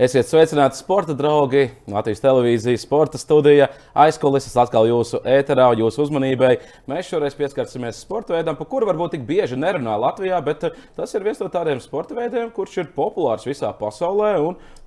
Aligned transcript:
Esiet 0.00 0.30
sveicināti, 0.30 0.78
sporta 0.80 1.12
draugi! 1.12 1.66
Latvijas 1.92 2.22
televīzijas 2.22 2.86
sporta 2.86 3.18
studija 3.20 3.66
aizkulises 3.92 4.54
atkal 4.56 4.86
jūsu 4.88 5.18
ēterā, 5.28 5.66
jūsu 5.76 6.06
uzmanībai. 6.06 6.54
Mēs 6.88 7.10
šoreiz 7.10 7.36
pieskarsimies 7.36 7.98
sporta 8.00 8.32
veidam, 8.32 8.56
par 8.56 8.70
kuru 8.70 8.88
varbūt 8.88 9.12
tik 9.18 9.26
bieži 9.28 9.58
nerunā 9.60 9.98
Latvijā, 10.00 10.38
bet 10.46 10.64
eh, 10.70 10.78
tas 10.96 11.12
ir 11.12 11.26
viens 11.26 11.42
no 11.44 11.50
tādiem 11.52 11.82
sporta 11.84 12.16
veidiem, 12.16 12.48
kurš 12.56 12.78
ir 12.80 12.88
populārs 12.96 13.44
visā 13.44 13.74
pasaulē. 13.76 14.30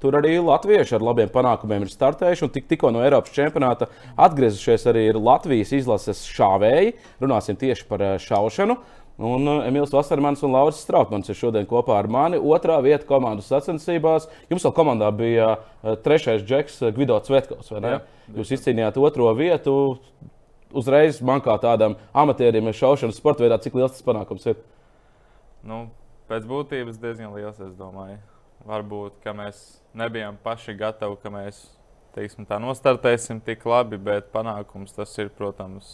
Tur 0.01 0.17
arī 0.17 0.33
latvieši 0.41 0.97
ar 0.97 1.05
labiem 1.05 1.29
panākumiem 1.29 1.85
ir 1.85 1.93
startējuši. 1.93 2.49
Tik, 2.57 2.65
tikko 2.73 2.89
no 2.95 3.05
Eiropas 3.05 3.37
čempionāta 3.37 3.91
atgriezušies 4.17 4.89
arī 4.89 5.05
Latvijas 5.13 5.75
izlases 5.77 6.25
šāvēji. 6.33 6.97
Runāsim 7.21 7.61
tieši 7.61 7.85
par 7.85 8.01
eh, 8.01 8.17
šaušanu. 8.17 8.81
Un 9.21 9.45
uh, 9.45 9.59
Emīls 9.67 9.91
Vasarmans 9.93 10.41
un 10.41 10.55
Lauris 10.55 10.79
Strautmans 10.81 11.29
ir 11.29 11.37
šodien 11.37 11.67
kopā 11.69 11.99
ar 12.01 12.09
mani. 12.09 12.39
Otrā 12.41 12.79
vieta 12.81 13.05
komandas 13.05 13.51
sacensībās. 13.51 14.25
Jums 14.49 14.65
vēl 14.65 14.73
komandā 14.73 15.11
bija 15.13 15.51
uh, 15.57 15.93
trešais 16.01 16.41
džeks 16.41 16.79
uh, 16.81 16.93
Gvido 16.95 17.19
Cvetkovs. 17.21 17.69
Jūs 18.33 18.53
izcīnījāt 18.57 18.97
otro 18.97 19.29
vietu. 19.37 19.75
Uzreiz 20.73 21.19
man 21.21 21.43
kā 21.45 21.53
tādam 21.61 21.99
amatierim 22.17 22.71
šaušanas 22.73 23.19
sporta 23.21 23.45
veidā, 23.45 23.59
cik 23.61 23.77
liels 23.77 23.93
tas 23.93 24.05
panākums 24.05 24.47
ir? 24.49 24.57
Nu, 25.61 25.85
pēc 26.31 26.47
būtības 26.49 26.97
diezgan 26.97 27.35
liels, 27.35 27.59
es 27.61 27.75
domāju. 27.77 28.17
Varbūt, 28.65 29.19
ka 29.21 29.35
mēs 29.37 29.59
nebijām 29.93 30.39
paši 30.41 30.73
gatavi, 30.79 31.19
ka 31.21 31.29
mēs 31.29 31.59
teiksim, 32.15 32.47
tā 32.49 32.57
nostartēsim 32.63 33.43
tik 33.45 33.67
labi, 33.69 33.99
bet 34.01 34.31
panākums 34.33 34.95
tas 34.95 35.13
ir, 35.21 35.29
protams, 35.37 35.91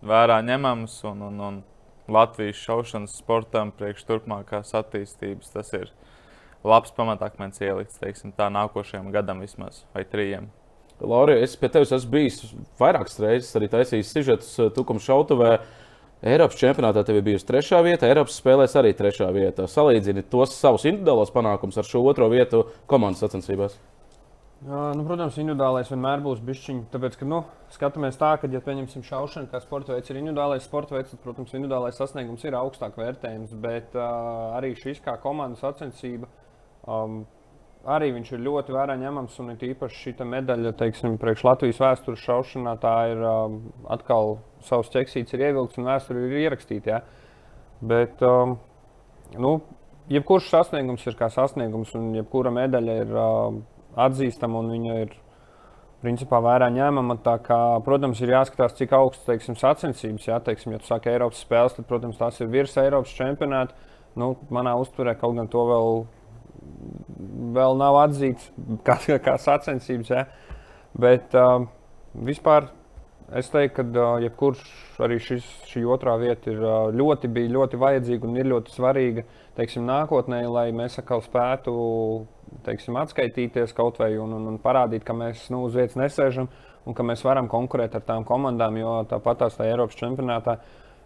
vērā 0.00 0.40
ņemams. 0.46 0.96
Un, 1.10 1.26
un, 1.28 1.44
un 1.50 1.60
Latvijas 2.08 2.58
šaušanas 2.58 3.14
sportam 3.20 3.70
priekš 3.76 4.06
turpmākās 4.08 4.74
attīstības. 4.78 5.52
Tas 5.54 5.70
ir 5.76 5.92
labs 6.66 6.94
pamatakmens 6.96 7.62
ielikts, 7.62 8.00
teiksim, 8.02 8.34
tā 8.34 8.48
nākošajam 8.52 9.12
gadam 9.14 9.42
vismaz, 9.42 9.84
vai 9.94 10.04
trījiem. 10.08 10.50
Laurija, 11.02 11.42
es 11.42 11.56
pie 11.58 11.70
tevis 11.72 11.90
esmu 11.94 12.12
bijis 12.12 12.42
vairākas 12.78 13.18
reizes, 13.22 13.54
arī 13.58 13.68
taisījis 13.72 14.12
sižetus 14.14 14.52
eh, 14.58 14.68
tukuma 14.74 15.02
šautavē. 15.02 15.56
Eiropas 16.22 16.58
čempionātā 16.60 17.02
tev 17.02 17.18
bija 17.26 17.40
trešā 17.42 17.80
vieta, 17.82 18.06
Eiropas 18.06 18.36
spēlēs 18.38 18.76
arī 18.78 18.92
trešā 18.94 19.26
vieta. 19.34 19.66
Salīdzini 19.66 20.22
tos 20.30 20.54
savus 20.54 20.86
individuālos 20.86 21.34
panākumus 21.34 21.80
ar 21.82 21.88
šo 21.88 22.04
otro 22.06 22.28
vietu 22.30 22.68
komandas 22.86 23.24
sacensībās. 23.24 23.74
Jā, 24.62 24.80
nu, 24.94 25.02
protams, 25.02 25.34
individuālais 25.42 25.88
vienmēr 25.90 26.20
būs 26.22 26.38
bišķiņš. 26.46 26.84
Tāpēc, 26.92 27.16
ka 27.18 27.26
nu, 27.26 27.40
skatāmies 27.74 28.18
tā, 28.20 28.28
ka, 28.38 28.46
ja 28.46 28.60
pieņemsim 28.62 29.02
šaušanu, 29.08 29.48
kā 29.50 29.58
sporta 29.58 29.96
veids 29.96 30.12
ir 30.12 30.20
individuālais 30.20 30.62
sporta 30.62 30.94
veids, 30.94 31.10
tad, 31.10 31.18
protams, 31.24 31.50
individuālais 31.56 31.98
sasniegums 31.98 32.44
ir 32.46 32.54
augstāk 32.54 32.94
vērtējams. 33.00 33.56
Bet 33.64 33.96
uh, 33.98 34.04
arī 34.54 34.70
šis 34.78 35.00
kā 35.02 35.16
komandas 35.24 35.64
sacensība, 35.64 36.28
um, 36.86 37.24
arī 37.90 38.12
viņš 38.14 38.30
ir 38.36 38.44
ļoti 38.46 38.76
vērā 38.76 38.94
ņemams. 39.02 39.40
Un 39.42 39.56
īpaši 39.56 39.98
šī 40.04 40.28
medaļa, 40.36 40.74
teiksim, 40.78 41.18
priekš 41.18 41.42
Latvijas 41.48 41.82
vēstures 41.82 42.22
šaušanā, 42.22 42.76
tā 42.86 42.94
ir 43.16 43.26
um, 43.26 43.58
atkal 43.90 44.36
savs 44.62 44.94
ķeksīts 44.94 45.34
ir 45.34 45.42
ievilkts 45.48 45.82
un 45.82 45.90
vēsture 45.90 46.22
ir 46.28 46.38
ierakstīta. 46.44 47.00
Ja? 47.00 47.02
Bet, 47.82 48.22
um, 48.22 48.60
nu, 49.34 49.56
jebkurš 50.06 50.54
sasniegums 50.54 51.10
ir 51.10 51.18
kā 51.18 51.32
sasniegums, 51.34 51.98
un 51.98 52.12
jebkura 52.20 52.54
medaļa 52.62 52.98
ir. 53.02 53.14
Uh, 53.26 53.62
atzīstama 54.00 54.62
un 54.62 54.72
viņa 54.72 54.96
ir 55.04 55.12
principā 56.02 56.40
vērā 56.42 56.68
ņēmama. 56.74 57.18
Kā, 57.44 57.60
protams, 57.86 58.20
ir 58.24 58.34
jāskatās, 58.34 58.76
cik 58.78 58.94
augsts 58.98 59.28
teiksim, 59.28 59.56
sacensības. 59.58 60.28
Jā, 60.28 60.40
teiksim, 60.44 60.74
ja 60.74 60.82
tu 60.82 60.90
saki 60.90 61.12
Eiropas 61.12 61.42
spēles, 61.44 61.76
tad, 61.76 61.88
protams, 61.90 62.18
tās 62.20 62.40
ir 62.42 62.50
virs 62.52 62.76
Eiropas 62.80 63.14
čempionāta. 63.16 63.76
Nu, 64.18 64.34
manā 64.52 64.74
uzturē 64.80 65.14
kaut 65.16 65.38
gan 65.38 65.48
to 65.48 65.62
vēl, 65.70 66.02
vēl 67.56 67.78
nav 67.80 68.02
atzīts 68.02 68.50
kā, 68.86 68.98
kā 69.22 69.38
sacensības. 69.40 70.12
Jā. 70.12 70.26
Bet 71.02 71.36
uh, 71.38 71.62
vispār 72.12 72.68
es 73.38 73.48
teiktu, 73.52 73.78
ka 73.78 73.86
uh, 73.88 74.18
jebkurš 74.26 74.66
arī 75.02 75.16
šis, 75.22 75.46
šī 75.70 75.86
otrā 75.88 76.18
vieta 76.20 76.52
ir 76.52 76.60
uh, 76.60 76.90
ļoti, 76.92 77.30
ļoti 77.54 77.80
vajadzīga 77.80 78.28
un 78.28 78.36
ir 78.36 78.50
ļoti 78.52 78.74
svarīga 78.74 79.24
teiksim, 79.56 79.84
nākotnē, 79.88 80.42
lai 80.48 80.68
mēs 80.76 80.98
atkal 81.00 81.22
spētu 81.24 81.72
teiksim, 82.66 82.96
atskaitīties 83.00 83.74
kaut 83.76 83.98
vai 84.00 84.14
un, 84.20 84.34
un, 84.36 84.46
un 84.52 84.60
parādīt, 84.62 85.04
ka 85.06 85.16
mēs 85.16 85.48
nu, 85.52 85.64
uz 85.66 85.76
vietas 85.76 85.98
nesēžam 86.00 86.50
un 86.86 86.96
ka 86.96 87.04
mēs 87.06 87.22
varam 87.24 87.48
konkurēt 87.50 87.94
ar 87.96 88.04
tām 88.06 88.26
komandām, 88.28 88.76
jo 88.80 88.96
tāpat 89.10 89.44
tās 89.44 89.58
tā 89.58 89.68
Eiropas 89.70 89.98
čempionātā 89.98 90.58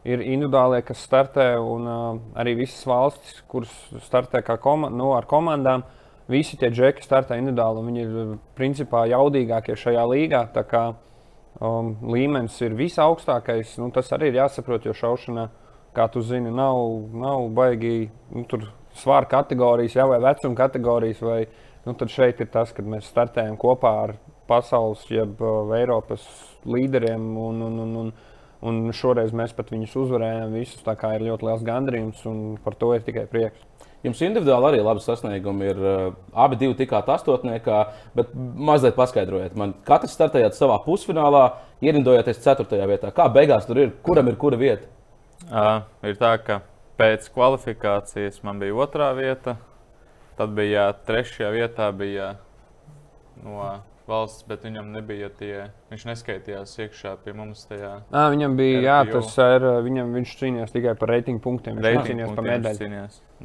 ir 0.07 0.23
individuālie, 0.23 0.83
kas 0.87 1.03
startē, 1.03 1.49
un 1.61 1.89
uh, 1.91 2.07
arī 2.39 2.55
visas 2.63 2.85
valstis, 2.87 3.41
kuras 3.51 3.73
startē 4.07 4.43
koma 4.63 4.91
nu, 4.93 5.13
ar 5.17 5.27
komandām. 5.29 5.85
Visi 6.31 6.59
tie 6.59 6.73
džeki 6.75 7.05
startē 7.07 7.37
individuāli, 7.39 7.81
un 7.81 7.91
viņi 7.91 8.03
ir 8.03 8.31
principā 8.59 9.05
jaudīgākie 9.11 9.77
šajā 9.79 10.07
līgā. 10.11 10.41
Kā 10.67 10.83
um, 11.61 11.93
līmenis 12.03 12.57
ir 12.67 12.75
visaugstākais, 12.79 13.77
nu, 13.79 13.93
tas 13.95 14.11
arī 14.15 14.33
ir 14.33 14.41
jāsaprot, 14.41 14.89
jo 14.89 14.95
šaušanā, 14.97 15.47
kā 15.97 16.07
tu 16.13 16.23
zini, 16.25 16.53
nav, 16.53 16.79
nav 17.17 17.49
baigi 17.57 18.11
nu, 18.35 18.45
svāra 19.01 19.29
kategorijas, 19.31 19.97
jā, 19.97 20.07
vai 20.09 20.21
vecuma 20.25 20.59
kategorijas. 20.59 21.23
Vai, 21.25 21.41
nu, 21.87 21.95
tad 21.99 22.13
šeit 22.13 22.41
ir 22.43 22.51
tas, 22.53 22.73
kad 22.77 22.89
mēs 22.89 23.09
startējam 23.13 23.59
kopā 23.61 23.93
ar 24.07 24.17
pasaules, 24.51 25.05
jeb 25.11 25.41
uh, 25.43 25.75
Eiropas 25.77 26.25
līderiem. 26.69 27.31
Un, 27.47 27.63
un, 27.69 27.79
un, 27.85 27.95
un, 28.03 28.11
un 28.67 28.83
šoreiz 28.97 29.35
mēs 29.37 29.55
pat 29.57 29.73
viņus 29.75 29.97
uzvarējām 30.05 30.57
visus. 30.57 30.83
Tā 30.87 30.97
kā 30.99 31.17
ir 31.17 31.27
ļoti 31.31 31.49
liels 31.49 31.65
gandrījums 31.67 32.27
un 32.31 32.45
par 32.65 32.79
to 32.79 32.93
ir 32.97 33.07
tikai 33.07 33.27
prieks. 33.31 33.65
Jums 34.05 34.21
individuāli 34.23 34.69
arī 34.69 34.83
labi 34.85 35.03
sasniegumi 35.03 35.71
ir. 35.73 35.79
Uh, 35.83 36.19
abi 36.37 36.59
divi 36.61 36.77
tikāt 36.79 37.09
astotniekā, 37.11 37.79
bet 38.15 38.35
mazliet 38.37 38.95
paskaidrojiet 38.99 39.57
man, 39.59 39.73
katrs 39.89 40.15
startējāt 40.15 40.59
savā 40.59 40.77
pusfinālā, 40.85 41.47
ierindojāties 41.83 42.45
ceturtajā 42.45 42.87
vietā. 42.93 43.11
Kā 43.17 43.27
beigās 43.33 43.67
tur 43.67 43.81
ir? 43.83 43.97
Kuram 44.07 44.31
ir 44.31 44.39
kura 44.41 44.61
vieta? 44.61 44.96
Uh, 45.47 45.85
ir 46.07 46.17
tā, 46.19 46.33
ka 46.43 46.63
Pēc 46.97 47.27
kvalifikācijas 47.29 48.41
man 48.47 48.61
bija 48.63 48.77
otrā 48.81 49.11
vieta. 49.17 49.59
Tad 50.37 50.53
bija 50.57 50.89
trešajā 51.05 51.51
vietā 51.53 51.91
bija 51.97 52.31
no 53.45 53.67
valsts, 54.09 54.47
bet 54.49 54.65
viņam 54.65 54.89
nebija 54.95 55.29
tie. 55.37 55.67
Viņš 55.91 56.07
neskaitījās 56.09 56.73
iekšā 56.87 57.13
pie 57.25 57.35
mums 57.37 57.67
tajā. 57.69 57.91
À, 58.09 58.31
viņam 58.33 58.57
bija, 58.57 58.79
jā, 58.87 58.97
tas 59.11 59.35
ir. 59.45 59.67
Viņam, 59.85 60.15
viņš 60.17 60.33
cīnījās 60.41 60.73
tikai 60.73 60.95
par 60.97 61.13
reitingu 61.13 61.45
punktiem. 61.45 61.77
Viņš 61.77 61.85
reitingu 61.85 62.09
cīnījās 62.09 62.33
par 62.39 62.49
medaļu. 62.49 63.03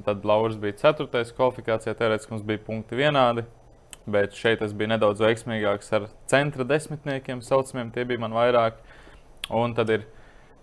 Tad 0.07 0.29
Lauris 0.31 0.55
bija 0.63 0.79
ceturtais 0.85 1.35
kvalifikācijā. 1.35 1.97
Teorētiski 1.99 2.35
mums 2.35 2.47
bija 2.47 2.63
punkti 2.69 3.01
vienādi. 3.01 3.43
Bet 4.11 4.39
šeit 4.39 4.63
es 4.63 4.71
biju 4.73 4.93
nedaudz 4.93 5.19
veiksmīgāks 5.21 5.91
ar 5.99 6.07
centra 6.31 6.63
desmitniekiem, 6.71 7.43
saucamiem. 7.43 7.91
Tie 7.91 8.07
bija 8.07 8.23
man 8.23 8.39
vairāk. 8.39 8.79
Un 9.51 9.75
tad 9.75 9.91
ir 9.91 10.07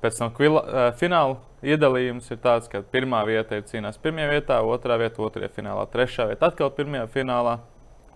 pēc 0.02 0.20
tam 0.20 0.32
kvila, 0.34 0.62
uh, 0.62 0.88
fināla 0.98 1.38
iedalījums 1.66 2.30
ir 2.30 2.38
tāds, 2.42 2.70
ka 2.70 2.82
pirmā 2.92 3.24
vieta 3.26 3.58
ir 3.58 3.66
cīnās 3.66 3.98
pirmajā 4.02 4.30
vietā, 4.30 4.60
otrā 4.62 4.98
vieta 5.00 5.22
otrajā 5.24 5.50
finālā, 5.56 5.86
trešā 5.90 6.28
vieta 6.30 6.50
atkal 6.52 6.70
pirmajā 6.74 7.08
finālā, 7.14 7.58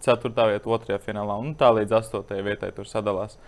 ceturtā 0.02 0.46
vieta 0.50 0.70
otrajā 0.76 1.00
finālā 1.02 1.38
un 1.42 1.56
tā 1.58 1.72
līdz 1.74 1.98
astotajai 1.98 2.46
vietai 2.46 2.70
tur 2.76 2.88
sadalās. 2.90 3.38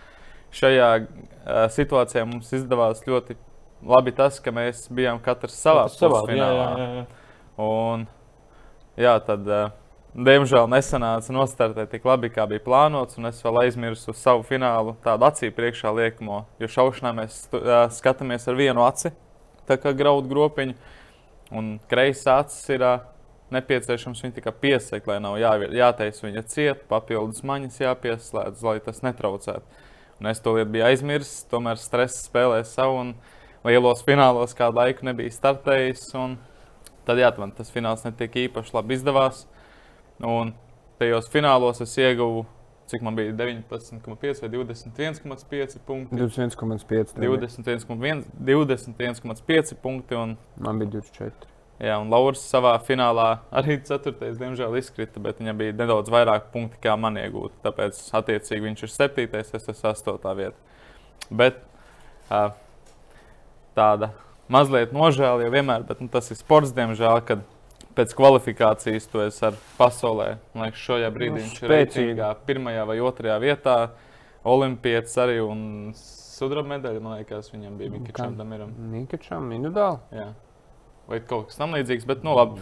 Šajā 0.55 0.89
uh, 0.99 1.65
situācijā 1.71 2.25
mums 2.27 2.51
izdevās 2.55 3.03
ļoti 3.07 3.37
labi 3.85 4.13
tas, 4.15 4.39
ka 4.43 4.53
mēs 4.55 4.85
bijām 4.93 5.19
katrs 5.23 5.57
savā 5.59 5.87
pusfinālā. 5.91 6.67
Jā, 6.75 6.85
jā, 6.85 6.91
jā. 6.99 7.07
Un, 7.65 8.05
jā, 8.99 9.15
tad, 9.25 9.47
uh, 9.47 9.84
diemžēl 10.15 10.69
nesanāca 10.71 11.33
nostartēt 11.35 11.91
tik 11.91 12.05
labi, 12.07 12.31
kā 12.31 12.45
bija 12.47 12.63
plānots. 12.63 13.19
Es 13.29 13.41
vēl 13.43 13.61
aizmirsu 13.65 14.15
savu 14.15 14.45
finālu, 14.47 14.95
tādu 15.03 15.27
acī 15.27 15.51
priekšā 15.53 15.91
liekamo. 15.95 16.45
Jo 16.61 16.69
šaušanā 16.71 17.11
mēs 17.19 17.41
uh, 17.51 17.87
skatāmies 17.91 18.47
ar 18.47 18.59
vienu 18.59 18.85
aci, 18.85 19.11
tā 19.67 19.79
kā 19.81 19.93
graudu 19.97 20.31
gropiņu. 20.31 20.77
Un 21.55 21.75
kreisā 21.91 22.39
acis 22.41 22.63
ir 22.73 22.85
uh, 22.85 23.03
nepieciešams 23.53 24.23
viņu 24.23 24.37
tikai 24.39 24.53
piesakt, 24.61 25.07
lai 25.09 25.19
nav 25.23 25.37
jā, 25.41 25.51
jātaisa 25.75 26.25
viņa 26.25 26.45
cieta, 26.49 26.81
papildus 26.89 27.43
maņas 27.45 27.81
jāpieslēdz, 27.83 28.63
lai 28.65 28.79
tas 28.83 29.03
netraucētu. 29.05 29.83
Un 30.21 30.31
es 30.31 30.39
to 30.39 30.55
lietu 30.55 30.71
biju 30.71 30.87
aizmirsis, 30.87 31.43
tomēr 31.51 31.79
stress 31.79 32.23
spēlēja 32.29 32.65
savu 32.69 33.01
un 33.01 33.11
lielos 33.67 34.03
finālos 34.07 34.55
kādu 34.55 34.79
laiku 34.79 35.05
nebija 35.05 35.33
startējis. 35.35 36.07
Tad 37.05 37.19
jā, 37.21 37.29
man 37.37 37.51
tas 37.53 37.67
fināls 37.69 38.05
netika 38.07 38.39
īpaši 38.47 38.73
labi 38.73 38.95
izdevās. 38.95 39.43
Un 40.23 40.53
tajos 40.99 41.27
finālos 41.31 41.81
es 41.83 41.97
ieguvu, 41.99 42.45
cik 42.87 43.01
man 43.03 43.17
bija 43.17 43.33
19,5 43.33 44.43
vai 44.43 44.49
21,5 44.53 45.81
punkti. 45.87 46.15
21,5. 46.15 47.17
21,5 48.39 49.75
punkti. 49.81 50.15
Un, 50.15 50.37
man 50.61 50.79
bija 50.79 50.97
24. 50.99 51.51
Jā, 51.83 51.97
un 51.99 52.07
Lauris 52.07 52.39
savā 52.47 52.71
finālā 52.87 53.41
arī 53.51 53.75
4. 53.83 54.13
diemžēl 54.39 54.77
izkrita, 54.79 55.19
bet 55.19 55.41
viņam 55.41 55.57
bija 55.59 55.73
nedaudz 55.75 56.11
vairāk 56.13 56.47
punkti, 56.53 56.79
kā 56.85 56.93
man 56.95 57.19
iegūta. 57.19 57.57
Tāpēc, 57.65 57.99
attiecīgi, 58.15 58.63
viņš 58.69 58.85
ir 58.85 58.93
7. 58.93 59.25
es 59.41 59.51
esmu 59.59 59.75
8. 59.91 60.29
vietā. 60.39 60.55
Bet 61.27 61.59
tāda 63.75 64.13
mazliet 64.47 64.95
nožēla 64.95 65.43
jau 65.43 65.51
vienmēr, 65.51 65.83
bet 65.89 65.99
nu, 65.99 66.07
tas 66.11 66.31
ir 66.31 66.39
sports, 66.39 66.71
diemžēl, 66.77 67.19
kad 67.27 67.43
pēc 67.95 68.15
kvalifikācijas 68.17 69.07
tu 69.11 69.21
esi 69.23 69.45
ar 69.47 69.57
pasaulē. 69.79 70.27
Man 70.55 70.67
liekas, 70.67 70.83
šajā 70.87 71.11
brīdī 71.15 71.37
Nu, 71.37 71.43
viņš 71.43 71.61
ir 71.63 71.71
reitingā 71.71 72.31
pirmajā 72.47 72.83
vai 72.89 72.97
otrajā 73.03 73.37
vietā. 73.43 73.77
Olimpietis 74.45 75.15
arī 75.21 75.39
un 75.41 75.61
sudraba 75.97 76.75
medaļa, 76.75 77.01
man 77.01 77.17
liekas, 77.19 77.49
viņam 77.53 77.79
bija 77.79 77.93
Mikičam 77.95 78.35
Damiram. 78.37 78.75
Nikačam 78.91 79.47
individuāli. 79.55 80.19
Jā. 80.19 80.27
Vai 81.09 81.21
kaut 81.25 81.49
kas 81.49 81.59
tam 81.61 81.73
līdzīgs, 81.77 82.05
bet 82.09 82.25
nu 82.25 82.35
labi. 82.37 82.61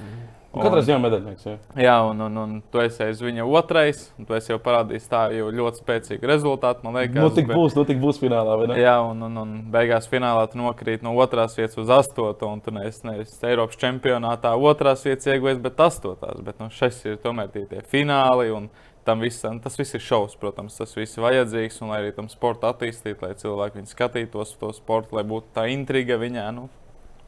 Katrā 0.53 0.81
ziņā 0.85 0.97
medaļnieks. 1.01 1.45
Jā. 1.49 1.53
Jā, 1.81 1.93
un, 2.05 2.19
un, 2.21 2.35
un 2.37 2.51
tu 2.69 2.77
esi 2.83 3.01
aiz 3.01 3.21
viņa 3.25 3.45
otrais, 3.49 4.03
un 4.19 4.27
tu 4.29 4.35
esi 4.37 4.51
jau 4.51 4.59
parādījis 4.61 5.07
tā 5.09 5.23
jau 5.33 5.47
ļoti 5.49 5.81
spēcīgu 5.81 6.29
rezultātu. 6.29 6.83
Man 6.85 6.93
liekas, 6.99 7.17
Nu, 7.23 7.31
tik 7.33 7.47
bet- 7.49 7.57
būs, 7.57 7.73
nu, 7.79 7.85
tik 7.89 7.97
būs 8.03 8.19
finālā. 8.21 8.59
Jā, 8.77 8.99
un, 9.01 9.23
un, 9.25 9.39
un 9.41 9.55
beigās 9.73 10.05
finālā 10.11 10.45
tu 10.51 10.61
nokrīt 10.61 11.01
no 11.01 11.15
otrās 11.17 11.57
vietas 11.57 11.79
uz 11.81 11.89
astoto, 11.89 12.51
un 12.53 12.61
tu 12.61 12.69
neesi 12.75 13.01
nevis 13.09 13.33
Eiropas 13.41 13.79
čempionātā 13.81 14.53
otrās 14.53 15.01
vietas 15.07 15.25
ieguvējis, 15.33 15.63
bet 15.65 15.81
astotās. 15.87 16.43
Bet 16.45 16.61
nu, 16.61 16.69
šis 16.69 17.01
ir 17.09 17.17
tomēr 17.25 17.49
tie, 17.55 17.65
tie 17.73 17.81
fināli, 17.89 18.51
un 18.53 18.69
tam 19.03 19.19
visam, 19.25 19.57
tas 19.59 19.73
viss 19.75 19.97
ir 19.97 20.05
šovs, 20.05 20.37
protams, 20.39 20.77
tas 20.79 20.93
viss 20.95 21.17
ir 21.17 21.25
vajadzīgs, 21.25 21.81
un 21.83 21.89
lai 21.91 21.97
arī 22.05 22.13
tam 22.15 22.29
sportam 22.31 22.71
attīstītu, 22.71 23.25
lai 23.25 23.33
cilvēki 23.35 23.81
viņu 23.81 23.89
skatītos 23.91 24.53
to 24.61 24.69
sportu, 24.77 25.17
lai 25.17 25.25
būtu 25.27 25.49
tā 25.57 25.65
intriga 25.73 26.15
viņā, 26.21 26.45
nu, 26.55 26.69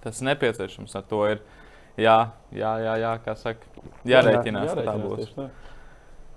tas 0.06 0.22
ir 0.22 0.30
nepieciešams. 0.30 0.94
Ar 0.96 1.04
to 1.10 1.26
ir 1.34 1.42
jā, 1.98 2.18
jā, 2.56 2.74
jā, 2.84 2.98
jā 3.04 3.14
kā 3.26 3.36
saka, 3.40 3.70
jārēķinās, 4.08 4.72
Jārēķinās 4.72 5.06
būs. 5.06 5.22
tieši 5.22 5.38
tā. 5.38 5.48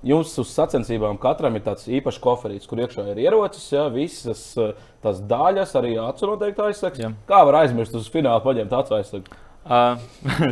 Jums 0.07 0.31
uz 0.39 0.51
sacensībām 0.55 1.17
katram 1.19 1.57
ir 1.59 1.65
tāds 1.67 1.89
īpašs 1.91 2.21
koferīts, 2.23 2.69
kur 2.71 2.79
iekšā 2.85 3.03
ir 3.11 3.19
ierocis, 3.25 3.65
ja, 3.75 3.89
visas 3.91 4.43
eh, 4.61 4.77
tās 5.03 5.19
daļas, 5.27 5.75
arī 5.81 5.97
aizsaks. 5.99 7.03
Jā. 7.03 7.11
Kā 7.27 7.43
var 7.49 7.65
aizmirst 7.65 7.97
uz 7.99 8.07
fināla 8.13 8.43
paņemt 8.45 8.79
aizsaks? 8.79 9.37
Uh, 9.69 9.99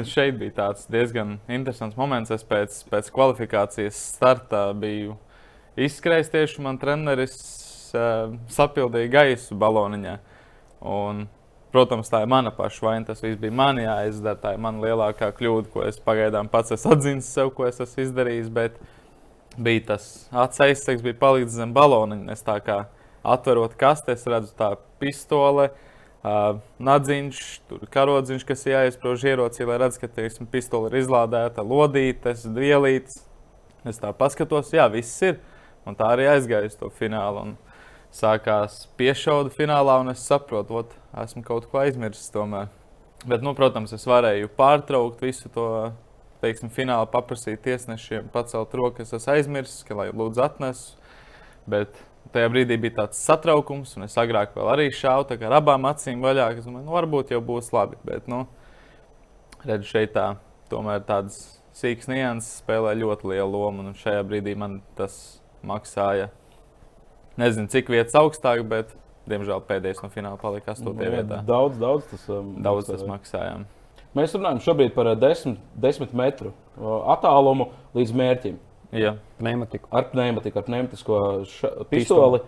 šeit 0.04 0.34
bija 0.36 0.52
tāds 0.52 0.82
diezgan 0.92 1.38
interesants 1.48 1.96
moments. 1.96 2.28
Es 2.34 2.42
pēc, 2.44 2.74
pēc 2.90 3.06
kvalifikācijas 3.14 3.96
starta 4.10 4.66
biju 4.76 5.14
izskrējis 5.80 6.28
tieši 6.34 6.64
man 6.66 6.76
treneris 6.82 7.38
uh, 7.96 8.34
sapildīja 8.52 9.08
gaisu 9.14 9.56
baloniņā. 9.56 10.18
Un, 10.92 11.22
protams, 11.76 12.08
tā 12.08 12.22
ir 12.24 12.32
mana 12.32 12.52
paša 12.56 12.88
vaina. 12.88 13.06
Tas 13.10 13.20
viss 13.24 13.40
bija 13.40 13.54
man 13.54 13.80
jāizdara. 13.82 14.40
Tā 14.40 14.56
ir 14.56 14.62
mana 14.64 14.80
lielākā 14.84 15.28
kļūda, 15.36 15.72
ko 15.72 15.84
es 15.84 16.00
pagaidām 16.00 16.48
pats 16.52 16.72
esmu 16.76 16.96
atzīmis 16.96 17.32
sev, 17.36 17.52
ko 17.56 17.68
es 17.68 17.82
esmu 17.84 18.06
izdarījis. 18.06 18.52
Bet 18.56 18.78
bija 19.56 19.84
tas 19.92 20.06
atsevišķs, 20.32 21.04
bija 21.04 21.18
palicis 21.20 21.58
zem 21.60 21.74
baloniņa. 21.76 22.32
Es 22.32 22.44
tā 22.46 22.56
kā 22.64 22.86
atverot 23.26 23.76
kasti, 23.78 24.16
es 24.16 24.24
redzu 24.30 24.54
tā 24.56 24.72
pistole. 25.02 25.70
Uh, 26.26 26.56
nadziņš, 26.82 27.40
tur 27.70 27.84
karodziņš, 27.94 28.44
kas 28.48 28.64
ir 28.66 28.72
jāizprauž 28.72 29.22
ierocī, 29.30 29.62
lai 29.68 29.76
redzētu, 29.78 30.00
ka 30.02 30.16
teiksim, 30.16 30.48
pistole 30.50 30.88
ir 30.90 30.96
izlādēta, 31.04 31.62
lodītes, 31.62 32.42
vielītes. 32.56 33.20
Es 33.86 34.00
tā 34.02 34.10
paskatos, 34.16 34.72
jā, 34.74 34.88
viss 34.90 35.22
ir. 35.22 35.38
Un 35.86 35.94
tā 35.94 36.08
arī 36.16 36.26
aizgāja 36.32 36.66
uz 36.66 36.74
to 36.80 36.90
finālu. 36.90 37.44
Un 37.44 37.54
sākās 38.16 38.86
piešauda 38.98 39.52
finālā, 39.54 40.00
un 40.02 40.10
es 40.10 40.24
saprotu, 40.26 40.80
ot, 40.82 40.96
esmu 41.22 41.44
kaut 41.46 41.68
ko 41.70 41.80
aizmirsis 41.82 42.32
tomēr. 42.34 42.68
Bet, 43.26 43.42
nu, 43.42 43.54
protams, 43.56 43.94
es 43.96 44.04
varēju 44.06 44.50
pārtraukt 44.58 45.22
visu 45.24 45.48
to 45.52 45.68
teiksim, 46.42 46.70
finālu, 46.72 47.08
paprasīt 47.10 47.62
tiesnešiem, 47.64 48.28
pacelt 48.34 48.74
rokas, 48.76 49.14
es 49.16 49.26
aizmirsu, 49.30 49.82
ka 49.88 49.96
lai 49.98 50.10
lūdzu 50.12 50.44
atnesu. 50.44 50.94
Bet 51.66 51.96
tajā 52.34 52.50
brīdī 52.52 52.76
bija 52.80 53.00
tāds 53.00 53.20
satraukums, 53.26 53.96
un 53.96 54.06
es 54.06 54.16
agrāk 54.20 54.54
arī 54.60 54.88
šāvu 54.94 55.38
ar 55.48 55.58
abām 55.58 55.88
acīm 55.90 56.22
vaļā. 56.22 56.52
Es 56.58 56.66
domāju, 56.66 56.86
nu, 56.86 56.94
varbūt 56.94 57.32
jau 57.34 57.40
būs 57.42 57.72
labi. 57.74 57.98
Bet, 58.06 58.28
nu, 58.30 58.44
redzu, 59.64 59.88
šeit 59.90 60.14
tā, 60.14 60.28
tomēr 60.70 61.02
tādas 61.08 61.58
sīkas 61.76 62.10
nianses 62.10 62.60
spēlē 62.62 62.94
ļoti 63.00 63.32
lielu 63.32 63.50
lomu. 63.50 63.86
Un 63.86 63.98
šajā 63.98 64.22
brīdī 64.28 64.54
man 64.58 64.80
tas 64.98 65.40
maksāja. 65.66 66.30
Nezinu, 67.40 67.68
cik 67.72 67.90
vietas 67.92 68.16
augstāk, 68.16 68.62
bet, 68.68 68.94
diemžēl, 69.28 69.62
pēdējais 69.68 70.02
no 70.04 70.08
fināla 70.14 70.38
palika 70.40 70.72
8. 70.74 70.84
Nu, 70.86 70.94
jā, 71.02 71.10
vietā. 71.16 71.40
Daudz, 71.46 71.78
daudz 71.80 72.06
tas, 72.10 72.28
um, 72.32 72.54
Daudz 72.62 72.86
tas 72.90 73.02
maksā. 73.02 73.12
maksājām. 73.14 73.66
Mēs 74.16 74.32
runājam 74.38 74.60
šobrīd 74.64 74.94
par 74.96 75.10
uh, 75.12 75.16
10, 75.20 75.56
10 75.82 76.14
metru 76.16 76.52
uh, 76.52 77.02
attālumu 77.16 77.70
līdz 77.98 78.14
mērķim. 78.16 78.56
Jā. 78.96 79.16
Pneumatiku. 79.40 79.88
Ar 79.90 80.06
pneumatiku, 80.12 80.60
ar 80.62 80.64
pneumatisko 80.68 81.16
ša- 81.50 81.72
pistoli. 81.90 82.40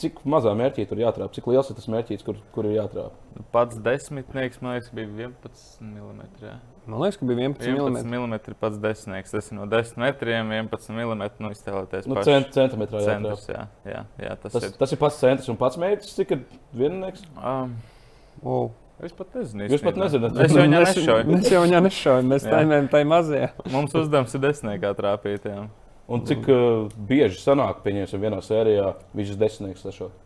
Cik 0.00 0.22
mazā 0.26 0.52
mērķī 0.56 0.86
tur 0.88 1.00
jātrāp? 1.02 1.32
Cik 1.36 1.46
liels 1.52 1.68
ir 1.70 1.76
tas 1.78 1.88
mērķis, 1.92 2.24
kur, 2.26 2.38
kur 2.54 2.66
ir 2.66 2.78
jātrāp? 2.78 3.16
Pats 3.54 3.78
desmitnieks, 3.84 4.60
man 4.64 4.76
liekas, 4.78 4.90
bija 4.96 5.08
11 5.28 5.82
mm. 5.84 6.22
Jā. 6.42 6.54
Man 6.88 7.04
liekas, 7.04 7.18
ka 7.20 7.28
bija 7.28 7.38
11 7.44 7.68
11 7.68 8.08
mm. 8.08 8.24
mm 8.24 8.58
pats 8.62 8.80
desmitnieks. 8.82 9.34
Tas 9.36 9.50
ir 9.52 9.58
no 9.60 9.68
10 9.70 10.00
metriem, 10.02 10.52
11 10.56 10.90
mm. 10.96 11.30
Nu, 11.44 11.52
iztēloties, 11.54 12.08
Nu, 12.10 12.18
cent, 12.26 12.50
centimetrā 12.56 13.04
centrs. 13.04 13.46
Jā, 13.52 13.66
jā, 13.86 14.04
jā, 14.24 14.36
tas, 14.42 14.56
Tas, 14.56 14.68
ir. 14.68 14.76
tas 14.80 14.96
ir 14.96 15.02
pats 15.04 15.20
centrs 15.22 15.52
un 15.52 15.60
pats 15.60 15.78
mērķis, 15.82 16.16
cik 16.18 16.36
ir 16.38 16.46
viennieks. 16.82 17.26
Um, 17.36 17.76
Wow. 18.42 18.72
es 19.02 19.12
pat 19.14 19.34
nezinu. 19.36 19.68
Jūs 19.70 19.82
pat 19.84 19.98
nezināt. 20.00 20.40
Es 20.42 20.56
jau 20.56 20.66
nešauju. 20.72 21.28
Mēs 21.28 21.52
jau 21.52 21.62
viņā 21.66 21.84
nešaujam, 21.84 22.28
mēs 22.32 22.46
Jā. 22.46 22.56
taimējam 22.56 22.90
tai 22.90 23.04
mazajā. 23.06 23.52
Mums 23.70 23.94
uzdevums 23.98 24.34
ir 24.38 24.42
desmitniekā 24.48 24.92
trāpīt. 24.98 25.46
Jā. 25.46 25.66
Un 26.10 26.24
cik 26.26 26.48
uh, 26.50 26.88
bieži 27.08 27.38
sanāk, 27.38 27.84
pieņemsim, 27.84 28.20
vienā 28.22 28.40
sērijā 28.42 28.88
ir 29.14 29.34
desmitnieks 29.38 29.84
sešot? 29.86 30.16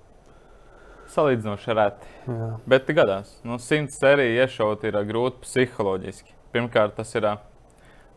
Salīdzinoši 1.13 1.75
reti. 1.77 2.13
Jā. 2.27 2.49
Bet 2.67 2.89
gadās, 2.97 3.37
no 3.47 3.61
simts 3.63 3.99
sēriju 4.01 4.41
iešaut 4.43 4.87
ir 4.89 4.97
ā, 4.99 5.05
grūti 5.07 5.45
psiholoģiski. 5.45 6.35
Pirmkārt, 6.55 6.97
tas 6.97 7.13
ir 7.15 7.29
ā, 7.29 7.35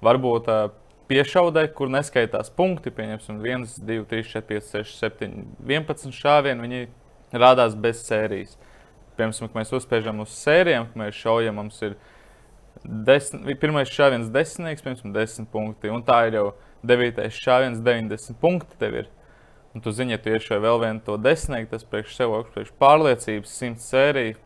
varbūt 0.05 0.49
piešaudē, 1.09 1.65
kur 1.75 1.91
neskaitās 1.91 2.51
punkti. 2.55 2.93
Pieņemsim, 2.95 3.41
1, 3.43 3.67
2, 3.85 4.05
3, 4.09 4.23
4, 4.31 4.47
5, 4.53 4.71
6, 4.79 4.95
7, 5.03 5.45
11 5.67 6.15
šāvieni. 6.15 6.65
Viņi 6.65 7.41
rādās 7.43 7.75
bez 7.77 8.03
sērijas. 8.05 8.55
Piemēram, 9.19 9.51
mēs 9.57 9.73
uzspiežam 9.75 10.23
uz 10.23 10.33
sērijām, 10.37 10.87
kad 10.89 11.01
mēs 11.01 11.19
šaujam, 11.19 11.59
mums 11.59 11.81
ir 11.83 11.97
desmit, 12.83 13.59
pirmais 13.59 13.91
šāviens 13.91 14.29
desmitnieks, 14.31 14.85
piemēram, 14.85 15.13
10 15.17 15.49
punkti. 15.51 15.91
Un 15.91 16.05
tā 16.07 16.21
ir 16.29 16.39
jau 16.39 16.47
devītais 16.85 17.37
šāviens, 17.37 17.81
90 17.85 18.39
punkti 18.41 18.79
tev 18.79 19.01
ir. 19.03 19.09
Un 19.75 19.83
tu 19.85 19.91
zini, 19.93 20.15
ja 20.15 20.21
tu 20.21 20.31
iešai 20.33 20.57
vēl 20.63 20.79
vienu 20.81 21.03
to 21.05 21.15
desmitnieku, 21.21 21.69
tas 21.75 21.85
priekš 21.85 22.15
sev 22.17 22.33
augstu, 22.33 22.55
priekš 22.55 22.73
pārliecības, 22.81 23.53
simts 23.53 23.89
sēriju, 23.91 24.37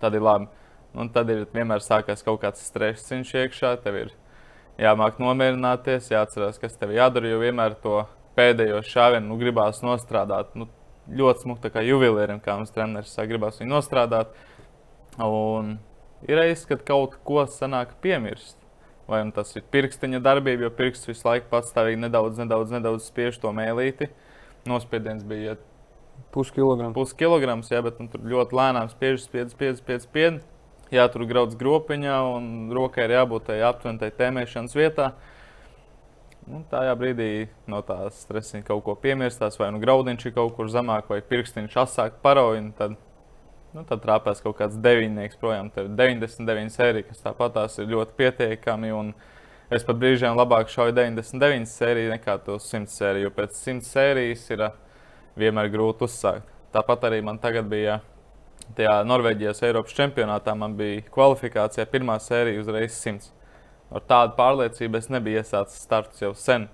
tad 0.00 0.16
ir 0.16 0.24
labi. 0.24 0.48
Un 0.96 1.08
tad 1.12 1.30
ir 1.32 1.44
vienmēr 1.52 1.84
sākās 1.84 2.24
kaut 2.24 2.40
kāds 2.42 2.64
stress 2.64 3.12
iekšā, 3.12 3.74
tev 3.84 3.98
ir 4.00 4.14
jāmāk 4.80 5.20
nomierināties, 5.20 6.10
jāatcerās, 6.12 6.60
kas 6.60 6.76
tev 6.80 6.92
jādara, 6.96 7.30
jo 7.32 7.40
vienmēr 7.40 7.76
to 7.84 8.02
pēdējo 8.36 8.80
šāvienu 8.88 9.28
nu, 9.28 9.38
gribās 9.40 9.82
nostrādāt. 9.84 10.54
Nu, 10.56 10.68
ļoti 11.12 11.46
smūgi, 11.46 11.72
kā 11.74 11.84
juvelierim, 11.84 12.40
kā 12.40 12.56
mums 12.56 12.72
treneris 12.72 13.12
saka, 13.12 13.30
gribās 13.32 13.60
viņu 13.60 13.74
nostrādāt. 13.74 14.32
Un 15.20 15.76
ir 16.28 16.38
reizes, 16.40 16.64
kad 16.68 16.84
kaut 16.88 17.18
ko 17.26 17.44
sanāk 17.50 17.96
piemirst. 18.04 18.61
Vai 19.12 19.20
nu 19.28 19.34
tas 19.36 19.50
ir 19.58 19.64
pirkstiņa 19.74 20.22
darbība, 20.24 20.64
jo 20.64 20.70
pirksts 20.72 21.10
visu 21.10 21.26
laiku 21.28 21.50
patstāvīgi 21.50 22.00
nedaudz, 22.00 22.40
nedaudz, 22.40 22.72
nedaudz 22.72 23.10
spiež 23.10 23.36
to 23.42 23.52
mēlīti. 23.52 24.08
Nospiediens 24.64 25.26
bija 25.26 25.58
Puskilogramu. 26.32 26.94
puskilograms, 26.96 27.68
jā, 27.68 27.82
bet 27.84 27.98
nu, 28.00 28.08
tur 28.08 28.22
ļoti 28.24 28.56
lēnām 28.56 28.88
spiež, 28.88 29.26
spiež, 29.26 29.52
spiež, 29.52 29.76
spiež, 29.82 30.06
spiež. 30.06 30.40
Jā, 30.92 31.04
tur 31.12 31.26
grauds 31.28 31.56
gropiņā 31.56 32.16
un 32.36 32.72
rokai 32.72 33.06
ir 33.08 33.14
jābūt 33.18 33.46
tai 33.50 33.58
aptuveni 33.64 34.00
tai 34.00 34.10
tēmēšanas 34.16 34.76
vietā. 34.76 35.12
Un 36.48 36.64
tajā 36.68 36.92
brīdī 36.98 37.28
no 37.70 37.80
tās 37.86 38.24
stresa 38.24 38.60
kaut 38.66 38.82
ko 38.84 38.96
piemirstās, 38.98 39.56
vai 39.60 39.70
nu 39.72 39.80
graudiņš 39.80 40.26
ir 40.26 40.34
kaut 40.36 40.56
kur 40.56 40.68
zemāk, 40.72 41.08
vai 41.12 41.20
pirkstiņš 41.24 41.78
asāk 41.84 42.18
parauj. 42.24 42.60
Tad, 42.80 42.96
nu, 43.76 43.84
tad 43.88 44.02
trāpās 44.04 44.42
kaut 44.44 44.58
kāds 44.60 44.78
deviņnieks 44.82 45.38
projām. 45.40 45.70
Ir 45.76 45.90
99 45.98 46.72
sērija, 46.74 47.08
kas 47.08 47.24
tāpat 47.24 47.56
tās 47.56 47.78
ir 47.80 47.90
ļoti 47.92 48.16
pietiekami. 48.18 48.92
Es 49.72 49.86
pat 49.88 49.96
brīžiem 49.96 50.36
labāk 50.36 50.68
šauju 50.68 50.92
99 50.98 51.70
sēriju 51.70 52.12
nekā 52.12 52.36
to 52.44 52.58
100 52.60 52.92
sēriju, 52.92 53.28
jo 53.28 53.34
pēc 53.36 53.56
100 53.56 53.86
sērijas 53.88 54.42
ir 54.52 54.66
ā, 54.66 54.72
vienmēr 55.40 55.70
grūti 55.72 56.04
uzsākt. 56.04 56.50
Tāpat 56.72 57.06
arī 57.08 57.22
man 57.24 57.40
tagad 57.40 57.70
bija 57.70 58.00
tajā 58.76 58.98
Norvēģijas 59.08 59.62
Eiropas 59.64 59.96
čempionātā, 59.96 60.52
man 60.56 60.76
bija 60.76 61.00
kvalifikācijā 61.12 61.86
pirmā 61.88 62.18
sērija 62.20 62.60
uzreiz 62.60 62.98
100. 63.00 63.32
Ar 63.92 64.04
tādu 64.08 64.36
pārliecību 64.36 65.00
es 65.00 65.08
nebiju 65.12 65.40
iesācis 65.40 65.82
startus 65.84 66.20
jau 66.20 66.32
sen. 66.36 66.68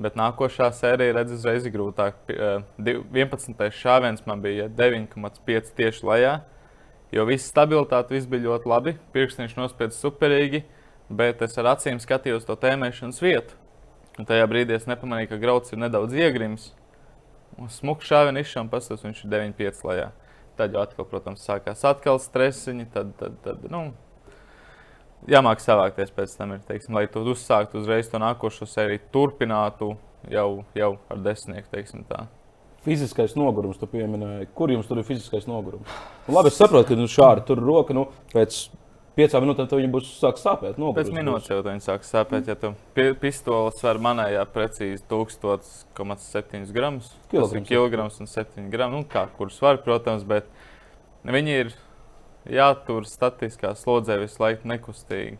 Bet 0.00 0.14
nākošā 0.16 0.70
sērija 0.72 1.12
redz 1.18 1.34
uzreiz 1.36 1.66
grūtāk. 1.68 2.14
Pi- 2.26 2.36
eh, 2.38 2.62
div- 2.80 3.04
11. 3.12 3.68
šāviens 3.76 4.22
man 4.26 4.40
bija 4.40 4.68
9,5 4.68 5.74
tieši 5.76 6.02
lejā. 6.08 6.40
Jo 7.12 7.24
viss 7.26 7.50
stabilitāte 7.52 8.14
viss 8.14 8.26
bija 8.30 8.46
ļoti 8.48 8.66
labi. 8.70 8.94
Pirkstiņš 9.12 9.56
nospieda 9.58 9.92
superīgi, 9.92 10.62
bet 11.10 11.42
es 11.42 11.58
ar 11.58 11.64
acīm 11.74 11.98
skatījos 12.00 12.46
to 12.46 12.56
tēmēšanas 12.56 13.20
vietu. 13.20 13.52
Un 14.18 14.26
tajā 14.26 14.46
brīdī 14.48 14.76
es 14.76 14.86
nepamanīju, 14.86 15.28
ka 15.28 15.36
grauds 15.42 15.72
ir 15.72 15.78
nedaudz 15.78 16.14
iegrims. 16.14 16.72
Smuku 17.68 18.06
šāvienu 18.06 18.40
izšām 18.40 18.70
pastāv, 18.70 19.02
viņš 19.04 19.24
ir 19.24 19.30
9,5 19.30 19.82
lejā. 19.84 20.10
Tad 20.56 20.72
jau 20.72 20.80
atkal, 20.82 21.04
protams, 21.04 21.42
sākās 21.44 21.84
atkal 21.84 22.18
stresiņi. 22.18 22.86
Tad, 22.92 23.12
tad, 23.18 23.36
tad, 23.44 23.70
nu, 23.70 23.92
jāmāk 25.28 25.60
savākties 25.62 26.12
pēc 26.14 26.34
tam, 26.38 26.54
ir, 26.56 26.64
teiksim, 26.68 26.96
lai 26.96 27.06
tu 27.10 27.22
uzsāktu 27.32 27.80
uzreiz 27.82 28.08
to 28.10 28.20
nākošo 28.22 28.68
sēriju, 28.68 29.02
turpinātu 29.14 29.94
jau, 30.32 30.50
jau 30.76 30.92
ar 31.10 31.24
desmitnieku. 31.24 32.26
Fiziskais 32.84 33.34
nogurums, 33.36 33.76
tu 33.76 33.84
pieminēji. 33.90 34.48
Kur 34.56 34.72
jums 34.72 34.88
tur 34.88 35.02
ir 35.02 35.04
fiziskais 35.04 35.44
nogurums? 35.48 35.88
Nu, 36.24 36.36
labi, 36.38 36.48
es 36.48 36.56
saprotu, 36.56 36.88
ka 36.88 36.96
nu, 36.96 37.08
šādi 37.12 37.44
tur 37.48 37.60
roka 37.60 37.92
nu, 37.96 38.06
pēc 38.32 38.62
piecām 39.18 39.44
minūtēm 39.44 39.68
viņa 39.68 39.90
būs 39.92 40.08
sākus 40.16 40.46
sāpēt. 40.46 40.78
Nogurums, 40.80 40.96
Pēc 40.96 41.12
minūtes 41.12 41.50
jau 41.52 41.58
viņa 41.66 41.84
sāk 41.84 42.08
sāpēt. 42.08 42.48
Ja 42.48 42.56
tu 42.56 42.72
pistoles 43.20 43.76
sver 43.82 44.00
manējā 44.00 44.46
precīzi 44.54 45.04
1000,7 45.10 46.72
gramus. 46.72 47.12
Tas 47.32 47.52
ir 47.52 47.66
kilograms 47.68 48.16
un 48.24 48.30
7 48.32 48.70
gramus. 48.72 49.02
Nu, 49.02 49.10
kā 49.12 49.26
kur 49.36 49.52
svar, 49.52 49.82
protams, 49.84 50.24
bet 50.24 50.48
viņi 51.28 51.58
ir 51.66 51.74
jātur 52.48 53.06
statiskā 53.08 53.74
slodzē 53.76 54.20
visu 54.22 54.42
laiku 54.42 54.68
nekustīgi. 54.70 55.38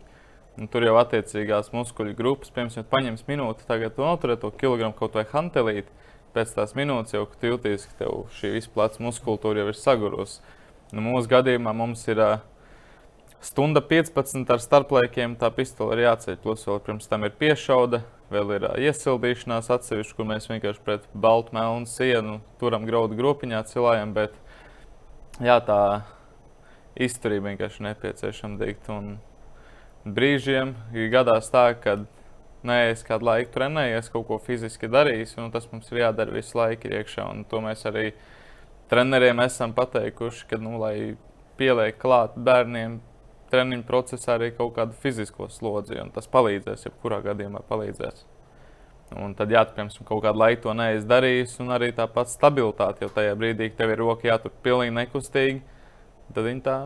Un 0.59 0.67
tur 0.67 0.83
jau 0.83 0.97
attiecīgās 0.99 1.71
muskuļu 1.71 2.13
grupas, 2.17 2.51
piemēram, 2.53 2.85
paņems 2.91 3.23
minūti, 3.29 3.65
tagad 3.69 3.95
tu 3.95 4.03
noturē 4.03 4.35
to 4.37 4.51
kilogramu 4.51 4.93
kaut 4.97 5.15
vai 5.15 5.23
hantelīti. 5.31 5.89
Pēc 6.35 6.53
tās 6.55 6.75
minūtes 6.75 7.15
jau 7.15 7.25
jūties, 7.25 7.87
ka 7.87 8.03
tev 8.03 8.25
šī 8.37 8.53
vispār 8.57 8.93
muskultūra 9.03 9.63
jau 9.63 9.71
ir 9.71 9.79
sagurusi. 9.79 10.39
Nu, 10.91 11.03
mūsu 11.03 11.27
gadījumā 11.31 11.73
mums 11.75 12.03
ir 12.11 12.19
uh, 12.19 12.43
stunda 13.43 13.81
15 13.83 14.47
ar 14.51 14.61
starplaikiem, 14.63 15.35
tā 15.39 15.49
pistole 15.55 15.95
ir 15.95 16.05
jāceļ. 16.05 16.39
Plus 16.43 16.63
vēl 16.67 16.79
pirms 16.85 17.07
tam 17.11 17.27
ir 17.27 17.35
piešauda, 17.39 18.03
vēl 18.31 18.55
ir 18.57 18.67
uh, 18.69 18.79
iesildīšanās 18.91 19.71
atsevišķi, 19.75 20.17
kur 20.17 20.27
mēs 20.29 20.49
vienkārši 20.51 20.83
pret 20.85 21.07
baltu 21.11 21.55
melnu 21.55 21.87
sienu 21.87 22.39
turam 22.59 22.87
graudu 22.87 23.19
gropiņā 23.19 23.63
cilājam. 23.71 24.11
Bet 24.15 24.35
jā, 25.39 25.59
tā 25.67 25.81
izturība 26.95 27.51
vienkārši 27.51 27.85
nepieciešama 27.87 28.59
dikt. 28.61 28.89
Un 28.91 29.15
brīžiem 30.05 30.75
gadās 31.13 31.51
tā, 31.53 31.69
ka 31.79 31.99
nē, 32.67 32.79
es 32.91 33.05
kādu 33.05 33.27
laiku 33.29 33.53
trenējies, 33.55 34.11
kaut 34.13 34.27
ko 34.29 34.39
fiziski 34.41 34.89
darījis, 34.91 35.37
un 35.41 35.51
tas 35.53 35.67
mums 35.71 35.89
ir 35.91 36.03
jādara 36.03 36.35
visu 36.35 36.57
laiku 36.59 36.91
iekšā. 36.91 37.27
Un 37.31 37.45
to 37.49 37.61
mēs 37.63 37.85
arī 37.89 38.11
treneriem 38.91 39.39
esam 39.45 39.73
pateikuši, 39.77 40.47
ka, 40.49 40.59
nu, 40.61 40.77
lai 40.81 41.15
pieliek 41.59 41.97
klāt 42.01 42.35
bērniem 42.37 42.99
treniņu 43.51 43.85
procesā 43.87 44.37
arī 44.37 44.51
kaut 44.55 44.75
kādu 44.77 44.95
fizisko 45.03 45.49
slodzi, 45.51 45.97
un 46.01 46.11
tas 46.15 46.29
palīdzēs, 46.31 46.87
jebkurā 46.87 47.19
gadījumā 47.25 47.63
palīdzēs. 47.67 48.23
Un 49.19 49.33
tad, 49.35 49.51
ja 49.51 49.65
piemēram, 49.67 50.05
kaut 50.07 50.21
kādu 50.23 50.39
laiku 50.39 50.69
to 50.69 50.75
neesi 50.77 51.07
darījis, 51.07 51.57
un 51.59 51.73
arī 51.75 51.89
tāpat 51.95 52.31
stabilitāte, 52.31 53.03
jo 53.03 53.11
tajā 53.11 53.33
brīdī, 53.35 53.67
tev 53.75 53.91
ir 53.91 53.99
roka 53.99 54.29
jātur 54.29 54.53
pilnīgi 54.63 54.95
nekustīgi, 54.95 55.59
tad 56.35 56.47
viņi 56.47 56.63
tā 56.65 56.77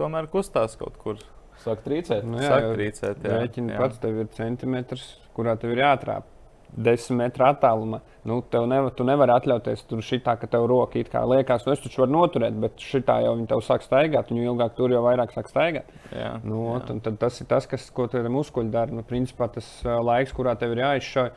tomēr 0.00 0.30
kustās 0.32 0.76
kaut 0.80 0.98
kur. 1.00 1.22
Sāk 1.60 1.82
trīcēt. 1.84 2.24
Nu, 2.24 2.40
jā, 2.40 2.50
Sāk 2.54 2.70
trīcēt. 2.72 3.24
Jā, 3.24 3.40
Rēķini 3.42 3.74
jā. 3.74 3.80
pats 3.82 4.00
tev 4.00 4.22
ir 4.22 4.28
centimetrs, 4.32 5.08
kurā 5.36 5.58
tev 5.60 5.74
ir 5.74 5.82
jātrāp. 5.84 6.28
10 6.70 7.16
metru 7.18 7.44
attālumā. 7.48 7.98
Nu, 8.28 8.38
tev 8.46 8.68
nevar, 8.70 8.92
tu 8.94 9.04
nevari 9.04 9.34
atļauties 9.34 9.82
tur 9.90 10.02
šitā, 10.06 10.36
ka 10.38 10.46
tev 10.50 10.68
roka 10.70 11.00
it 11.00 11.10
kā 11.10 11.24
liekas, 11.26 11.64
nu 11.66 11.74
es 11.74 11.82
taču 11.82 12.04
varu 12.04 12.14
noturēt, 12.14 12.54
bet 12.62 12.78
šitā 12.78 13.18
jau 13.24 13.34
viņi 13.34 13.48
tev 13.50 13.62
sāk 13.66 13.82
staigāt, 13.82 14.30
un 14.30 14.38
jo 14.38 14.52
ilgāk 14.52 14.76
tur, 14.78 14.94
jo 14.94 15.02
vairāk 15.02 15.34
sāk 15.34 15.50
staigāt. 15.50 15.90
Jā, 16.14 16.36
nu, 16.44 16.62
jā. 16.68 16.82
Un, 16.94 17.02
tad 17.02 17.18
tas 17.20 17.40
ir 17.42 17.50
tas, 17.50 17.66
kas, 17.70 17.88
ko 17.96 18.06
tev 18.12 18.28
muskuļi 18.30 18.70
dara. 18.72 18.94
Nu, 18.94 19.02
principā 19.06 19.50
tas 19.52 19.68
laiks, 19.82 20.34
kurā 20.36 20.54
tev 20.60 20.76
ir 20.76 20.84
jāizšauj 20.84 21.32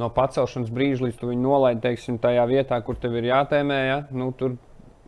no 0.00 0.08
pacelšanas 0.16 0.72
brīža 0.72 1.06
līdz 1.06 1.20
tu 1.20 1.28
viņu 1.28 1.44
nolaidi, 1.44 1.82
teiksim, 1.84 2.18
tajā 2.22 2.46
vietā, 2.48 2.78
kur 2.86 2.98
tev 3.00 3.18
ir 3.20 3.30
jātēmē, 3.30 3.80
ja? 3.84 3.98
nu, 4.16 4.30
tur 4.38 4.56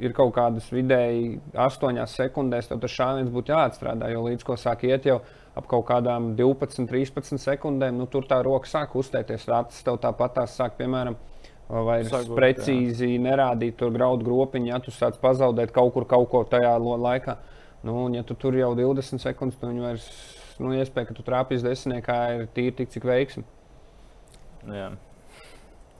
ir 0.02 0.14
kaut 0.16 0.34
kādas 0.36 0.66
vidēji 0.72 1.38
8 1.54 2.02
sekundēs, 2.10 2.68
tad 2.70 2.82
tas 2.82 2.92
šāviens 2.92 3.30
būtu 3.32 3.54
jāatstrādā. 3.54 4.10
Jo 4.12 4.24
līdz 4.26 4.46
ko 4.46 4.56
sāk 4.60 4.84
iet 4.88 5.06
jau 5.08 5.20
ap 5.58 5.68
kaut 5.70 5.86
kādām 5.90 6.32
12, 6.38 6.88
13 6.90 7.40
sekundēm, 7.42 7.98
nu, 8.00 8.08
tur 8.10 8.26
tā 8.28 8.40
roka 8.44 8.68
sāk 8.70 8.96
uztēties. 8.98 9.48
Acis 9.52 9.84
tev 9.86 10.00
tāpat 10.02 10.38
tās 10.40 10.56
sāk, 10.58 10.78
piemēram, 10.80 11.18
vairs 11.68 12.10
Sagot, 12.12 12.34
precīzi 12.36 13.14
jā. 13.14 13.22
nerādīt 13.22 13.78
tur 13.80 13.92
graudu 13.94 14.26
gropiņu, 14.28 14.72
ja 14.72 14.80
tu 14.82 14.94
sāc 14.94 15.18
pazaudēt 15.22 15.72
kaut 15.74 15.92
kur 15.94 16.08
kaut 16.08 16.28
ko 16.32 16.44
tajā 16.48 16.74
laikā. 16.80 17.36
Nu, 17.82 17.96
un, 18.06 18.14
ja 18.14 18.22
tu 18.22 18.36
tur 18.38 18.54
jau 18.54 18.72
20 18.78 19.22
sekundes, 19.22 19.58
tad 19.58 19.72
viņi 19.72 19.82
vairs, 19.82 20.10
nu, 20.62 20.74
iespēja, 20.78 21.08
ka 21.08 21.16
tu 21.16 21.24
trāpīsi 21.26 21.66
desmitniekā, 21.66 22.18
ir 22.36 22.44
tīri 22.54 22.76
tik, 22.78 22.92
cik 22.94 23.08
veiksmi. 23.08 23.42
Jā. 24.70 24.92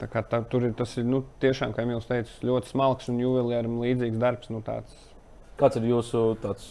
Tā 0.01 0.07
kā 0.09 0.23
tā, 0.25 0.39
tur 0.49 0.65
ir 0.67 0.73
tas 0.77 0.95
ir, 0.97 1.05
nu, 1.07 1.21
tiešām, 1.43 1.73
kā 1.75 1.85
jau 1.85 1.99
teicu, 2.07 2.31
ļoti 2.49 2.71
smalks 2.73 3.11
un 3.13 3.19
juvelieram 3.21 3.77
līdzīgs 3.83 4.21
darbs. 4.21 4.49
Nu, 4.53 4.63
tāds. 4.65 4.95
Kāds 5.59 5.77
ir 5.77 5.85
jūsu 5.85 6.23
tāds, 6.41 6.65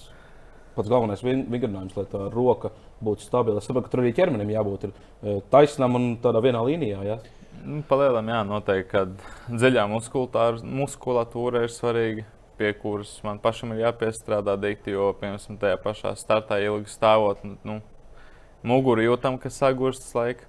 pats 0.74 0.90
galvenais 0.90 1.22
vingrinājums, 1.22 1.94
lai 1.96 2.04
tā 2.10 2.26
roka 2.32 2.72
būtu 3.04 3.24
stabila? 3.24 3.62
Es 3.62 3.68
saprotu, 3.68 3.86
ka 3.86 3.94
tur 3.94 4.02
arī 4.02 4.10
ķermenim 4.16 4.50
jābūt 4.50 4.88
ir, 4.88 4.96
e, 5.22 5.36
taisnam 5.54 6.00
un 6.00 6.08
tādā 6.22 6.42
vienā 6.42 6.64
līnijā. 6.66 7.04
Ja? 7.06 7.20
Nu, 7.62 7.84
Palielam, 7.86 8.26
jā, 8.26 8.42
noteikti, 8.48 8.90
ka 8.90 9.04
dziļā 9.54 9.86
muskulatūra 9.92 11.62
ir 11.62 11.72
svarīga. 11.72 12.26
Pie 12.58 12.74
kuras 12.76 13.14
man 13.24 13.38
pašam 13.42 13.72
ir 13.72 13.86
jāpiestrādā 13.86 14.58
dikti, 14.60 14.92
jo, 14.92 15.08
piemēram, 15.18 15.56
tajā 15.62 15.78
pašā 15.82 16.12
startā 16.20 16.58
ilgi 16.62 16.90
stāvot, 16.92 17.40
nu, 17.64 17.78
muguru 18.66 19.06
jūtam, 19.06 19.38
ka 19.40 19.50
sagurstas 19.50 20.12
laika. 20.18 20.46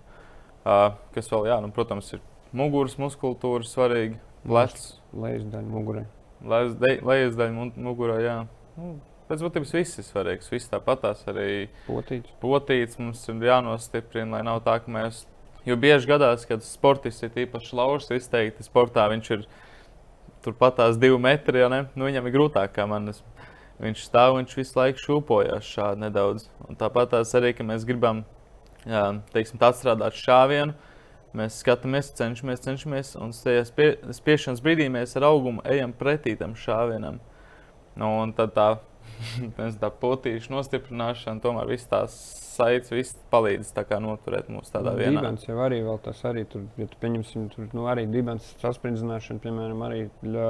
Uh, 0.64 0.94
kas 1.16 1.32
vēl, 1.32 1.48
jā, 1.52 1.58
nu, 1.64 1.72
protams, 1.76 2.12
ir 2.16 2.22
muguras 2.54 2.98
muskultūra 3.02 3.66
svarīga. 3.68 4.20
Plecs. 4.44 4.94
Lejas 5.16 5.48
daļa 5.48 5.70
mugurā. 5.72 6.06
Lejas 6.44 7.36
daļa 7.40 7.68
mugurā, 7.80 8.18
jā. 8.24 8.38
Nu, 8.76 8.96
pēc 9.30 9.44
būtības 9.46 9.74
viss 9.78 10.02
ir 10.02 10.08
svarīgs. 10.08 10.52
Viss 10.52 10.72
tāpatās 10.72 11.24
arī 11.32 11.70
potīts. 11.88 12.34
potīts 12.42 13.00
mums 13.00 13.24
ir 13.32 13.46
jānostiprina, 13.48 14.38
lai 14.38 14.44
nav 14.48 14.64
tā, 14.66 14.80
ka 14.84 14.92
mēs. 14.92 15.24
Jo 15.64 15.78
bieži 15.80 16.10
gadās, 16.10 16.44
kad 16.44 16.64
sportists 16.66 17.24
ir 17.24 17.46
īpaši 17.46 17.78
laužs, 17.80 18.12
izteikti 18.12 18.66
sportā 18.66 19.06
viņš 19.14 19.30
ir 19.38 19.46
turpat 20.44 20.76
tās 20.82 21.00
divi 21.00 21.16
metri, 21.24 21.62
ja 21.64 21.70
ne? 21.72 21.86
Nu, 21.96 22.10
viņam 22.10 22.28
ir 22.28 22.36
grūtāk 22.36 22.76
kā 22.76 22.88
man. 22.90 23.14
Viņš 23.84 24.04
stāv, 24.06 24.36
viņš 24.38 24.58
visu 24.60 24.76
laiku 24.78 25.02
šūpojas 25.02 25.66
šādi 25.66 26.04
nedaudz. 26.04 26.50
Un 26.68 26.76
tāpat 26.80 27.16
arī, 27.24 27.54
ka 27.56 27.64
mēs 27.66 27.88
gribam, 27.88 28.22
jā, 28.84 29.06
teiksim, 29.34 29.62
atstrādāt 29.64 30.20
šāvienu 30.20 30.76
Mēs 31.34 31.58
skatāmies, 31.64 32.12
cenšamies, 32.14 32.62
cenšamies, 32.62 33.16
un 33.18 33.32
spie, 33.34 33.88
spiešanas 34.14 34.62
brīdī 34.62 34.86
mēs 34.94 35.16
ar 35.18 35.32
augumu 35.32 35.64
ejam 35.66 35.96
pretī 35.98 36.36
tam 36.38 36.54
šāvienam. 36.54 37.18
Nu, 37.98 38.10
un 38.22 38.34
tad 38.38 38.54
tā, 38.54 38.68
tā 39.82 39.90
potīša 40.04 40.54
nostiprināšana, 40.54 41.42
tomēr 41.42 41.72
viss 41.74 41.90
tās 41.90 42.14
saites, 42.54 42.94
viss 42.94 43.18
palīdz 43.34 43.74
noturēt 44.04 44.50
mūs 44.54 44.70
tādā 44.74 44.94
vienā. 44.98 45.24
Dibens 45.24 45.48
jau 45.48 45.58
arī 45.66 45.82
vēl 45.86 45.98
tas 46.06 46.22
arī 46.30 46.46
tur, 46.46 46.68
ja 46.78 46.86
tu 46.90 47.02
pieņemsim, 47.02 47.50
tur 47.56 47.70
nu, 47.74 47.88
arī 47.90 48.06
dibens 48.06 48.54
sasprindzināšana, 48.62 49.42
piemēram, 49.42 49.82
arī 49.90 50.04
ļa, 50.22 50.50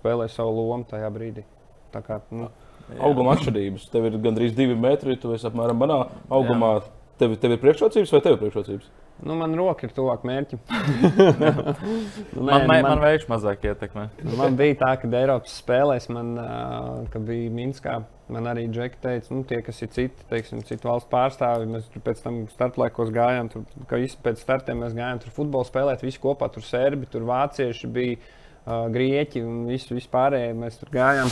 spēlē 0.00 0.26
savu 0.32 0.58
lomu 0.58 0.86
tajā 0.90 1.10
brīdī. 1.14 1.46
Tā 1.94 2.02
kā, 2.02 2.18
nu, 2.34 2.50
Jā. 2.84 2.98
Auguma 3.06 3.32
atšķirības. 3.32 3.86
Tev 3.92 4.10
ir 4.10 4.18
gandrīz 4.20 4.52
divi 4.56 4.74
metri, 4.76 5.16
tu 5.20 5.32
esi 5.32 5.46
apmēram 5.48 5.78
manā 5.80 6.02
augumā. 6.32 6.74
Tev, 7.20 7.36
tev 7.40 7.54
ir 7.54 7.60
priekšrocības 7.62 8.12
vai 8.12 8.20
tev 8.20 8.34
ir 8.34 8.40
priekšrocības? 8.42 8.90
Nu, 9.22 9.36
man 9.38 9.54
roka 9.54 9.86
ir 9.86 9.92
tuvāk 9.94 10.24
mērķim. 10.26 10.58
nu, 12.34 12.42
nē, 12.42 12.48
man 12.48 12.66
man, 12.66 12.80
man 12.82 13.02
veids 13.04 13.28
mazāk 13.30 13.62
ietekmē. 13.68 14.08
Man 14.34 14.58
bija 14.58 14.80
tā, 14.80 14.90
ka 15.00 15.10
Eiropas 15.20 15.54
spēlēs, 15.62 16.08
man, 16.12 16.32
uh, 16.40 17.04
kad 17.12 17.22
bija 17.28 17.52
Minskā, 17.54 18.00
man 18.34 18.50
arī 18.50 18.66
Džeki 18.72 18.98
teica, 19.04 19.30
nu, 19.36 19.44
tie, 19.48 19.60
kas 19.64 19.78
ir 19.86 19.92
citi, 19.94 20.26
teiksim, 20.30 20.64
citu 20.66 20.90
valstu 20.90 21.12
pārstāvi, 21.14 21.70
mēs 21.70 21.86
tur 21.94 22.02
pēc 22.04 22.24
tam 22.26 22.42
starplaikos 22.52 23.14
gājām, 23.14 23.52
tur, 23.54 23.64
ka 23.90 24.02
visi 24.02 24.18
pēc 24.24 24.42
startiem 24.42 24.82
mēs 24.82 24.98
gājām 24.98 25.22
tur 25.22 25.36
futbolu 25.38 25.70
spēlēt, 25.70 26.02
visi 26.04 26.20
kopā, 26.22 26.50
tur 26.52 26.66
serbi, 26.66 27.08
tur 27.10 27.28
vācieši 27.30 27.92
bija, 27.94 28.18
uh, 28.18 28.88
grieķi 28.92 29.46
un 29.46 29.64
visi, 29.70 29.94
visi 29.94 30.10
pārējie 30.10 30.56
mēs 30.58 30.82
tur 30.82 30.90
gājām 30.94 31.30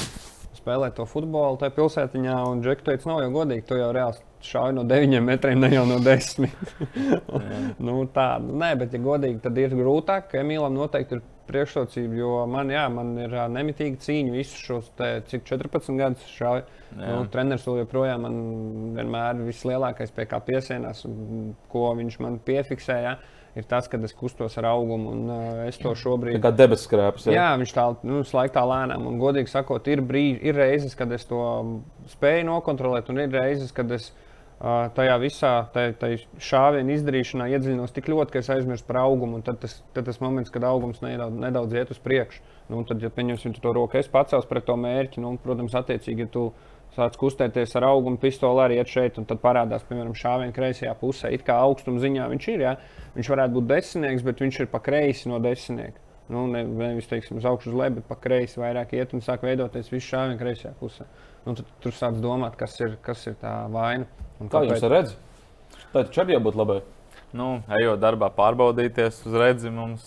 spēlēt 0.57 0.95
to 1.01 1.09
futbolu 1.11 1.59
tajā 1.59 1.75
pilsētiņā, 1.81 2.43
un 2.47 2.63
Džeki 2.63 2.93
teica, 2.93 3.11
nav 3.11 3.25
jau 3.27 3.33
godīgi, 3.41 3.67
tu 3.67 3.81
jau 3.81 3.91
reāli 3.97 4.23
šauj 4.47 4.75
no 4.77 4.85
9 4.89 5.21
metriem, 5.25 5.61
ne 5.63 5.71
jau 5.73 5.85
no 5.89 5.99
10. 6.03 6.49
nu, 7.87 7.99
tā, 8.15 8.27
nu, 8.43 8.57
nē, 8.63 8.73
bet, 8.81 8.97
ja 8.97 9.03
godīgi, 9.03 9.41
tad 9.45 9.59
ir 9.61 9.77
grūtāk. 9.79 10.35
Emīlam 10.43 10.75
noteikti 10.77 11.19
ir 11.19 11.25
priekšrocība, 11.49 12.17
jo 12.17 12.31
man, 12.51 12.71
jā, 12.73 12.85
man 12.93 13.13
ir 13.21 13.35
nemitīga 13.53 14.01
cīņa 14.03 14.35
visus 14.35 14.63
šos, 14.63 14.89
te, 14.99 15.11
cik 15.29 15.45
14 15.49 15.99
gadus 15.99 16.33
šauju. 16.37 16.65
Nu, 16.93 17.23
treneris 17.33 17.65
joprojām 17.65 18.27
man 18.27 18.41
vienmēr 18.99 19.39
vislielākais, 19.47 20.13
pie 20.13 20.27
kā 20.29 20.43
piesienās, 20.45 21.07
un 21.09 21.55
ko 21.73 21.93
viņš 21.99 22.19
man 22.25 22.41
piefiksēja. 22.45 23.17
Ir 23.53 23.67
tas, 23.69 23.85
kad 23.93 24.01
es 24.01 24.15
kustos 24.17 24.55
ar 24.57 24.65
augumu, 24.71 25.11
un 25.13 25.27
uh, 25.29 25.57
es 25.67 25.77
to 25.77 25.91
šobrīd. 25.93 26.39
Tā 26.39 26.47
kā 26.47 26.55
debesu 26.57 26.87
skrāpes. 26.87 27.27
Jā. 27.29 27.35
jā, 27.37 27.49
viņš 27.61 27.75
tā 27.77 27.85
nu, 28.09 28.23
laikā 28.25 28.63
lēnām, 28.65 29.05
un 29.11 29.19
godīgi 29.21 29.53
sakot, 29.53 29.91
ir, 29.93 30.01
brīži, 30.09 30.39
ir 30.49 30.57
reizes, 30.57 30.95
kad 30.97 31.13
es 31.13 31.29
to 31.29 31.43
spēju 32.15 32.47
nokontrolēt, 32.49 33.11
un 33.13 33.21
ir 33.21 33.37
reizes, 33.37 33.75
kad 33.77 33.93
es 33.93 34.09
tajā 34.63 35.15
visā 35.19 35.53
šāvienu 36.39 36.95
izdarīšanā 36.95 37.49
iedziļinos 37.51 37.95
tik 37.97 38.11
ļoti, 38.13 38.35
ka 38.35 38.43
es 38.43 38.51
aizmirsu 38.55 38.87
par 38.87 39.01
augumu. 39.03 39.41
Tad 39.43 39.59
tas, 39.65 39.81
tad 39.97 40.07
tas 40.07 40.21
moments, 40.23 40.53
kad 40.55 40.63
augums 40.67 41.03
nedaudz, 41.03 41.39
nedaudz 41.43 41.75
iet 41.75 41.91
uz 41.91 41.99
priekšu, 42.03 42.45
nu, 42.71 42.85
tad, 42.87 43.03
ja 43.03 43.11
pieņemsim 43.11 43.57
to 43.59 43.73
roku, 43.75 43.99
es 43.99 44.11
pacels 44.13 44.47
pret 44.47 44.69
to 44.69 44.77
mērķi, 44.79 45.23
nu, 45.25 45.35
protams, 45.43 45.75
attiecīgi, 45.83 46.29
ja 46.29 46.31
tu 46.31 46.45
sāc 46.95 47.17
kustēties 47.19 47.75
ar 47.81 47.89
augumu 47.89 48.21
pistoli, 48.23 48.63
arī 48.63 48.79
iet 48.79 48.93
šeit, 48.93 49.19
un 49.19 49.27
tad 49.27 49.41
parādās, 49.43 49.83
piemēram, 49.89 50.15
šāvienā 50.15 50.55
kreisajā 50.55 50.95
pusē. 51.01 51.33
It 51.35 51.43
kā 51.47 51.57
augstuma 51.65 52.03
ziņā 52.03 52.29
viņš 52.31 52.49
ir, 52.53 52.65
ja? 52.69 52.77
viņš 53.17 53.33
varētu 53.33 53.57
būt 53.57 53.69
desmitnieks, 53.71 54.27
bet 54.29 54.45
viņš 54.45 54.63
ir 54.63 54.71
pa 54.71 54.83
kreisi 54.85 55.33
no 55.33 55.41
desmitnieka. 55.43 55.99
Nu, 56.33 56.47
ne, 56.49 56.63
nevis 56.65 57.09
teiksim, 57.11 57.41
uz 57.41 57.47
augšu, 57.49 57.73
uz 57.73 57.81
leju, 57.81 57.97
bet 57.99 58.07
pa 58.09 58.17
kreisi 58.21 58.61
vairāk 58.61 58.95
iet 58.95 59.11
un 59.17 59.25
sāk 59.25 59.43
veidoties 59.45 59.91
viss 59.93 60.13
šāvienā 60.13 60.39
kreisajā 60.41 60.73
pusē. 60.79 61.09
Nu, 61.47 61.55
tad 61.59 61.67
tur 61.83 61.93
sāc 61.97 62.19
domāt, 62.23 62.55
kas 62.61 62.77
ir, 62.81 62.97
kas 63.03 63.27
ir 63.27 63.35
tā 63.41 63.53
vaina. 63.73 64.07
Un 64.41 64.51
Kā 64.53 64.63
jums 64.67 64.83
redz? 64.93 65.15
Tā 65.93 66.05
taču 66.05 66.23
arī 66.23 66.37
jābūt 66.37 66.59
labai. 66.59 66.81
Nu, 67.35 67.63
ejot 67.81 67.99
darbā, 68.03 68.29
pārbaudīties 68.37 69.23
uz 69.27 69.35
redzi. 69.41 69.71
Mums 69.75 70.05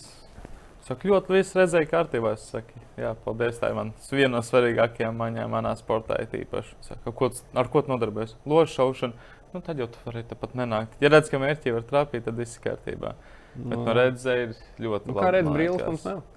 saka, 0.86 1.10
ļoti 1.10 1.34
viss 1.36 1.56
redzēja 1.58 1.89
kārtībā. 1.92 2.36
Es 2.38 2.46
saku, 2.54 2.80
jā, 3.01 3.12
paldies. 3.25 3.60
Tā 3.60 3.72
ir 3.74 3.77
man 3.80 3.94
viena 4.12 4.38
no 4.38 4.44
svarīgākajām 4.46 5.18
maņām 5.20 5.51
manā 5.51 5.74
sportā. 5.80 6.22
it 6.22 6.32
Īpaši. 6.32 6.75
Saka, 6.82 7.12
ko, 7.12 7.30
tu- 7.30 7.44
ar 7.54 7.68
ko 7.68 7.82
tu 7.82 7.92
nodarbojies? 7.92 8.36
Ložu 8.46 8.74
šaušana. 8.77 9.13
Nu, 9.54 9.62
tad 9.62 9.77
jau 9.80 9.88
tu 9.88 9.98
vari 10.06 10.24
tāpat 10.24 10.56
nenākt. 10.56 10.96
Ja 11.00 11.10
redz, 11.10 11.30
ka 11.32 11.39
mērķi 11.39 11.74
var 11.74 11.84
trāpīt, 11.88 12.24
tad 12.25 12.36
viss 12.36 12.58
ir 12.58 12.63
kārtībā. 12.70 13.13
Bet 13.55 13.79
no 13.79 13.93
redzēja 13.95 14.47
ir 14.50 14.55
ļoti 14.83 15.07
Nu, 15.09 15.13
labi. 15.15 15.21
kā 15.25 15.31
redzat, 15.35 15.53
brīvs 15.55 15.85
mums 15.88 16.03
nav. 16.09 16.24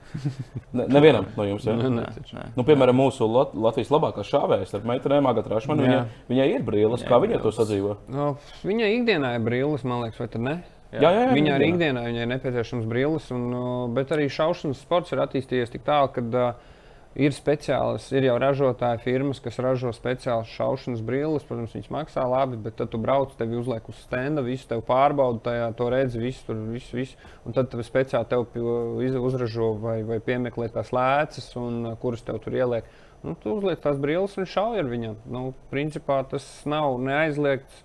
Ne, 0.72 0.86
nevienam 0.88 1.26
no 1.36 1.44
jums. 1.44 1.66
Ja? 1.68 1.74
Nu, 1.76 1.90
Nē, 1.92 2.06
nē. 2.32 2.44
Nu, 2.56 2.64
piemēram, 2.64 2.96
mūsu 2.96 3.26
Lat 3.28 3.50
Latvijas 3.52 3.90
labākā 3.92 4.22
šāvēja 4.24 4.68
starp 4.70 4.86
meitenēm, 4.88 5.26
Agatē 5.28 5.52
Rašmanu. 5.52 5.84
Viņai, 5.84 5.98
Jā. 5.98 6.06
viņai 6.30 6.46
ir 6.54 6.64
brīvs. 6.64 7.02
Jā, 7.04 7.08
Kā 7.10 7.18
viņa 7.20 7.40
to 7.42 7.52
sadzīvo? 7.52 7.96
Nu, 8.08 8.30
viņai 8.64 8.88
ikdienā 9.02 9.34
ir 9.36 9.44
brīvs, 9.44 9.84
man 9.84 10.06
liekas, 10.06 10.22
vai 10.22 10.28
tad 10.32 10.44
ne? 10.46 10.54
Jā, 10.94 11.02
jā, 11.04 11.10
jā, 11.12 11.32
Viņai 11.36 11.52
arī 11.58 11.66
ikdienā. 11.74 12.02
viņai 12.08 12.22
ir 12.24 12.30
nepieciešams 12.32 12.86
brīvs, 12.88 13.26
un, 13.36 13.44
bet 13.92 14.14
arī 14.16 14.30
šaušanas 14.32 14.80
sports 14.80 15.12
ir 15.12 15.20
attīstījies 15.26 15.74
tik 15.74 15.84
tālu, 15.84 16.08
ka 16.14 16.24
uh, 16.24 16.67
ir 17.18 17.34
speciālas, 17.34 18.06
ir 18.14 18.28
jau 18.28 18.36
ražotāji 18.38 19.02
firmas, 19.02 19.40
kas 19.42 19.58
ražo 19.62 19.90
speciālas 19.94 20.50
šaušanas 20.54 21.02
brilles. 21.04 21.46
Protams, 21.48 21.74
viņas 21.74 21.90
maksā 21.94 22.24
labi, 22.30 22.60
bet 22.62 22.78
tad 22.78 22.92
tu 22.92 23.00
brauc, 23.02 23.34
tevi 23.38 23.58
uzliek 23.58 23.88
uz 23.90 23.98
stenda, 24.04 24.44
visu 24.46 24.68
tev 24.70 24.84
pārbauda, 24.86 25.42
tajā 25.48 25.66
to 25.78 25.90
redzi, 25.94 26.22
visu 26.22 26.46
tur, 26.46 26.62
visu, 26.70 26.94
visu. 27.00 27.18
Un 27.44 27.56
tad 27.56 27.72
tev 27.72 27.82
speciāli 27.86 28.30
tev 28.30 28.46
uzražo 29.26 29.72
vai, 29.82 29.98
vai 30.06 30.20
piemeklē 30.24 30.70
tās 30.74 30.94
lēcas, 30.94 31.50
un 31.58 31.82
uh, 31.90 31.98
kuras 32.00 32.22
tev 32.26 32.38
tur 32.44 32.54
ieliek. 32.54 32.86
Nu, 33.26 33.34
tu 33.34 33.56
uzliek 33.56 33.80
tās 33.82 33.98
brilles 33.98 34.38
un 34.38 34.46
šauj 34.46 34.78
ar 34.84 34.88
viņiem. 34.88 35.18
Nu, 35.26 35.50
principā 35.72 36.20
tas 36.30 36.46
nav 36.70 37.00
neaizliegts. 37.02 37.82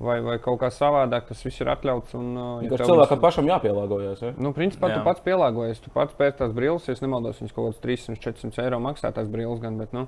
Vai, 0.00 0.16
vai 0.24 0.38
kaut 0.40 0.56
kā 0.62 0.70
savādāk, 0.72 1.26
tas 1.28 1.42
viss 1.44 1.60
ir 1.60 1.68
atļauts. 1.68 2.14
Un, 2.16 2.28
uh, 2.32 2.52
Vienkārši 2.62 2.80
tev 2.80 2.88
cilvēkam 2.88 3.18
viss- 3.18 3.24
pašam 3.26 3.48
jāpielāgojas. 3.50 4.22
Ja? 4.24 4.30
Nu, 4.40 4.54
principā 4.56 4.88
Jā. 4.88 4.94
Tu 4.96 5.04
pats 5.04 5.20
pielāgojies. 5.26 5.82
Tu 5.84 5.92
pats 5.92 6.16
pēc 6.16 6.38
tās 6.38 6.54
brilles, 6.56 6.86
ja 6.88 6.94
es 6.96 7.02
nemaldos, 7.04 7.42
viņas 7.42 7.52
kaut 7.52 7.66
kādas 7.68 7.82
300, 7.84 8.16
400 8.24 8.64
eiro 8.64 8.78
maksā 8.80 9.12
tās 9.12 9.28
brilles. 9.28 9.60
Gan, 9.60 9.76
bet, 9.76 9.92
nu, 9.92 10.06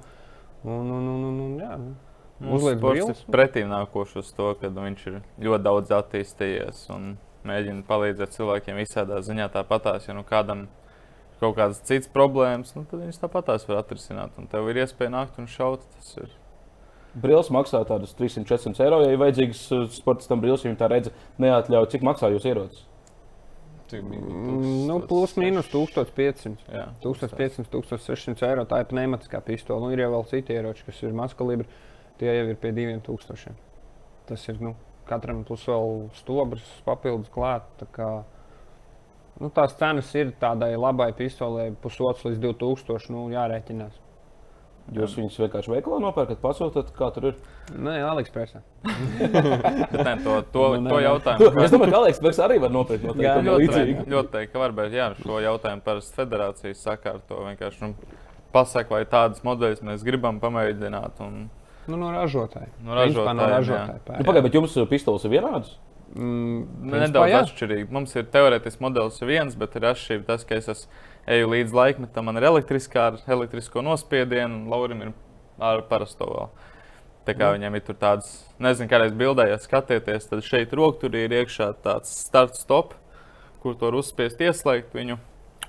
un, 0.65 0.89
un, 0.97 1.11
un, 1.13 1.27
un, 1.29 1.41
un, 1.45 1.59
jā, 1.61 1.77
nu. 1.77 1.93
Mūsu 2.43 2.73
Uzliek 2.73 3.13
ir 3.13 3.21
pretīm 3.31 3.69
nākošs 3.71 4.17
uz 4.19 4.33
to, 4.35 4.49
ka 4.59 4.73
viņš 4.73 5.07
ir 5.13 5.21
ļoti 5.45 5.63
daudz 5.63 5.93
attīstījies 5.95 6.87
un 6.91 7.13
mēģina 7.47 7.85
palīdzēt 7.87 8.33
cilvēkiem 8.35 8.81
visādā 8.81 9.21
ziņā. 9.23 9.51
Tāpatās, 9.53 10.09
ja 10.09 10.17
nu 10.17 10.25
kādam 10.27 10.65
ir 10.65 11.39
kaut 11.43 11.57
kādas 11.61 11.83
citas 11.87 12.09
problēmas, 12.11 12.73
nu, 12.79 12.87
tad 12.89 13.05
viņš 13.05 13.21
tāpatās 13.23 13.69
var 13.69 13.83
atrisināt. 13.85 14.35
Un 14.41 14.49
tev 14.51 14.73
ir 14.73 14.83
iespēja 14.83 15.13
nākt 15.15 15.39
un 15.39 15.47
šaut. 15.51 15.85
Tas 15.99 16.17
ir 16.17 16.33
Brīlis 17.13 17.51
maksā 17.53 17.83
tādus 17.89 18.15
300-400 18.17 18.87
eiro. 18.87 19.03
Ja 19.05 19.13
ir 19.13 19.21
vajadzīgs 19.21 19.67
uh, 19.75 19.85
sportistam 19.93 20.41
brīlis, 20.41 20.65
ja 20.65 20.71
viņi 20.71 20.81
tā 20.81 20.89
redz, 20.89 21.13
neatļauj, 21.43 21.91
cik 21.93 22.07
maksā 22.09 22.33
jūs 22.33 22.49
ierodas. 22.49 22.87
Mm, 24.01 24.87
Nu, 24.89 25.01
plus 25.05 25.35
mīnus 25.37 25.69
1500. 25.73 26.57
Jā, 26.73 26.87
1500, 27.03 27.69
1600 27.73 28.47
eiro. 28.49 28.65
Tā 28.69 28.81
ir 28.83 28.89
pneumatiskā 28.89 29.43
pistole. 29.45 29.83
Nu, 29.85 29.91
ir 29.93 30.01
jau 30.05 30.13
vēl 30.15 30.25
citi 30.31 30.57
ieroči, 30.57 30.87
kas 30.87 31.03
ir 31.05 31.17
mazkalibri. 31.17 31.69
Tie 32.21 32.31
jau 32.33 32.47
ir 32.49 32.59
pie 32.63 32.73
2000. 32.77 33.53
Tas 34.29 34.47
ir 34.49 34.61
nu, 34.63 34.75
katram 35.09 35.43
plus 35.45 35.65
vēl 35.69 36.07
stobrs 36.17 36.65
papildus 36.87 37.33
klāt. 37.35 37.67
tā 37.81 37.89
Kā, 37.93 38.09
nu, 39.41 39.51
tās 39.53 39.77
cenas 39.77 40.13
ir 40.17 40.33
tādai 40.41 40.73
labai 40.79 41.11
pistolei, 41.19 41.73
pusotrs 41.83 42.25
līdz 42.29 42.41
2000. 42.49 43.13
Nu, 43.13 43.27
jārēķinās. 43.35 44.01
Jūs 44.93 45.13
viņus 45.17 45.37
vienkārši 45.39 45.71
veikalā 45.73 46.01
nopērkat, 46.03 46.41
pasūtat, 46.43 46.89
kā 46.97 47.09
tur 47.15 47.29
ir. 47.31 47.37
Nē. 47.79 47.95
Bet 49.93 50.03
ne, 50.05 50.17
to, 50.25 50.35
to, 50.53 50.65
Nu, 50.75 50.83
nē, 50.83 50.91
to 50.91 50.97
nē. 50.99 51.05
jautājumu. 51.07 51.63
Es 51.63 51.73
domāju, 51.73 51.93
ka 51.95 52.01
Aleks 52.01 52.41
arī 52.43 52.59
var 52.61 52.75
nopirkt 52.75 53.07
no 53.07 53.15
Jā, 53.15 53.37
tā 53.39 53.45
Ļoti 53.47 53.63
līdzīgi. 53.63 54.05
ļoti 54.13 54.33
teikt, 54.35 54.53
ka 54.53 54.63
var, 54.65 54.75
bet 54.77 54.97
jā, 54.97 55.07
šo 55.23 55.39
jautājumu 55.45 55.85
parasti 55.87 56.19
federācijas 56.19 56.83
sakārto. 56.83 57.39
Vienkārši 57.47 57.87
nu, 57.87 57.93
pasaka, 58.53 58.97
vai 58.99 59.05
tādas 59.09 59.45
modeļus 59.47 59.85
mēs 59.87 60.05
gribam 60.05 60.43
pamēģināt. 60.43 61.23
Un, 61.25 61.47
Nu, 61.91 61.97
no 61.99 62.13
ražotāja. 62.15 62.69
No 62.85 62.95
Principā 62.95 63.33
no 63.35 63.47
ražotāja. 63.51 63.97
Nu. 64.07 64.27
Pagaidiet, 64.27 64.45
bet 64.47 64.55
jums 64.55 64.77
pistoles 64.91 65.25
ir 65.27 65.33
vienādas? 65.35 65.73
Mm, 66.15 66.67
Nu, 66.85 66.99
Nedaudz 67.01 67.33
atšķirīgi. 67.41 67.89
Mums 67.91 68.13
ir 68.15 68.29
teorētiski 68.31 68.85
modelis 68.85 69.17
ir 69.23 69.31
viens, 69.33 69.57
bet 69.59 69.75
ir 69.81 69.89
atšķirība 69.91 70.29
tas, 70.29 70.45
ka 70.47 70.59
es 70.61 70.69
esmu 70.69 70.93
eju 71.27 71.51
līdz 71.53 71.75
laikmetam, 71.77 72.27
man 72.27 72.39
ir 72.41 72.49
elektriskā 72.51 73.09
ar 73.13 73.19
elektrisko 73.31 73.83
nospiedienu, 73.85 74.63
un 74.63 74.71
Laurim 74.73 75.03
ir 75.07 75.13
ar 75.63 75.85
parasto 75.91 76.27
vēl. 76.27 76.49
Tā 77.23 77.37
kā 77.39 77.53
Nu. 77.53 77.59
viņiem 77.59 77.77
ir 77.79 77.95
tāds, 77.95 78.33
nezinu, 78.59 78.89
kādreiz 78.91 79.13
bildē, 79.15 79.47
ja 79.49 79.59
skatieties, 79.59 80.27
tad 80.27 80.43
šeit 80.43 80.73
rokturī 80.75 81.25
ir 81.29 81.31
iekšā 81.31 81.69
tāds 81.83 82.11
start 82.11 82.57
stop, 82.59 82.95
kur 83.63 83.75
to 83.75 83.87
var 83.87 83.95
uzspiest, 83.95 84.41
ieslēgt 84.43 84.91
viņu. 84.93 85.19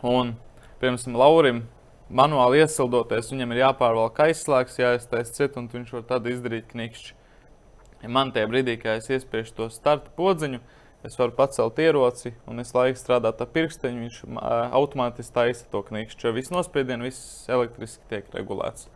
Un, 0.02 0.36
piemēram, 0.82 1.16
Laurim 1.16 1.68
manuāli 2.10 2.63
iesildoties, 2.63 3.30
viņam 3.32 3.54
ir 3.54 3.62
jāpārvalk 3.63 4.18
aizslēgs, 4.26 4.80
jāiztaisa 4.82 5.34
ciet, 5.34 5.58
un 5.58 5.70
viņš 5.70 5.94
var 5.94 6.08
tad 6.10 6.26
izdarīt 6.26 6.72
knikšķi. 6.72 7.13
Ja 8.04 8.10
man 8.10 8.34
tajā 8.36 8.50
brīdī, 8.50 8.76
kad 8.82 8.98
es 9.00 9.08
iespiežu 9.13 9.54
to 9.56 9.70
starta 9.70 10.10
podziņu, 10.18 10.60
es 11.04 11.18
varu 11.20 11.32
pacelt 11.36 11.80
ieroci 11.84 12.34
un 12.48 12.60
es 12.63 12.74
laiku 12.74 13.00
strādāt 13.00 13.42
ar 13.44 13.48
pirksteņu. 13.54 14.04
Viņš 14.08 14.20
automātiski 14.74 15.34
taisa 15.36 15.66
to 15.72 15.82
knikšķi. 15.84 16.28
Jo 16.28 16.34
viss 16.36 16.52
nospiediens, 16.54 17.04
viss 17.04 17.50
elektriski 17.50 18.04
tiek 18.10 18.30
regulēts. 18.36 18.88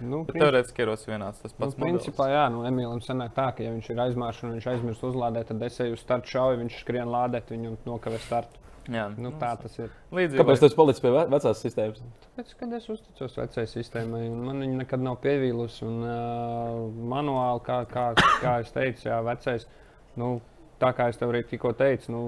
Nu, 0.00 0.24
Bet 0.24 0.34
principā- 0.34 0.40
teorētiski 0.46 0.82
ierocis 0.82 1.06
vienāds. 1.06 1.42
Tas 1.42 1.52
Nu, 1.52 1.58
pats 1.66 1.74
principā, 1.78 2.26
jā, 2.32 2.46
nu, 2.50 2.62
Emīlim 2.66 2.98
sanāk 3.04 3.34
tā, 3.36 3.50
ka, 3.54 3.62
ja 3.62 3.70
viņš 3.70 3.90
ir 3.92 3.96
aizmāršs 4.06 4.42
un 4.44 4.54
viņš 4.56 4.66
aizmirst 4.72 5.02
uzlādēt, 5.06 5.46
tad 5.52 5.62
es 5.62 5.78
eju 5.84 5.92
uz 5.92 6.00
startu 6.00 6.26
šauju, 6.32 6.58
viņš 6.64 6.78
skrien 6.80 7.06
lādēt 7.12 7.52
viņu 7.52 7.68
un 7.74 7.78
nokavē 7.86 8.18
startu. 8.18 8.58
Jā, 8.90 9.04
Nu, 9.16 9.30
tā 9.38 9.52
tas 9.62 9.78
ir. 9.78 9.90
Līdzīgi. 10.10 10.40
Kāpēc 10.40 10.58
tas 10.64 10.74
palicis 10.74 11.00
pie 11.04 11.10
ve- 11.14 11.26
vecās 11.30 11.60
sistēmas? 11.62 12.00
Tāpēc, 12.24 12.54
kad 12.58 12.72
es 12.72 12.88
uzticos 12.90 13.36
vecajai 13.38 13.68
sistēmai, 13.70 14.24
un 14.32 14.40
man 14.44 14.58
viņa 14.64 14.76
nekad 14.80 14.98
nav 15.00 15.20
pievīlusi. 15.22 15.84
Un, 15.86 16.02
uh, 16.02 16.90
manuāli, 17.12 17.62
kā, 17.62 17.86
kā, 17.86 18.08
kā 18.42 18.56
es 18.64 18.72
teicu, 18.74 19.04
jā, 19.06 19.20
vecais, 19.22 19.68
nu, 20.16 20.40
tā 20.82 20.90
kā 20.96 21.08
es 21.12 21.20
tev 21.20 21.30
arī 21.32 21.44
tikko 21.46 21.72
teicu, 21.78 22.10
nu, 22.12 22.24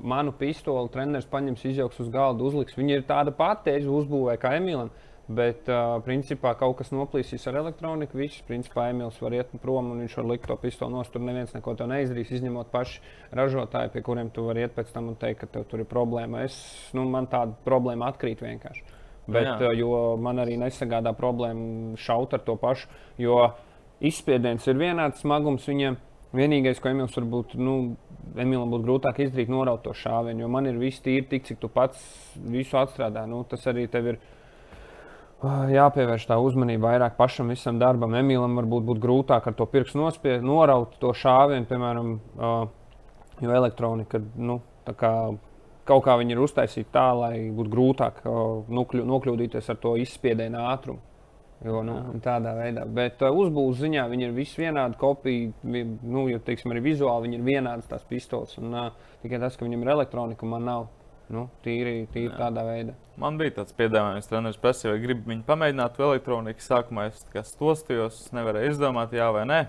manu 0.00 0.32
pistoli 0.36 0.90
treneris 0.92 1.28
paņems, 1.30 1.66
izjauks 1.70 2.00
uz 2.02 2.10
galda, 2.12 2.46
uzliks. 2.46 2.76
Viņa 2.78 2.98
ir 2.98 3.06
tāda 3.08 3.34
pati, 3.36 3.74
es 3.76 3.88
uzbūvēju 3.88 4.42
kā 4.42 4.56
Emīlam. 4.58 4.90
Bet, 5.30 5.68
uh, 5.70 6.00
principā, 6.02 6.56
kaut 6.58 6.80
kas 6.80 6.88
noplīsīs 6.90 7.44
ar 7.46 7.60
elektroniku. 7.60 8.18
Viss, 8.18 8.40
principā, 8.48 8.88
Emīls 8.90 9.20
var 9.22 9.36
iet 9.36 9.52
prom 9.62 9.92
un 9.92 10.00
viņš 10.02 10.16
var 10.18 10.26
likt 10.26 10.48
to 10.50 10.56
pistoli 10.58 10.90
nost. 10.90 11.12
Tur 11.14 11.22
neviens 11.22 11.52
neko 11.54 11.76
tev 11.78 11.86
neizdarīs, 11.92 12.32
izņemot 12.34 12.72
paši 12.72 12.98
ražotāji, 13.38 13.92
pie 13.94 14.02
kuriem 14.08 14.32
tu 14.34 14.48
vari 14.48 14.64
iet 14.64 14.74
pēc 14.74 14.90
tam 14.90 15.12
un 15.12 15.20
teikt, 15.20 15.44
ka 15.44 15.50
tev 15.54 15.68
tur 15.70 15.84
ir 15.84 15.90
problēma. 15.90 16.42
Es, 16.48 16.58
nu, 16.98 17.06
man 17.06 17.30
tāda 17.30 17.54
problēma 17.62 18.10
atkrīt 18.10 18.42
vienkārši. 18.42 18.82
Bet, 19.30 19.46
Jā. 19.46 19.54
uh, 19.68 19.76
jo 19.78 20.02
man 20.18 20.42
arī 20.42 20.58
nesagādā 20.58 21.14
problēmu 21.14 21.94
šaut 22.00 22.34
ar 22.34 22.42
to 22.42 22.58
pašu, 22.58 22.90
jo 23.22 23.38
izspiediens 24.02 24.66
ir 24.66 24.82
vienāds 24.82 25.22
smagums 25.22 25.70
viņiem. 25.70 26.00
Vienīgais, 26.36 26.78
ko 26.78 26.92
Emīls 26.92 27.16
varbūt, 27.16 27.56
nu, 27.58 27.96
Emīlam 28.38 28.70
būtu 28.70 28.86
grūtāk 28.86 29.22
izdarīt, 29.24 29.50
noraut 29.50 29.82
to 29.82 29.94
šāvienu, 29.96 30.44
jo 30.44 30.50
man 30.52 30.68
ir 30.70 30.78
viss 30.78 31.02
tīri, 31.02 31.26
tik 31.26 31.48
cik 31.48 31.58
tu 31.62 31.70
pats 31.72 32.04
visu 32.38 32.78
atstrādā. 32.78 33.24
Nu, 33.26 33.42
tas 33.50 33.66
arī 33.66 33.88
tev 33.90 34.12
ir 34.12 34.20
Ah, 35.40 35.64
jāpievērš 35.72 36.26
tā 36.28 36.36
uzmanība 36.36 36.90
vairāk 36.90 37.14
pašam 37.16 37.48
visam 37.48 37.78
darbam. 37.80 38.12
Emīlam 38.18 38.58
varbūt 38.58 38.84
būtu 38.90 39.00
grūtāk 39.00 39.46
ar 39.48 39.54
to 39.56 39.64
pirkstu 39.72 39.96
nospiest, 39.96 40.42
noraut 40.44 40.98
to 41.00 41.14
šāvienu, 41.16 41.64
piemēram, 41.70 42.10
uh, 42.36 42.58
jo 43.40 43.54
elektronika 43.56 44.20
nu, 44.36 44.58
tā 44.84 44.92
kā, 45.00 45.12
kaut 45.88 46.04
kā 46.04 46.18
viņi 46.20 46.36
ir 46.36 46.42
uztaisīti 46.44 46.92
tā, 46.92 47.06
lai 47.16 47.32
būtu 47.56 47.72
grūtāk 47.72 48.20
nokļu, 48.68 49.06
nokļūdīties 49.14 49.72
ar 49.72 49.80
to 49.80 49.94
izspiedienu 50.02 50.60
ātrumu. 50.74 51.00
Jo, 51.60 51.82
nu, 51.84 51.94
tādā 52.24 52.54
veidā. 52.56 52.86
Bet 52.88 53.20
uh, 53.20 53.34
uzbūves 53.36 53.82
ziņā 53.82 54.06
viņi 54.08 54.24
ir 54.30 54.36
visi 54.36 54.62
vienādi 54.62 54.96
kopija. 55.00 55.50
Nu, 55.62 56.24
ja, 56.30 56.40
teiksim, 56.44 56.72
arī 56.72 56.86
vizuāli 56.88 57.28
viņi 57.28 57.36
ir 57.36 57.44
vienādas 57.44 57.90
tās 57.90 58.06
pistoles. 58.08 58.56
Un, 58.62 58.72
uh, 58.72 59.10
tikai 59.20 59.42
tas, 59.42 59.58
ka 59.60 59.66
viņam 59.66 59.84
ir 59.84 59.92
elektronika, 59.96 60.48
man 60.48 60.64
nav. 60.68 60.88
Nu, 61.30 61.44
tīri, 61.62 62.08
tīri 62.10 62.32
tādā 62.34 62.64
veidā. 62.66 62.96
Man 63.20 63.36
bija 63.38 63.60
tāds 63.60 63.74
piedāvājums, 63.78 64.26
treneris 64.26 64.58
prasīja, 64.58 64.96
vai 64.96 65.02
gribi 65.04 65.30
viņu 65.30 65.44
pamēģināt 65.46 66.00
elektroniku. 66.02 66.64
Sākumā 66.64 67.04
es 67.12 67.52
stostījos, 67.52 68.24
nevarēju 68.34 68.72
izdomāt, 68.72 69.14
jā 69.14 69.28
vai 69.36 69.44
nē. 69.46 69.60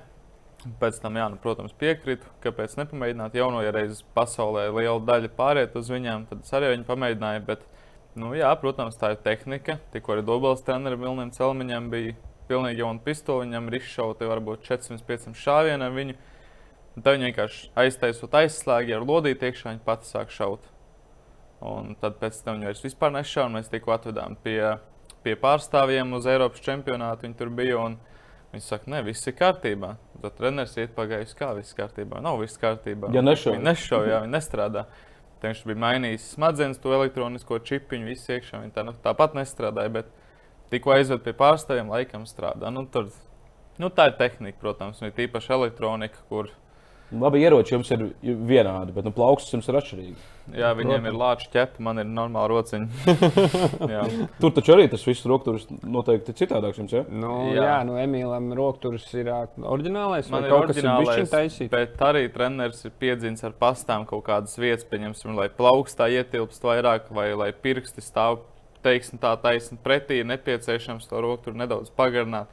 Pēc 0.82 0.98
tam, 1.04 1.20
jā, 1.20 1.28
nu, 1.34 1.38
protams, 1.42 1.76
piekrītu, 1.78 2.32
kāpēc 2.42 2.74
nepamēģināt 2.80 3.38
jauno, 3.38 3.62
ja 3.66 3.74
reizes 3.76 4.02
pasaulē 4.16 4.68
liela 4.70 4.98
daļa 5.06 5.32
pāriet 5.38 5.78
uz 5.78 5.90
viņiem, 5.90 6.26
tad 6.30 6.42
es 6.46 6.54
arī 6.58 6.74
viņu 6.76 6.88
pamēģināju. 6.90 7.46
Bet, 7.48 7.64
nu, 8.20 8.34
jā, 8.36 8.50
protams, 8.60 8.98
tā 9.00 9.14
ir 9.14 9.22
tehnika. 9.24 9.78
Tikko 9.94 10.16
arī 10.16 10.26
Dobels 10.28 10.64
trenerim 10.66 11.02
Vilniem 11.04 11.32
Celmiņam 11.36 11.90
bija 11.94 12.18
pilnīgi 12.52 12.84
jaunu 12.84 13.02
pistoli, 13.06 13.48
viņam 13.48 13.70
ir 13.70 13.80
izšauta 13.80 14.28
varbūt 14.30 14.68
400-500 14.68 15.40
šāvienu 15.40 15.88
ar 15.88 15.96
viņu. 15.96 16.18
Tad 16.98 17.16
viņi 17.16 17.30
vienkārši 17.30 17.72
aiztaisot 17.80 18.34
aizslēgi 18.42 18.96
ar 18.98 19.06
lodīti 19.08 19.48
iekšā, 19.48 19.72
viņi 19.72 19.84
pati 19.86 20.10
sāk 20.10 20.34
šaut. 20.36 20.66
Un 21.64 21.94
tad 22.02 22.18
pēc 22.20 22.40
tam 22.44 22.58
viņi 22.58 22.68
vairs 22.72 22.84
vispār 22.84 23.14
nešāva, 23.16 23.52
mēs 23.54 23.70
tikko 23.72 23.94
atvedām 23.96 24.36
pie, 24.44 24.58
pie 25.24 25.36
pārstāvjiem 25.40 26.18
uz 26.18 26.28
Eiropas 26.28 26.64
čempionātu. 26.66 27.28
Viņi 27.28 27.38
tur 27.40 27.54
bija, 27.56 27.78
un 27.80 28.00
viņi 28.52 28.66
saka, 28.66 28.90
ne, 28.92 29.04
viss 29.06 29.30
ir 29.30 29.38
kārtībā. 29.38 29.94
Tad 30.22 30.36
treneris 30.40 30.76
iet 30.82 30.96
pagājis, 30.98 31.36
kā 31.38 31.54
viss 31.58 31.78
kārtībā. 31.78 32.20
Nav 32.26 32.42
viss 32.42 32.60
kārtībā. 32.60 33.14
Ja 33.16 33.24
nešauj. 33.24 33.56
Viņi 33.56 33.68
nešauj, 33.70 34.10
jā, 34.10 34.20
viņi 34.26 34.36
nestrādā. 34.36 34.86
Viņš 35.42 35.64
bija 35.66 35.82
mainījis 35.82 36.28
smadzenes, 36.36 36.80
to 36.82 36.94
elektronisko 36.94 37.58
čipiņu, 37.66 38.10
visu 38.12 38.36
iekšā. 38.36 38.62
Viņi 38.62 38.76
tā, 38.76 38.86
nu, 38.86 38.94
tāpat 39.02 39.34
nestrādāja, 39.38 39.94
bet 39.96 40.12
tikko 40.74 40.94
aizved 40.94 41.24
pie 41.26 41.34
pārstāvjiem, 41.38 41.90
laikam 41.90 42.28
strādā. 42.30 42.70
Nu, 42.74 42.86
tur, 42.92 43.10
nu, 43.82 43.90
tā 43.90 44.12
ir 44.12 44.18
tehnika, 44.20 44.60
protams, 44.62 45.02
un 45.02 45.10
ir 45.10 45.16
tīpaši 45.18 45.56
elektronika, 45.58 46.22
kur 46.30 46.52
Labi, 47.12 47.42
ieroči 47.44 47.74
jums 47.76 47.90
ir 47.92 48.06
vienādi, 48.24 48.94
bet 48.96 49.04
nu, 49.04 49.12
plaukstas 49.12 49.52
jums 49.58 49.68
ir 49.68 49.76
atšķirīgi. 49.82 50.14
jā, 50.56 50.70
viņiem 50.78 51.02
Protams. 51.02 51.10
ir 51.12 51.18
lāča 51.20 51.50
ķepa, 51.52 51.84
man 51.84 52.00
ir 52.00 52.06
normāla 52.08 52.48
rociņa. 52.54 53.18
Jā. 53.94 54.04
Tur 54.40 54.54
taču 54.56 54.74
arī 54.76 54.86
tas 54.92 55.04
viss 55.08 55.26
rokturis 55.28 55.66
noteikti 55.84 56.32
ir 56.32 56.38
citādāks 56.40 56.80
jums. 56.80 56.94
Ja? 56.96 57.04
Nu, 57.12 57.34
Jā. 57.52 57.66
jā, 57.66 57.76
nu, 57.90 57.98
Emīlam 58.00 58.48
Rokturs 58.58 59.10
ir 59.14 59.28
oriģinālais. 59.32 60.32
Man 60.32 60.48
ir 60.48 60.54
kaut 60.56 60.70
kas 60.72 60.80
oriģinālais, 60.80 61.34
taisīts. 61.34 61.72
bet 61.74 62.00
arī 62.08 62.24
treneris 62.32 62.86
ir 62.88 62.96
piedzīvis 63.04 63.44
ar 63.50 63.58
pastām 63.60 64.08
kaut 64.10 64.24
kādas 64.30 64.56
vietas, 64.62 64.88
pieņemsim, 64.88 65.36
lai 65.36 65.50
plaukstā 65.52 66.08
ietilpst 66.16 66.64
vairāk, 66.64 67.12
vai 67.12 67.34
lai 67.36 67.52
pirksti 67.52 68.04
stāv 68.06 68.40
teiksim, 68.86 69.20
tā 69.22 69.36
taisni 69.38 69.78
pretī, 69.84 70.22
ir 70.24 70.30
nepieciešams 70.32 71.06
to 71.12 71.22
roku 71.22 71.50
tur 71.50 71.60
nedaudz 71.60 71.92
pagarināt. 71.94 72.48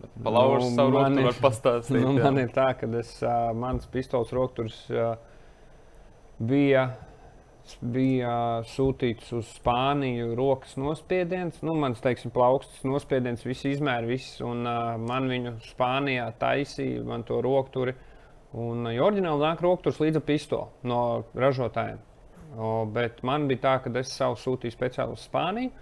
Bet 0.00 0.10
Pa 0.24 0.30
laužu 0.30 0.68
Nu, 0.70 0.74
savu 0.74 0.92
roku 0.92 1.24
var 1.24 1.38
pastāstīt. 1.40 2.02
Nu, 2.02 2.12
jā. 2.18 2.24
man 2.26 2.40
ir 2.42 2.52
tā, 2.52 2.68
ka 2.76 2.88
es, 2.98 3.16
uh, 3.24 3.50
mans 3.56 3.86
pistols 3.92 4.32
rokturs 4.36 4.76
uh, 4.92 5.14
bija, 6.36 6.82
bija 7.80 8.32
sūtīts 8.74 9.32
uz 9.38 9.54
Spāniju 9.56 10.34
rokas 10.36 10.76
nospiediens. 10.80 11.62
Nu, 11.64 11.76
mans, 11.80 12.02
teiksim, 12.04 12.34
plaukstas 12.34 12.84
nospiediens, 12.84 13.46
visi 13.48 13.72
izmēri, 13.72 14.12
viss. 14.16 14.36
Un 14.44 14.68
uh, 14.68 14.98
man 15.00 15.30
viņu 15.32 15.56
Spānijā 15.70 16.28
taisīja, 16.40 17.06
man 17.08 17.24
to 17.28 17.40
rokturi. 17.44 17.96
Un, 18.56 18.86
ja 18.92 19.04
oriģināli 19.04 19.42
nāk 19.42 19.64
rokturs 19.64 19.98
līdz 20.00 20.20
ar 20.20 20.28
pistoli 20.28 20.88
no 20.88 21.00
ražotājiem. 21.36 22.04
O, 22.56 22.86
bet 22.88 23.18
man 23.26 23.48
bija 23.50 23.64
tā, 23.64 23.74
ka 23.84 23.90
es 24.00 24.14
savu 24.16 24.36
sūtīju 24.40 24.72
speciāli 24.72 25.16
uz 25.16 25.24
Spāniju. 25.26 25.72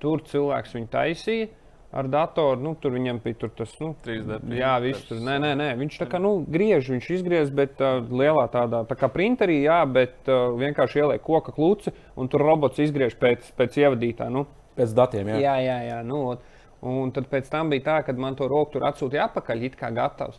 Tur 0.00 0.24
cilvēks 0.24 0.74
viņu 0.76 0.88
taisīja 0.92 1.48
ar 1.92 2.06
datoru. 2.10 2.60
Nu, 2.62 2.74
tur 2.78 2.94
viņam 2.94 3.18
bija 3.24 3.40
tur 3.42 3.52
tas, 3.56 3.72
nu, 3.82 3.92
3D 4.04 4.38
Jā, 4.58 4.76
viss 4.82 5.08
tur. 5.08 5.18
Nē, 5.26 5.38
nē, 5.42 5.54
nē. 5.58 5.70
Viņš 5.80 5.98
tā 6.02 6.06
kā 6.10 6.20
nu, 6.22 6.36
griež, 6.46 6.92
viņš 6.92 7.10
izgriež, 7.18 7.50
bet 7.54 7.82
uh, 7.82 7.98
lielā 8.06 8.46
tādā 8.52 8.84
tā 8.88 8.98
kā 8.98 9.10
printerī, 9.12 9.62
jā, 9.64 9.80
bet 9.90 10.30
uh, 10.30 10.54
vienkārši 10.60 11.02
ieliek 11.02 11.24
koka 11.26 11.54
kluci 11.56 11.94
un 12.16 12.30
tur 12.30 12.46
robots 12.46 12.78
izgriež 12.82 13.18
pēc, 13.20 13.52
pēc 13.58 13.82
ievadītā. 13.84 14.30
Nu, 14.32 14.46
Pēc 14.78 14.94
datiem. 14.96 15.32
Jā. 15.34 15.40
jā, 15.42 15.56
jā, 15.66 15.78
jā. 15.88 15.98
Nu, 16.06 16.20
ot. 16.32 16.44
un 16.86 17.10
tad 17.12 17.26
pēc 17.28 17.50
tam 17.52 17.72
bija 17.72 17.84
tā, 17.88 17.96
ka 18.06 18.14
man 18.16 18.38
to 18.38 18.46
roku 18.48 18.76
tur 18.76 18.86
atsūtīja 18.88 19.26
atpakaļ, 19.28 19.66
it 19.68 19.76
kā 19.80 19.90
gatavs. 19.94 20.38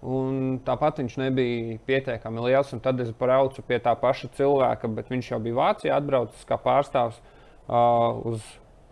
Un 0.00 0.60
tāpat 0.64 1.02
viņš 1.02 1.16
nebija 1.20 1.80
pietiekami 1.88 2.44
liels. 2.46 2.70
Tad 2.84 3.02
es 3.04 3.10
braucu 3.16 3.64
pie 3.66 3.80
tā 3.84 3.92
paša 4.00 4.30
cilvēka, 4.38 4.88
bet 4.96 5.10
viņš 5.12 5.32
jau 5.32 5.40
bija 5.44 5.58
Vācijā 5.58 5.96
atbraucis 5.96 6.46
kā 6.48 6.56
pārstāvs 6.60 7.18
uh, 7.20 8.16
uz, 8.30 8.46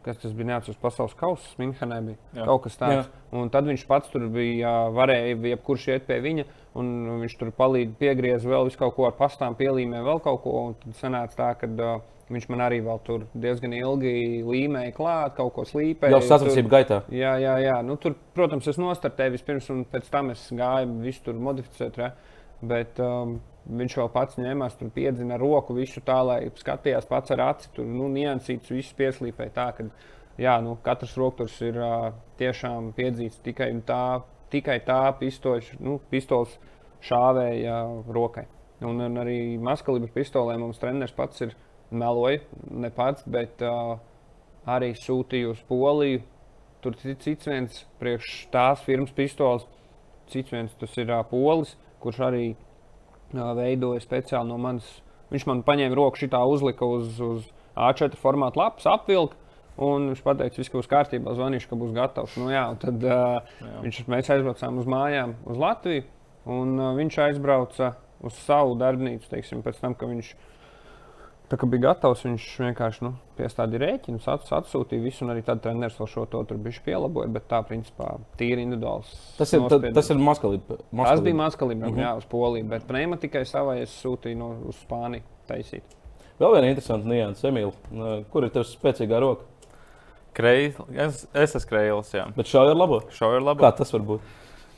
kas 0.09 0.21
tas 0.23 0.35
bija, 0.37 0.49
neatceros, 0.53 0.81
pasaules 0.83 1.17
kausa, 1.19 1.51
Minhenē 1.61 2.01
bija 2.07 2.19
Jā. 2.41 2.47
kaut 2.49 2.65
kas 2.67 2.79
tāds. 2.81 3.09
Un 3.37 3.51
tad 3.53 3.69
viņš 3.69 3.85
pats 3.89 4.09
tur 4.13 4.25
bija, 4.33 4.75
varēja 4.97 5.37
jebkurš 5.53 5.89
iet 5.93 6.07
pie 6.09 6.21
viņa, 6.25 6.47
un 6.81 6.93
viņš 7.23 7.39
tur 7.41 7.53
palīdz 7.57 7.99
piegriez 8.01 8.47
vēl 8.49 8.73
kaut 8.81 8.97
ko 8.97 9.09
ar 9.09 9.17
pastām, 9.19 9.57
pielīmē 9.59 10.01
vēl 10.07 10.23
kaut 10.25 10.41
ko. 10.45 10.55
un 10.69 10.79
Tad 10.83 10.97
sanāca 11.01 11.37
tā, 11.37 11.51
ka 11.61 11.69
uh, 11.69 12.01
viņš 12.33 12.49
man 12.53 12.63
arī 12.65 12.81
vēl 12.85 13.01
tur 13.07 13.27
diezgan 13.37 13.75
ilgi 13.77 14.15
līmēja 14.47 14.95
klāt, 14.97 15.37
kaut 15.39 15.55
ko 15.57 15.65
slīpēja. 15.69 16.15
Jau 16.17 16.23
sacensību 16.25 16.73
gaitā. 16.73 17.03
Jā, 17.13 17.35
jā, 17.43 17.55
jā. 17.65 17.79
Nu, 17.87 17.99
tur, 18.01 18.17
protams, 18.37 18.69
es 18.71 18.81
nostartēju 18.81 19.37
vispirms, 19.37 19.71
un 19.75 19.85
pēc 19.89 20.11
tam 20.13 20.33
es 20.35 20.49
gāju 20.55 20.99
visu 21.05 21.25
tur 21.29 21.41
modificēt. 21.49 22.01
Ja? 22.01 22.13
Bet 22.69 23.01
um, 23.03 23.39
viņš 23.69 23.97
vēl 24.01 24.09
pats 24.13 24.39
ņēmās, 24.41 24.77
tur 24.81 24.91
piedzina 24.95 25.37
roku 25.41 25.77
visu 25.77 26.01
tā, 26.05 26.19
lai 26.25 26.41
skatījās 26.57 27.09
pats 27.09 27.33
ar 27.35 27.45
aci, 27.51 27.71
tur 27.77 27.89
nu, 27.89 28.09
niansīts, 28.13 28.73
visu 28.73 28.97
pieslīpēja 28.99 29.55
tā, 29.55 29.67
ka 29.77 29.87
jā, 30.41 30.57
nu, 30.65 30.77
katrs 30.85 31.17
rokturs 31.21 31.59
ir 31.65 31.79
uh, 31.83 32.11
tiešām 32.41 32.93
piedzīts 32.97 33.43
tikai 33.45 33.71
tā, 33.87 34.21
tikai 34.53 34.79
tā 34.87 35.03
pistoļš, 35.21 35.75
nu, 35.85 35.99
pistols 36.11 36.57
šāvēja 37.05 37.83
rokai. 38.09 38.47
Un, 38.87 39.01
un 39.03 39.21
arī 39.21 39.59
maskalibra 39.61 40.11
pistolē 40.15 40.57
mums 40.59 40.79
treneris 40.81 41.15
pats 41.15 41.43
ir 41.45 41.55
meloja, 41.91 42.41
ne 42.71 42.91
pats, 42.95 43.27
bet 43.27 43.61
uh, 43.67 43.99
arī 44.69 44.95
sūtīja 44.97 45.53
uz 45.53 45.63
Poliju. 45.69 46.23
Tur 46.79 46.95
ir 47.03 47.19
cits 47.19 47.49
viens 47.51 47.83
priekš 47.99 48.47
tās 48.55 48.85
firmas 48.87 49.11
pistoles, 49.11 49.65
cits 50.31 50.55
viens 50.55 50.73
tas 50.79 50.95
ir 51.01 51.11
uh, 51.11 51.25
polis, 51.27 51.75
kurš 51.99 52.21
arī 52.29 52.45
uh, 52.53 52.68
veidoja 53.33 54.03
speciāli 54.05 54.49
no 54.49 54.59
manis. 54.61 54.89
Viņš 55.33 55.45
man 55.49 55.61
paņēma 55.67 55.97
roku 55.99 56.21
šitā, 56.21 56.41
uzlika 56.49 56.87
uz, 56.89 57.19
uz 57.21 57.49
A4 57.77 58.17
formāta 58.21 58.61
lapas, 58.63 58.87
apvilka. 58.89 59.37
Un 59.79 60.09
viņš 60.11 60.25
teica, 60.25 60.49
ka 60.51 60.59
viss 60.59 60.73
būs 60.75 60.89
kārtībā, 60.91 61.33
zvanīšu, 61.39 61.69
ka 61.71 61.77
būs 61.79 61.93
gatavs. 61.95 62.35
Nu, 62.41 62.49
jā, 62.51 62.65
tad 62.83 63.05
uh, 63.07 63.37
Jā. 63.63 63.75
viņš, 63.85 64.01
mēs 64.11 64.31
aizbraucām 64.35 64.81
uz 64.81 64.89
mājām, 64.91 65.37
uz 65.47 65.61
Latviju. 65.61 66.03
Un 66.51 66.73
uh, 66.81 66.89
viņš 66.99 67.19
aizbrauca 67.29 67.93
uz 68.25 68.41
savu 68.43 68.75
darbnīcu, 68.81 69.29
teiksim, 69.31 69.63
pēc 69.63 69.79
tam, 69.79 69.95
ka 69.95 70.09
viņš 70.11 70.33
tā, 71.51 71.57
ka 71.61 71.67
bija 71.67 71.83
gatavs. 71.89 72.23
Viņš 72.27 72.47
vienkārši 72.65 73.03
nu, 73.07 73.13
piestādīja 73.39 73.81
rēķinu, 73.85 74.21
ats, 74.33 74.53
atsūtīja 74.53 75.03
visu, 75.05 75.25
un 75.25 75.33
arī 75.35 75.43
tad 75.47 75.61
treneris 75.65 75.97
vēl 76.01 76.09
šo 76.13 76.25
to 76.31 76.43
tur 76.49 76.57
bija 76.63 76.81
pielaboja. 76.85 77.29
Bet 77.35 77.49
tā, 77.51 77.63
principā, 77.69 78.15
tīri 78.41 78.65
individuāls. 78.67 79.11
Tas 79.39 79.53
ir, 79.53 79.61
ta, 79.61 79.69
nospiediens. 79.77 79.95
tas 79.99 80.11
ir 80.11 80.17
maskalība. 80.23 80.79
Tas 81.03 81.21
bija 81.25 81.35
maskalibram, 81.43 81.93
Mhm. 81.95 82.01
jā, 82.05 82.17
uz 82.17 82.25
Poliju, 82.31 82.69
bet 82.69 82.87
pneimatikai 82.89 83.45
savai 83.47 83.81
es 83.83 83.91
sūtīju 84.05 84.37
no, 84.37 84.51
uz 84.69 84.77
Spāniju 84.85 85.23
taisīt. 85.49 85.83
Vēl 86.39 86.53
viena 86.55 86.69
interesanta 86.71 87.09
nianses, 87.09 87.45
Emīl. 87.51 87.73
Kur 88.31 88.45
ir 88.45 88.51
tavs 88.51 88.77
spēcīgā 88.77 89.19
roka? 89.21 89.45
Kreis, 90.39 90.77
es, 90.95 91.25
es 91.35 91.55
esmu 91.57 91.69
krējls, 91.73 92.13
jā. 92.15 92.29
Bet 92.37 92.47
šādi 92.47 92.71
ir 92.71 92.77
labo. 92.79 93.01
Šo 93.11 93.33
ir 93.35 93.43
labi. 93.43 93.65
Kā 93.65 93.73
tas 93.75 93.91
var 93.93 94.05
būt? 94.07 94.21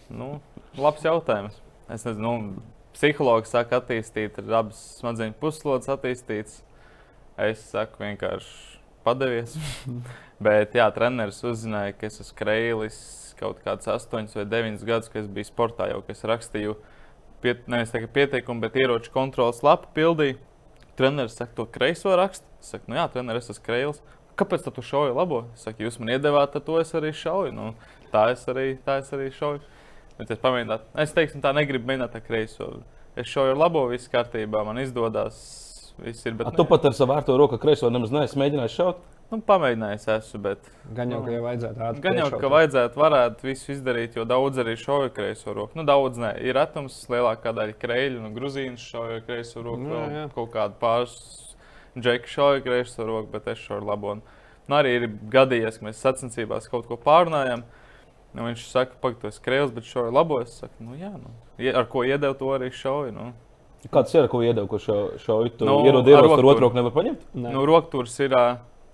Nu, 0.09 0.41
labs 0.79 1.03
jautājums. 1.05 1.59
Es 1.91 2.05
nezinu, 2.07 2.23
nu, 2.23 2.63
psihologs 3.01 3.55
saka, 3.55 3.81
attīstīt, 3.81 4.37
ir 4.37 4.53
abas 4.53 4.81
smadzeņu 4.99 5.39
puslodes 5.41 5.89
attīstītas. 5.89 6.61
Es 7.41 7.63
saku, 7.73 8.03
vienkārši 8.05 8.81
padevies. 9.07 9.57
Bet, 10.45 10.77
jā, 10.77 10.85
treneris 10.93 11.41
uzzināja, 11.45 11.95
ka 11.97 12.09
es 12.11 12.21
esmu 12.21 12.37
krējlis 12.37 13.01
kaut 13.41 13.63
kādus 13.65 13.89
8 13.89 14.29
vai 14.37 14.45
9 14.45 14.85
gadus, 14.85 15.09
kad 15.13 15.29
biju 15.33 15.49
sportā, 15.49 15.89
jau 15.89 16.03
kad 16.05 16.25
rakstīju 16.35 16.77
piet, 17.41 17.65
nevis 17.73 17.95
pieteikumu, 18.13 18.61
bet 18.61 18.77
ieroču 18.77 19.13
kontrolas 19.15 19.63
lapu 19.65 19.89
pildīju. 19.97 20.37
Treneris 21.01 21.39
saka, 21.39 21.55
to 21.57 21.65
kreiso 21.73 22.13
rakstu. 22.21 22.45
Es 22.61 22.75
saku, 22.75 22.93
nu 22.93 23.01
jā, 23.01 23.07
treneris, 23.13 23.49
es 23.49 23.57
esmu 23.57 23.65
krējlis. 23.71 24.03
Kāpēc 24.37 24.69
tu 24.69 24.85
šauji 24.85 25.17
labo? 25.17 25.47
Es 25.57 25.65
saku, 25.65 25.87
jūs 25.87 25.97
man 26.01 26.13
iedevāt, 26.13 26.53
tad 26.53 26.69
to 26.69 26.77
es 26.81 26.93
arī 26.97 27.15
šauju. 27.17 27.55
Nu, 27.57 27.71
tā, 28.13 28.27
es 28.35 28.45
arī, 28.53 28.75
tā 28.85 28.99
es 29.01 29.09
arī 29.17 29.31
šauju. 29.33 29.65
Bet 30.21 30.35
es 30.37 30.41
pamēģināju, 30.43 30.87
es 31.05 31.15
teiktu, 31.17 31.41
tā 31.45 31.55
negribu 31.57 31.89
mēģināt 31.91 32.17
ar 32.21 32.25
kreiso. 32.27 32.71
Es 33.19 33.27
šauju 33.33 33.57
ar 33.57 33.59
labo, 33.65 33.87
viss 33.91 34.11
kārtībā, 34.13 34.63
man 34.67 34.79
izdodas. 34.83 35.41
Viss 36.01 36.25
ir, 36.25 36.33
bet, 36.39 36.47
A, 36.49 36.53
tu 36.57 36.65
pat 36.65 36.85
ar 36.89 36.95
savu 36.97 37.13
vērto 37.13 37.35
roku 37.37 37.59
kreiso 37.61 37.91
nemaz 37.93 38.13
neesi 38.15 38.39
mēģinājis 38.41 38.77
šaut. 38.79 39.01
nu, 39.31 39.39
pamēģinājis 39.47 40.07
esmu, 40.15 40.39
bet 40.47 40.71
Gan 40.97 41.13
jau, 41.13 41.19
ka 41.27 41.35
jau 41.35 41.43
vajadzētu 41.45 41.83
ātri 41.87 42.03
Gan 42.07 42.17
jau, 42.19 42.29
ka 42.41 42.49
vajadzētu, 42.51 42.99
varētu 43.03 43.47
visu 43.47 43.73
izdarīt, 43.75 44.17
jo 44.17 44.25
daudz 44.27 44.59
arī 44.63 44.77
šauja 44.81 45.11
kreiso 45.15 45.53
roku. 45.55 45.77
Nu, 45.79 45.85
daudz 45.87 46.19
ne. 46.19 46.33
Ir 46.41 46.57
retums, 46.57 46.97
lielākā 47.13 47.53
daļa 47.59 47.77
kreļu, 47.83 48.23
nu, 48.25 48.33
gruzīnu 48.35 48.81
šauja 48.81 49.21
kreiso 49.27 49.63
roku, 49.67 49.85
Nu, 49.85 49.99
jā, 50.01 50.09
jā. 50.17 50.25
kaut 50.35 50.51
kādu 50.57 50.79
pāris 50.81 51.15
džeku 51.99 52.33
šauja 52.33 52.65
kreiso 52.65 53.07
roku, 53.07 53.29
bet 53.35 53.47
es 53.53 53.61
šauju 53.67 53.87
labo. 53.87 54.17
Un, 54.17 54.25
nu, 54.67 54.79
arī 54.81 54.97
ir 55.03 55.07
gadījies, 55.37 55.79
ka 55.83 55.91
mēs 55.91 56.03
sacensībās 56.07 56.71
kaut 56.73 56.89
ko 56.89 56.97
pārunājam. 56.97 57.67
Nu, 58.35 58.45
viņš 58.47 58.65
saka, 58.71 58.95
ka 59.03 59.13
tas 59.25 59.41
ir 59.41 59.45
krēls, 59.45 59.73
bet 59.75 59.87
šauju 59.89 60.13
labo. 60.15 60.39
Es 60.45 60.55
saku, 60.61 60.85
nu, 60.87 60.95
jā, 60.99 61.11
nu, 61.19 61.33
ar 61.75 61.89
ko 61.91 62.05
iedevu, 62.07 62.37
to 62.39 62.53
arī 62.55 62.71
šauju. 62.71 63.15
Nu. 63.17 63.33
Kāds 63.91 64.15
ir, 64.15 64.29
ko 64.31 64.43
iedevu, 64.45 64.69
ko 64.71 64.79
šauju? 64.79 65.51
Tu 65.57 65.67
Nu, 65.67 65.81
ierod 65.89 66.07
ar 66.07 66.13
ieroci, 66.13 66.37
tur 66.37 66.51
otru 66.53 66.67
roku 66.69 66.77
nevar 66.79 66.93
paņemt. 66.95 67.25
Nē. 67.35 67.53
Nu, 67.55 67.65
Roktūrs 67.67 68.15
ir, 68.23 68.37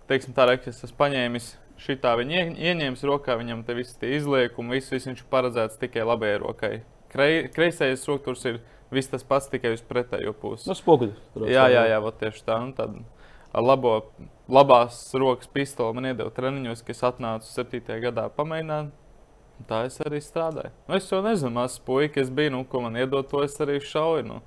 teiksim, 0.09 0.33
tā, 0.37 0.47
ka 0.57 0.71
es 0.71 0.85
esmu 0.87 0.97
paņēmis 1.03 1.49
šitā, 1.83 2.15
viņa 2.17 2.39
ie- 2.39 2.71
ieņēmis 2.71 3.03
rokā, 3.05 3.37
viņam 3.37 3.65
te 3.67 3.75
viss 3.77 3.99
tie 4.01 4.15
izliekumi, 4.17 4.79
viss, 4.79 4.93
viss 4.95 5.09
viņš 5.11 5.21
ir 5.25 5.29
paredzēts 5.33 5.81
tikai 5.83 6.07
labajai 6.07 6.39
rokai. 6.41 6.73
Krei, 7.13 7.49
kreisais 7.53 8.07
roktūrs 8.09 8.47
ir 8.47 8.61
viss 8.91 9.11
tas 9.11 9.23
pats, 9.27 9.51
tikai 9.53 9.75
uz 9.75 9.83
pretējo 9.83 10.33
pusi. 10.33 10.69
Nu, 10.71 10.75
spoguļi. 10.79 11.13
jā, 11.51 11.67
jā, 11.73 11.85
jā, 11.93 12.01
tieši 12.23 12.45
tā. 12.47 12.61
Un 12.63 12.73
tad 12.73 12.95
ar 13.53 13.63
labo, 13.63 13.99
labās 14.49 15.03
rokas 15.15 15.49
pistoli 15.53 15.95
man 15.95 16.05
iedeva 16.13 16.31
treniņos, 16.31 16.85
kas 16.87 17.03
atnāca 17.11 17.49
7. 17.49 18.01
gadā 18.01 18.31
pamēģināt. 18.31 18.91
Tā 19.67 19.83
es 19.89 19.97
arī 20.05 20.21
strādāju. 20.21 20.71
Nu, 20.87 20.99
es 20.99 21.09
jau 21.11 21.23
nezinu, 21.25 21.55
mazs 21.57 21.81
puika, 21.83 22.21
es 22.21 22.29
biju, 22.31 22.53
nu, 22.55 22.63
ko 22.69 22.85
man 22.85 22.99
iedod, 23.01 23.27
to 23.31 23.41
es 23.47 23.57
arī 23.65 23.81
šauju. 23.83 24.27
Nu. 24.29 24.43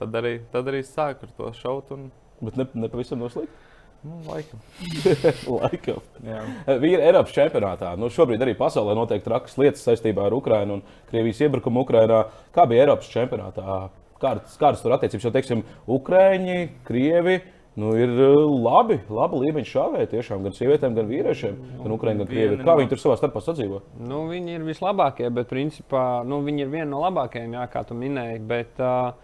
Tad 0.00 0.14
arī, 0.20 0.36
tad 0.52 0.68
arī 0.70 0.84
sāku 0.86 1.26
ar 1.26 1.32
to 1.38 1.50
šaut. 1.56 1.90
Un... 1.96 2.10
Bet 2.44 2.60
ne, 2.60 2.68
ne 2.84 2.88
pavisam 2.92 3.20
noslēgt. 3.20 3.68
Nu, 4.02 4.16
laikam. 4.24 4.60
laikam. 5.60 6.04
Jā. 6.24 6.40
Vīri 6.80 7.02
Eiropas 7.04 7.34
čempionātā. 7.36 7.92
Nu, 8.00 8.08
šobrīd 8.12 8.40
arī 8.40 8.54
pasaulē 8.56 8.94
notiek 8.96 9.24
trakas 9.24 9.58
lietas 9.60 9.84
saistībā 9.84 10.24
ar 10.28 10.36
Ukrajinu 10.36 10.78
un 10.78 10.84
Krievijas 11.10 11.42
iebrukumu 11.44 11.84
Ukrajinā. 11.84 12.22
Kā 12.54 12.64
bija 12.70 12.86
Eiropas 12.86 13.10
čempionātā? 13.12 13.90
Kādas, 14.20 14.80
tur 14.80 14.94
attiecības? 14.96 15.26
Jo, 15.26 15.32
teiksim, 15.34 15.64
Ukrāņi, 15.88 16.62
Krievi. 16.88 17.40
Nu, 17.80 17.94
ir 17.96 18.10
uh, 18.12 18.42
labi, 18.60 18.98
labi 19.08 19.40
līmeņi 19.44 19.68
šāvēji 19.70 20.10
tiešām 20.10 20.44
gan 20.44 20.54
sievietēm, 20.56 20.96
gan 20.98 21.08
vīriešiem, 21.08 21.56
gan 21.80 21.94
ukrāņiem, 21.94 22.22
gan 22.22 22.28
krieviem. 22.28 22.62
Kā 22.66 22.74
viņi 22.76 22.90
tur 22.92 23.00
savā 23.00 23.16
starpā 23.16 23.40
sadzīvo? 23.44 23.80
Nu, 24.04 24.24
viņi 24.28 24.58
ir 24.58 24.66
vislabākie, 24.66 25.30
bet 25.32 25.48
principā 25.48 26.04
nu, 26.28 26.42
viņi 26.44 26.66
ir 26.66 26.72
viena 26.74 26.90
no 26.92 27.00
labākajiem, 27.06 27.56
jā, 27.56 27.64
kā 27.72 27.84
tu 27.88 27.96
minēji. 27.96 28.42
Bet 28.50 28.82
uh, 28.84 29.14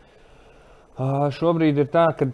šobrīd 1.36 1.82
ir 1.84 1.90
tā, 1.92 2.06
ka 2.16 2.30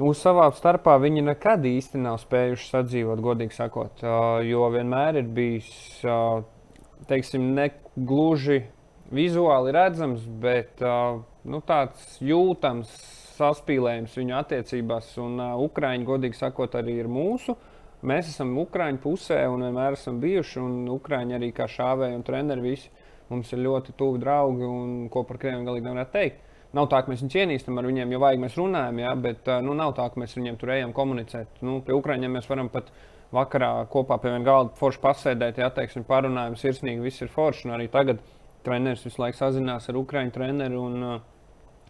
uz 0.00 0.22
savā 0.22 0.48
starpā 0.56 0.96
viņi 1.02 1.26
nekad 1.28 1.66
īsti 1.68 2.00
nav 2.00 2.20
spējuši 2.22 2.70
sadzīvot, 2.70 3.20
godīgi 3.24 3.58
sakot. 3.58 4.00
Uh, 4.00 4.40
jo 4.46 4.70
vienmēr 4.72 5.20
ir 5.20 5.28
bijis, 5.36 5.70
uh, 6.06 6.40
teiksim, 7.10 7.50
ne 7.58 7.68
gluži 7.96 8.62
vizuāli 9.12 9.74
redzams, 9.76 10.24
bet 10.40 10.80
uh, 10.86 11.18
nu, 11.44 11.60
tāds 11.66 12.14
jūtams 12.22 13.19
saspīlējums 13.40 14.16
viņu 14.20 14.38
attiecībās, 14.38 15.10
un 15.24 15.40
uh, 15.40 15.58
Ukrāņi, 15.64 16.06
godīgi 16.08 16.38
sakot, 16.38 16.76
arī 16.78 17.00
ir 17.02 17.10
mūsu. 17.10 17.56
Mēs 18.06 18.30
esam 18.30 18.54
Ukrāņu 18.62 19.02
pusē 19.02 19.42
un 19.50 19.66
vienmēr 19.66 19.96
esam 19.98 20.20
bijuši, 20.22 20.60
un 20.62 20.86
Ukrāņi 20.94 21.36
arī 21.36 21.50
kā 21.56 21.66
šāvēji 21.68 22.20
un 22.20 22.26
treneri 22.26 22.64
visi 22.70 22.92
mums 23.30 23.50
ir 23.54 23.62
ļoti 23.64 23.94
tuvi 23.98 24.20
draugi, 24.22 24.66
un 24.66 24.94
ko 25.12 25.22
par 25.26 25.38
krieviem 25.40 25.66
galīgi 25.68 25.86
nevarētu 25.86 26.14
teikt. 26.16 26.46
Nav 26.76 26.86
tā, 26.90 27.00
ka 27.02 27.10
mēs 27.10 27.22
viņus 27.24 27.36
ienīstam 27.40 27.78
ar 27.80 27.86
viņiem, 27.88 28.12
jo 28.14 28.20
vajag 28.22 28.42
mēs 28.44 28.56
runājam, 28.58 28.98
jā, 29.02 29.14
bet 29.24 29.48
nu, 29.66 29.74
nav 29.78 29.94
tā, 29.96 30.06
ka 30.10 30.20
mēs 30.22 30.36
viņiem 30.38 30.58
tur 30.58 30.70
ejam 30.76 30.92
komunicēt. 30.94 31.62
Nu, 31.66 31.80
pie 31.86 31.96
Ukrāņiem 31.96 32.38
mēs 32.38 32.46
varam 32.50 32.70
pat 32.70 32.92
vakarā 33.34 33.72
kopā 33.90 34.18
pie 34.22 34.30
viena 34.34 34.46
galda 34.46 34.78
forši 34.78 35.02
pasēdēt, 35.02 35.58
ja 35.62 35.70
teiksim, 35.74 36.06
parunājam, 36.06 36.54
sirsnīgi 36.58 37.02
viss 37.02 37.26
ir 37.26 37.32
forši. 37.34 37.66
Un 37.66 37.74
arī 37.74 37.88
tagad 37.90 38.22
treneris 38.66 39.02
visu 39.06 39.22
laiku 39.22 39.38
sazinās 39.40 39.90
ar 39.90 39.98
Ukrāņu 39.98 40.34
treneru. 40.34 40.86
Un, 40.86 41.02
uh, 41.02 41.39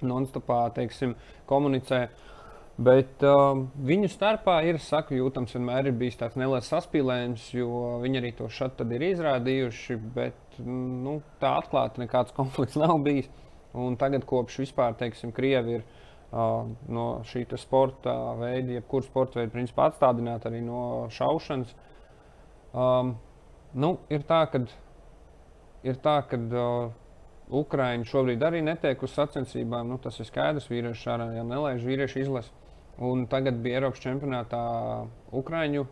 non-stopā 0.07 0.65
teiksim, 0.77 1.15
komunicē. 1.51 2.07
Bet 2.81 3.21
uh, 3.27 3.59
viņu 3.85 4.09
starpā 4.09 4.61
ir 4.65 4.79
saku, 4.81 5.19
jūtams, 5.19 5.53
vienmēr 5.53 5.91
ir 5.91 5.97
bijis 6.01 6.17
tāds 6.21 6.39
neliels 6.41 6.71
saspīlējums, 6.73 7.51
jo 7.53 7.99
viņi 8.01 8.21
arī 8.23 8.31
to 8.39 8.49
šādi 8.49 8.97
ir 8.97 9.05
izrādījuši. 9.11 9.99
Bet 10.15 10.61
nu, 10.65 11.19
tā 11.43 11.59
atklāti 11.61 12.01
nekāds 12.05 12.33
konflikts 12.39 12.79
nav 12.81 12.97
bijis. 13.05 13.29
Un 13.77 13.99
tagad, 14.01 14.25
kopš 14.27 14.63
vispār, 14.65 14.97
teiksim, 14.99 15.35
Krievi 15.37 15.77
ir 15.79 15.85
uh, 15.85 16.65
no 16.89 17.07
šī 17.29 17.45
sporta 17.61 18.15
veida, 18.41 18.79
jebkuru 18.79 19.07
sporta 19.07 19.43
veidu, 19.43 19.53
principā 19.59 19.91
atstādināti 19.91 20.49
arī 20.49 20.63
no 20.65 20.83
šaušanas. 21.15 21.77
Um, 22.71 23.15
nu, 23.75 23.99
ir 24.11 24.25
tā, 24.27 24.41
ka 24.51 24.65
ir 25.87 26.01
tā, 26.03 26.17
ka 26.31 26.39
uh, 26.39 26.91
Ukraiņi 27.51 28.07
šobrīd 28.07 28.43
arī 28.47 28.61
netiek 28.63 29.01
uz 29.03 29.15
sacensībām. 29.17 29.89
Nu, 29.91 29.99
tas 30.03 30.21
ir 30.23 30.29
skaidrs, 30.29 30.69
vīrieši 30.71 31.09
ārā 31.11 31.31
jau 31.35 31.47
nelaiž 31.49 31.87
vīriešu 31.87 32.23
izlasi. 32.23 32.53
Un 33.03 33.25
tagad 33.31 33.59
bija 33.65 33.81
Eiropas 33.81 34.03
čempionātā 34.03 34.61
Ukrāņu, 35.35 35.87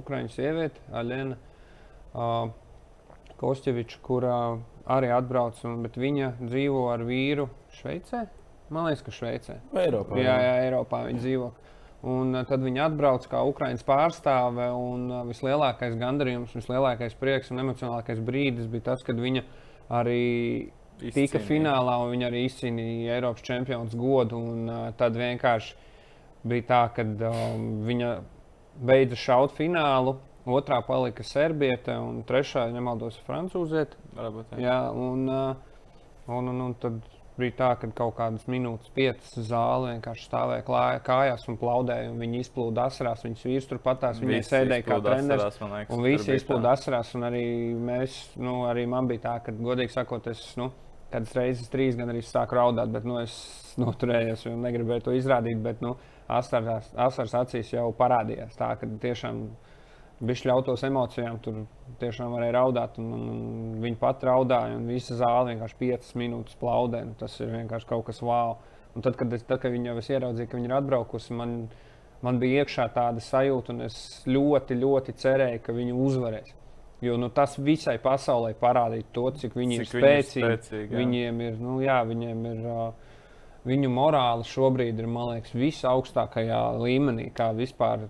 Ukrāņu 0.00 0.32
sieviete, 0.34 0.82
Aļena 0.92 1.38
uh, 1.38 2.50
Kostjeviča, 3.40 4.00
kurā 4.04 4.40
arī 4.90 5.12
atbrauc, 5.14 5.60
un, 5.64 5.78
bet 5.86 5.96
viņa 6.00 6.34
dzīvo 6.42 6.88
ar 6.92 7.06
vīru 7.06 7.48
Šveicē. 7.78 8.26
Man 8.70 8.90
liekas, 8.90 9.06
ka 9.06 9.14
Šveicē. 9.14 9.56
Eiropā. 9.86 10.18
Jā, 10.20 10.36
jā, 10.44 10.52
Eiropā 10.66 11.04
viņa 11.06 11.22
dzīvo. 11.22 11.48
Un 12.10 12.36
tad 12.48 12.62
viņa 12.64 12.84
atbrauc 12.88 13.24
kā 13.28 13.40
Ukraiņas 13.44 13.84
pārstāve. 13.86 14.68
Vislielākais 15.28 15.96
gandarījums, 16.00 16.54
vislielākais 16.56 17.16
prieks 17.20 17.52
un 17.52 17.64
emocionālākais 17.64 18.22
brīdis 18.24 18.70
bija 18.72 18.90
tas, 18.92 19.04
kad 19.06 19.20
viņa 19.20 19.40
viņa 19.40 19.59
arī 19.90 20.22
Izcīnīja. 21.00 21.14
tika 21.16 21.42
finālā, 21.44 21.96
un 22.04 22.12
viņi 22.14 22.26
arī 22.28 22.42
izcīnīja 22.46 23.18
Eiropas 23.18 23.44
čempionu 23.46 24.00
godu. 24.00 24.40
Un, 24.40 24.66
uh, 24.68 24.88
tad 24.98 25.16
vienkārši 25.18 25.76
bija 26.50 26.66
tā, 26.68 26.82
ka 26.96 27.04
um, 27.04 27.70
viņa 27.88 28.10
beidza 28.90 29.18
šaut 29.20 29.56
finālu. 29.58 30.18
Otrā 30.50 30.80
palika 30.82 31.22
Serbiete, 31.26 31.92
un 32.00 32.22
trešā, 32.26 32.64
ja 32.70 32.74
nemaldos, 32.74 33.18
Francūziete. 33.26 33.98
Jā, 34.58 34.78
un, 34.96 35.26
uh, 35.28 35.82
un, 36.32 36.48
un, 36.48 36.62
un 36.64 36.76
tad 36.80 37.02
bija 37.40 37.56
tā, 37.58 37.70
ka 37.80 37.88
kaut 37.96 38.14
kādas 38.18 38.44
minūtes, 38.50 38.92
piecas 38.96 39.32
zāle 39.48 39.94
vienkārši 39.94 40.26
stāvēja 40.28 40.66
klāja, 40.66 41.00
kājās 41.06 41.46
un 41.50 41.58
plaudēja. 41.60 42.10
Un 42.12 42.20
viņi 42.22 42.42
izplūda 42.44 42.86
asarās, 42.90 43.24
viņas 43.26 43.46
vīrs 43.48 43.70
tur 43.70 43.80
patās, 43.84 44.20
viņi 44.22 44.42
sēdēja 44.46 44.86
kā 44.86 45.00
treneris. 45.04 45.58
Un 45.90 46.04
visi 46.04 46.36
izplūda 46.36 46.76
asarās, 46.76 47.14
un 47.18 47.26
arī 47.30 47.44
mēs, 47.90 48.20
nu, 48.40 48.60
arī 48.70 48.86
man 48.90 49.10
bija 49.10 49.26
tā, 49.26 49.34
ka, 49.46 49.56
godīgi 49.56 49.96
sakot, 49.96 50.30
es, 50.32 50.44
nu, 50.60 50.70
kādas 51.10 51.34
reizes 51.38 51.72
trīs 51.72 51.98
gan 51.98 52.12
arī 52.12 52.22
sāku 52.24 52.58
raudāt, 52.58 52.92
bet, 52.94 53.08
nu, 53.08 53.18
es 53.22 53.34
noturējos 53.80 54.46
un 54.50 54.62
negribēju 54.66 55.08
to 55.08 55.16
izrādīt, 55.18 55.58
bet, 55.64 55.82
nu, 55.84 55.96
asars, 56.30 57.34
acīs 57.42 57.74
jau 57.74 57.88
parādījās 57.98 58.56
tā, 58.58 58.74
ka 58.78 58.88
tiešām 59.02 59.42
Viņš 60.20 60.42
ļautos 60.44 60.82
emocijām, 60.84 61.38
tur 61.40 61.62
tiešām 62.00 62.34
varēja 62.36 62.58
raudāt. 62.58 62.98
Un, 63.00 63.12
un, 63.16 63.28
un 63.32 63.78
viņi 63.80 63.96
pat 64.00 64.24
raudāja, 64.28 64.76
un 64.76 64.88
visa 64.90 65.16
zāle 65.16 65.54
vienkārši 65.54 65.78
5 65.80 66.10
minūtes 66.20 66.58
plaudē. 66.60 67.00
Tas 67.20 67.38
ir 67.40 67.54
vienkārši 67.54 67.88
kaut 67.88 68.04
kas 68.10 68.20
wow. 68.24 68.58
Un 68.94 69.06
tad, 69.06 69.16
kad, 69.16 69.32
es, 69.32 69.46
tad, 69.48 69.62
kad 69.62 69.72
viņi 69.72 69.92
jau 69.92 69.98
ieraudzīja, 70.02 70.50
ka 70.50 70.58
viņi 70.58 70.68
ir 70.68 70.76
atbraukusi, 70.76 71.36
man, 71.38 71.54
man 72.26 72.40
bija 72.42 72.64
iekšā 72.64 72.90
tāda 72.92 73.22
sajūta, 73.24 73.72
un 73.72 73.86
es 73.86 73.98
ļoti, 74.28 74.76
ļoti 74.82 75.14
cerēju, 75.22 75.62
ka 75.64 75.76
viņi 75.76 75.96
uzvarēs. 75.96 76.56
Jo 77.00 77.14
nu, 77.16 77.30
tas 77.32 77.54
visai 77.56 77.96
pasaulē 78.02 78.50
parādīja 78.60 79.06
to, 79.14 79.30
cik 79.40 79.54
viņi 79.56 79.78
cik 79.78 79.86
ir 79.86 80.02
spēcīgi. 80.02 80.42
Viņi 80.42 80.50
ir 80.52 80.58
spēcīgi 80.58 80.92
jā. 80.92 80.98
viņiem 81.00 81.40
ir, 81.46 81.54
nu, 81.62 81.78
jā, 81.80 81.96
viņiem 82.10 82.42
ir 82.50 82.66
uh, 82.68 82.82
viņu 83.68 83.90
morāli 83.92 84.46
šobrīd 84.48 85.00
ir, 85.00 85.08
man 85.10 85.34
liekas, 85.34 85.54
visaugstākajā 85.56 86.60
līmenī, 86.80 87.30
kā 87.36 87.50
vispār 87.56 88.08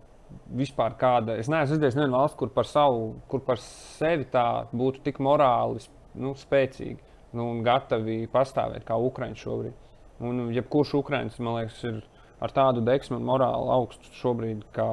vispār 0.60 0.96
kāda. 1.00 1.36
Es 1.40 1.50
neesmu 1.50 1.76
redzējis 1.76 1.98
nevienu 1.98 2.18
valsti, 2.18 2.38
kur 2.40 2.52
par 2.54 2.68
savu, 2.68 3.14
kur 3.30 3.42
par 3.46 3.60
sevi 3.62 4.26
tā 4.30 4.46
būtu 4.72 5.04
tik 5.06 5.20
morāli 5.22 5.82
nu, 6.20 6.34
spēcīgi 6.38 6.98
nu, 7.36 7.46
un 7.46 7.62
gatavi 7.66 8.24
pastāvēt 8.32 8.86
kā 8.88 8.98
Ukrāņi 8.98 9.40
šobrīd. 9.40 9.86
Un 10.26 10.48
jebkurš 10.52 10.96
Ukrāņš, 11.00 11.38
man 11.44 11.60
liekas, 11.60 11.80
ir 11.88 12.00
ar 12.40 12.54
tādu 12.56 12.82
deksmu 12.84 13.18
un 13.20 13.26
morāli 13.28 13.72
augstu 13.76 14.12
šobrīd 14.20 14.64
kā 14.76 14.88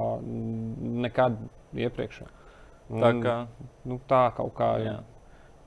nekad 1.07 1.39
iepriekš. 1.75 2.23
Tā 2.87 3.11
kā 3.19 3.35
nu, 3.87 3.99
tā 4.07 4.27
kaut 4.37 4.53
kā. 4.55 4.71
Jā. 4.83 4.97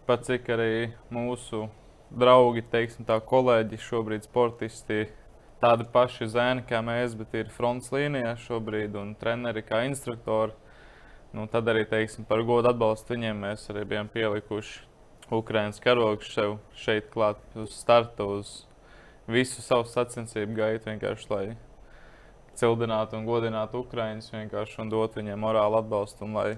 Pat 0.09 0.25
cik 0.27 0.49
arī 0.55 0.73
mūsu 1.13 1.67
draugi, 2.11 2.65
teiksim, 2.73 3.07
tā 3.09 3.21
kolēģi 3.23 3.79
šobrīd 3.85 4.27
sportisti 4.27 5.05
tādi 5.61 5.87
paši 5.93 6.29
zēni 6.33 6.65
kā 6.69 6.81
mēs, 6.85 7.15
bet 7.19 7.35
ir 7.37 7.53
fronts 7.53 7.93
līnijā 7.93 8.35
šobrīd 8.41 8.97
un 9.01 9.15
treneri 9.21 9.63
kā 9.67 9.85
instruktori. 9.89 10.57
Nu, 11.37 11.47
tad 11.47 11.69
arī 11.71 11.85
teiksim, 11.87 12.27
par 12.27 12.43
godu 12.43 12.73
atbalstu 12.73 13.15
viņiem 13.15 13.45
mēs 13.45 13.69
arī 13.71 13.85
bijām 13.93 14.09
pielikuši 14.11 14.81
Ukraiņas 15.31 15.79
karogu 15.85 16.27
sev 16.27 16.57
šeit 16.75 17.13
klāt 17.13 17.39
uz 17.55 17.77
starta, 17.77 18.27
uz 18.27 18.65
visu 19.31 19.63
savu 19.63 19.87
sacensību 19.87 20.57
gaitu, 20.59 20.91
vienkārši 20.91 21.31
lai 21.31 21.45
cildinātu 22.59 23.21
un 23.21 23.29
godinātu 23.29 23.85
Ukraiņus 23.85 24.33
vienkārši 24.35 24.83
un 24.83 24.91
dot 24.91 25.15
viņiem 25.17 25.39
morālu 25.39 25.79
atbalstu 25.79 26.27
un 26.27 26.35
lai 26.35 26.51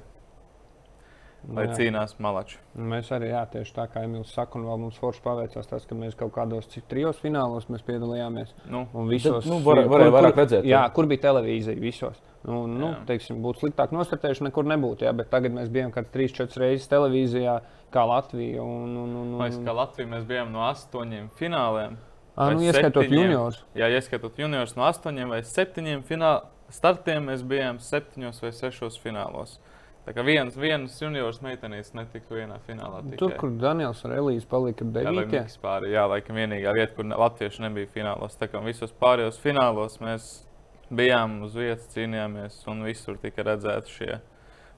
lai 1.50 1.64
jā. 1.66 1.76
cīnās 1.78 2.14
malači. 2.22 2.58
Mēs 2.78 3.10
arī, 3.14 3.30
jā, 3.32 3.42
tieši 3.52 3.74
tā 3.76 3.86
kā 3.90 4.04
Emīls 4.06 4.32
saka, 4.34 4.58
un 4.58 4.66
vēl 4.68 4.80
mums 4.84 4.98
forši 5.00 5.22
paveicās 5.24 5.70
tas, 5.70 5.86
ka 5.88 5.96
mēs 5.98 6.14
kaut 6.18 6.34
kādos 6.36 6.68
trijos 6.90 7.18
finālos 7.22 7.66
piedalījāmies. 7.86 8.54
Nu, 8.70 8.84
un 8.94 9.10
visos, 9.10 9.48
nu, 9.48 9.58
var, 9.64 9.82
varēja 9.90 10.14
vairāk 10.14 10.38
redzēt. 10.42 10.68
Jā, 10.68 10.84
kur 10.94 11.10
bija 11.10 11.26
televīzija 11.26 11.80
visos. 11.80 12.20
Nu, 12.46 12.64
nu, 12.66 12.92
teiksim, 13.06 13.42
būtu 13.42 13.66
sliktāk 13.66 13.92
nostartējuši, 13.94 14.48
nekur 14.48 14.66
nebūtu. 14.66 15.06
Jā, 15.06 15.12
bet 15.14 15.30
tagad 15.30 15.54
mēs 15.54 15.70
bijām 15.70 15.92
kaut 15.94 16.08
kādas 16.10 16.32
3-4 16.38 16.62
reizes 16.62 16.88
televīzijā, 16.90 17.58
kā 17.94 18.06
Latvija. 18.08 18.62
Un, 18.62 18.96
un, 18.96 19.12
un, 19.20 19.28
un... 19.36 19.36
Mēs, 19.44 19.60
kā 19.62 19.74
Latvija 19.78 20.10
mēs 20.10 20.24
bijām 20.26 20.50
no 20.54 20.64
astoņiem 20.66 21.28
fināliem. 21.38 22.00
À, 22.32 22.48
nu, 22.50 22.64
ieskaitot 22.64 23.12
juniors. 23.12 23.60
Jā, 23.78 23.92
ieskaitot 23.92 24.40
juniors 24.40 24.74
no 24.74 24.88
astoņiem 24.88 25.34
vai 25.36 25.42
septiņiem 25.46 26.02
fināliem 26.08 26.50
startiem, 26.72 27.28
mēs 27.28 27.44
bijām 27.46 27.78
septiņos 27.82 28.42
vai 28.42 28.52
sešos 28.56 28.98
finālos. 29.02 29.58
Tā 30.02 30.10
kā 30.16 30.24
viens, 30.26 30.56
viens 30.58 30.96
juniors 30.98 31.38
meitenis 31.44 31.92
netika 31.94 32.34
vienā 32.34 32.56
finālā. 32.66 33.04
Tikai. 33.04 33.18
Tur, 33.20 33.34
kur 33.38 33.52
Daniels 33.62 34.00
un 34.02 34.16
Elīze 34.16 34.48
palika 34.50 34.84
9. 34.84 35.20
Jā, 35.30 35.44
pāri, 35.62 35.92
jā, 35.94 36.06
laikam 36.10 36.40
vienīgā 36.40 36.72
vieta, 36.74 36.96
kur 36.96 37.06
latvieši 37.06 37.62
nebija 37.68 37.90
finālos. 37.92 38.34
Tā 38.40 38.50
kā 38.50 38.62
visos 38.64 38.90
pārējos 38.98 39.38
finālos 39.42 40.00
mēs 40.02 40.32
bijām 40.90 41.38
uz 41.46 41.54
vietas, 41.54 41.86
cīnījāmies 41.94 42.58
un 42.72 42.82
visur 42.88 43.20
tika 43.22 43.46
redzēti 43.46 43.94
šie 43.94 44.12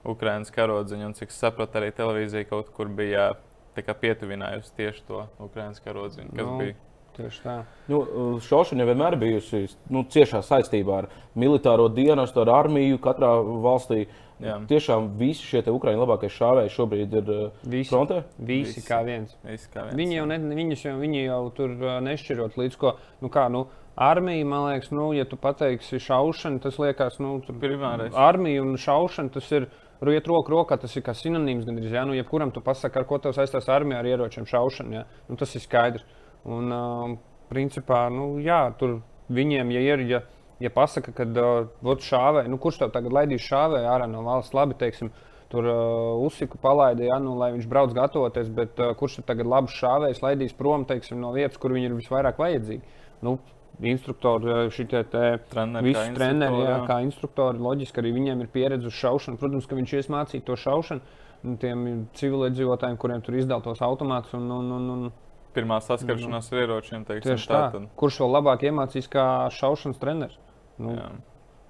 Ukraiņas 0.04 0.52
karodziņu, 0.54 1.08
un 1.08 1.16
cik 1.16 1.32
es 1.32 1.40
sapratu, 1.40 1.80
arī 1.80 1.92
televīzija 1.96 2.50
kaut 2.50 2.68
kur 2.76 2.92
bija 2.92 3.32
pietuvinājusi 3.74 4.74
tieši 4.76 5.06
to 5.08 5.24
Ukraiņas 5.42 5.80
karodziņu, 5.84 6.34
kas 6.34 6.44
Nu, 6.44 6.58
bija. 6.60 6.76
Tieši 7.14 7.42
tā. 7.44 7.56
Nu, 7.86 8.00
šaušana 8.42 8.82
jau 8.82 8.88
vienmēr 8.90 9.14
bijusi 9.18 9.68
nu, 9.94 10.02
ciešā 10.10 10.40
saistībā 10.42 10.96
ar 10.98 11.06
militāro 11.38 11.86
dienestu, 11.94 12.42
ar 12.42 12.50
armiju 12.56 12.98
katrā 13.02 13.30
valstī. 13.64 14.08
Jā. 14.42 14.56
Tiešām 14.66 15.12
visi 15.20 15.44
šie 15.46 15.60
te 15.62 15.70
Ukraiņu 15.70 16.00
labākie 16.02 16.28
šāvēji 16.32 16.72
šobrīd 16.74 17.12
ir 17.20 17.28
uh, 17.30 17.62
Visi, 17.70 17.90
frontē. 17.92 18.24
visi 18.38 18.80
Visi. 18.80 18.88
kā 18.88 18.98
viens. 19.06 19.36
Visi 19.46 19.68
kā 19.70 19.84
viens. 19.86 19.94
Viņi 20.00 20.16
jau, 20.18 20.24
ne, 20.26 20.38
viņus 20.58 20.82
jau, 20.88 20.96
viņi 20.98 21.22
jau 21.28 21.40
tur 21.54 21.70
uh, 21.78 22.00
nešķirot 22.02 22.58
līdz 22.58 22.76
ko. 22.80 22.96
Nu, 23.22 23.30
kā, 23.30 23.46
nu, 23.52 23.66
armija, 23.94 24.44
man 24.50 24.66
liekas, 24.72 24.90
nu, 24.90 25.12
ja 25.14 25.24
tu 25.24 25.38
pateiksi 25.38 26.00
šaušana, 26.02 26.58
tas 26.64 26.80
liekas, 26.82 27.20
nu, 27.22 27.36
tur 27.46 27.54
Primārais. 27.62 28.10
armija 28.18 28.62
un 28.66 28.74
šaušana 28.76 29.30
tas 29.38 29.50
ir. 29.54 29.70
Iet 30.04 30.26
roku 30.28 30.50
rokā, 30.52 30.76
tas 30.76 30.92
ir 30.98 31.04
kā 31.06 31.14
sinonīms 31.16 31.64
gandrīz. 31.64 31.94
Jā, 31.94 32.02
nu, 32.04 32.12
jebkuram 32.12 32.50
tu 32.52 32.60
pasaki, 32.60 32.98
ar 33.00 33.06
ko 33.08 33.16
tev 33.22 33.32
saistās 33.32 33.70
armija 33.72 34.02
ar 34.02 34.08
ieročiem 34.10 34.44
šaušana. 34.44 34.98
Jā. 34.98 35.04
Nu, 35.30 35.36
tas 35.40 35.54
ir 35.56 35.62
skaidrs. 35.64 36.02
Un, 36.44 36.68
uh, 36.74 37.14
principā, 37.48 38.02
nu, 38.12 38.34
jā, 38.44 38.58
tur 38.76 38.98
viņiem, 39.32 39.70
ja 39.72 39.80
ir, 39.94 40.02
ja, 40.10 40.20
ja 40.62 40.70
pasaka, 40.74 41.14
ka 41.16 41.26
uh, 41.26 41.94
šāvē, 42.08 42.44
nu, 42.50 42.58
kurš 42.62 42.82
tev 42.82 42.92
tagad 42.94 43.14
laidīs 43.14 43.46
šāvē 43.46 43.84
ārā 43.90 44.06
no 44.10 44.22
valsts, 44.26 44.54
labi, 44.56 44.76
teiksim, 44.78 45.10
tur 45.52 45.66
uh, 45.70 46.20
uzsiku 46.24 46.58
palaida, 46.62 47.04
ja, 47.06 47.18
nu, 47.22 47.34
lai 47.40 47.52
viņš 47.56 47.66
brauc 47.70 47.94
gatavoties, 47.96 48.52
bet 48.54 48.78
uh, 48.82 48.94
kurš 48.98 49.20
tad 49.20 49.32
tagad 49.32 49.50
labs 49.50 49.74
šāvējs 49.80 50.22
laidīs 50.24 50.56
prom, 50.56 50.86
teiksim, 50.88 51.20
no 51.22 51.34
vietas, 51.36 51.60
kur 51.62 51.74
viņi 51.74 51.90
ir 51.90 51.98
visvairāk 51.98 52.40
vajadzīgi. 52.40 53.02
Nu, 53.24 53.38
Instruktori, 53.82 54.68
šitie 54.70 55.00
te 55.10 55.20
Treneri, 55.50 55.88
visi 55.90 55.98
kā 55.98 56.14
treneri, 56.14 56.60
jā, 56.62 56.68
jā. 56.76 56.82
kā 56.86 57.00
instruktori, 57.02 57.58
loģiski 57.58 57.98
arī 57.98 58.12
viņiem 58.14 58.44
ir 58.44 58.50
pieredze 58.52 58.86
uz 58.86 58.94
šaušanu. 58.94 59.40
Protams, 59.40 59.66
ka 59.66 59.74
viņš 59.74 59.94
ies 59.98 60.08
mācīt 60.14 60.44
to 60.46 60.54
šaušanu 60.54 61.02
nu, 61.44 61.56
tiem 61.60 61.84
civiliedzīvotājiem, 62.18 62.98
kuriem 63.00 63.24
tur 63.24 63.38
izdala 63.38 63.64
tos 63.64 63.82
automātus. 63.84 64.34
Un, 64.38 64.46
un, 64.54 64.70
un, 64.76 64.90
un, 64.94 65.08
Pirmā 65.54 65.78
saskaršanās 65.84 66.50
ar 66.52 66.62
ieročiem, 66.64 67.04
teiksim, 67.06 67.34
tieši 67.36 67.48
tā. 67.50 67.60
tad, 67.72 67.86
Kurš 68.00 68.20
vēl 68.24 68.34
labāk 68.38 68.64
iemācīs 68.66 69.08
kā 69.12 69.24
šaušanas 69.54 70.00
treneris? 70.02 70.36
Nu, 70.82 70.96
jā. 70.98 71.08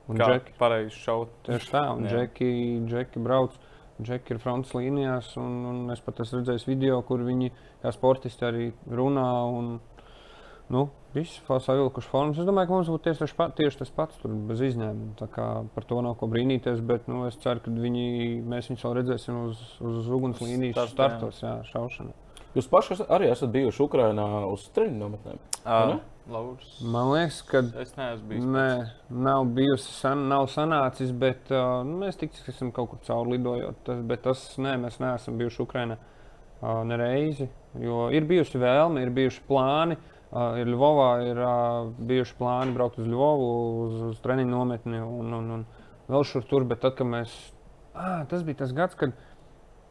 un 0.08 0.20
Džeki, 0.20 0.56
pareizi 0.58 0.96
šaut. 1.04 1.32
tieši 1.44 1.70
tā, 1.70 1.84
un 1.92 2.06
Jā. 2.08 2.14
Džeki, 2.14 2.50
Džeki 2.88 3.22
brauc. 3.24 3.56
Džeki 4.02 4.34
ir 4.34 4.40
frontes 4.42 4.72
līnijās, 4.74 5.36
un, 5.38 5.52
un 5.70 5.92
es 5.94 6.00
pat 6.02 6.18
esmu 6.24 6.40
redzējis 6.40 6.64
video, 6.66 6.98
kur 7.06 7.22
viņi 7.22 7.52
kā 7.84 7.92
sportisti 7.94 8.42
arī 8.48 8.72
runā. 8.90 9.28
Un, 9.54 9.76
nu, 10.74 10.88
Visi 11.14 11.38
savilkuši 11.46 12.08
formas. 12.10 12.38
Es 12.42 12.46
domāju, 12.48 12.66
ka 12.66 12.74
mums 12.74 12.88
būtu 12.90 13.04
tieši, 13.12 13.34
pa- 13.38 13.52
tieši 13.54 13.78
tas 13.84 13.90
pats, 13.94 14.16
tur 14.18 14.32
bez 14.48 14.58
izņēmuma. 14.66 15.12
Tā 15.20 15.28
Par 15.74 15.84
to 15.86 16.00
nav 16.02 16.16
ko 16.18 16.26
brīnīties, 16.26 16.80
bet 16.82 17.06
nu, 17.06 17.20
es 17.28 17.36
ceru, 17.38 17.62
ka 17.62 17.70
viņi, 17.70 18.42
mēs 18.42 18.72
viņus 18.72 18.82
vēl 18.82 18.96
redzēsim 18.98 19.38
uz, 19.44 19.60
uz 19.78 20.08
ugunslīnijas 20.10 20.90
startos, 20.90 21.38
jā, 21.44 21.60
šaušanā. 21.70 22.10
Jūs 22.54 22.68
paši 22.70 23.00
arī 23.10 23.32
esat 23.32 23.50
bijuši 23.54 23.82
Ukrajinā 23.82 24.26
uz 24.46 24.68
treniņu 24.74 25.00
nometnēm. 25.00 25.40
Uh, 25.64 25.88
ne? 25.90 25.96
Lauris. 26.30 26.76
Man 26.80 27.10
liekas, 27.10 27.40
ka 27.48 27.60
Es 27.82 27.96
neesmu 27.98 28.28
bijis. 28.30 28.44
Nē, 28.48 28.68
nav 29.26 29.44
bijusi, 29.56 29.90
san, 29.92 30.22
nav 30.30 30.46
sanācis, 30.52 31.10
bet 31.20 31.50
uh, 31.52 31.82
nu, 31.84 31.98
mēs 32.04 32.16
tiksim, 32.20 32.46
esam 32.48 32.70
kaut 32.72 32.92
kur 32.92 33.02
cauri 33.04 33.34
lidojot. 33.34 33.82
Tas, 33.84 34.00
bet 34.08 34.22
tas, 34.24 34.44
nē, 34.56 34.76
mēs 34.86 35.00
neesam 35.02 35.36
bijuši 35.40 35.60
Ukrajinā 35.66 35.98
uh, 35.98 36.80
nereizi. 36.88 37.50
Jo 37.82 38.06
ir 38.14 38.24
bijusi 38.30 38.62
vēlme, 38.62 39.02
ir 39.02 39.12
bijuši 39.18 39.44
plāni. 39.50 39.98
Uh, 40.34 40.56
ir 40.62 40.70
Ļuvovā 40.70 41.10
ir 41.26 41.42
uh, 41.42 41.90
bijuši 42.08 42.38
plāni 42.38 42.74
braukt 42.74 43.02
uz 43.02 43.10
Ļuvovu, 43.10 43.50
uz, 43.84 44.00
uz 44.12 44.22
treniņu 44.24 44.50
nometni 44.54 45.02
un, 45.02 45.34
un, 45.42 45.52
un 45.58 45.66
vēl 46.08 46.24
šur 46.30 46.46
tur. 46.48 46.64
Bet 46.70 46.86
tad, 46.86 46.96
kad 46.98 47.10
mēs. 47.10 47.34
Ah, 47.94 48.24
tas 48.30 48.42
bija 48.46 48.64
tas 48.64 48.72
gads, 48.74 48.96
kad 48.98 49.12
nodega 49.12 49.33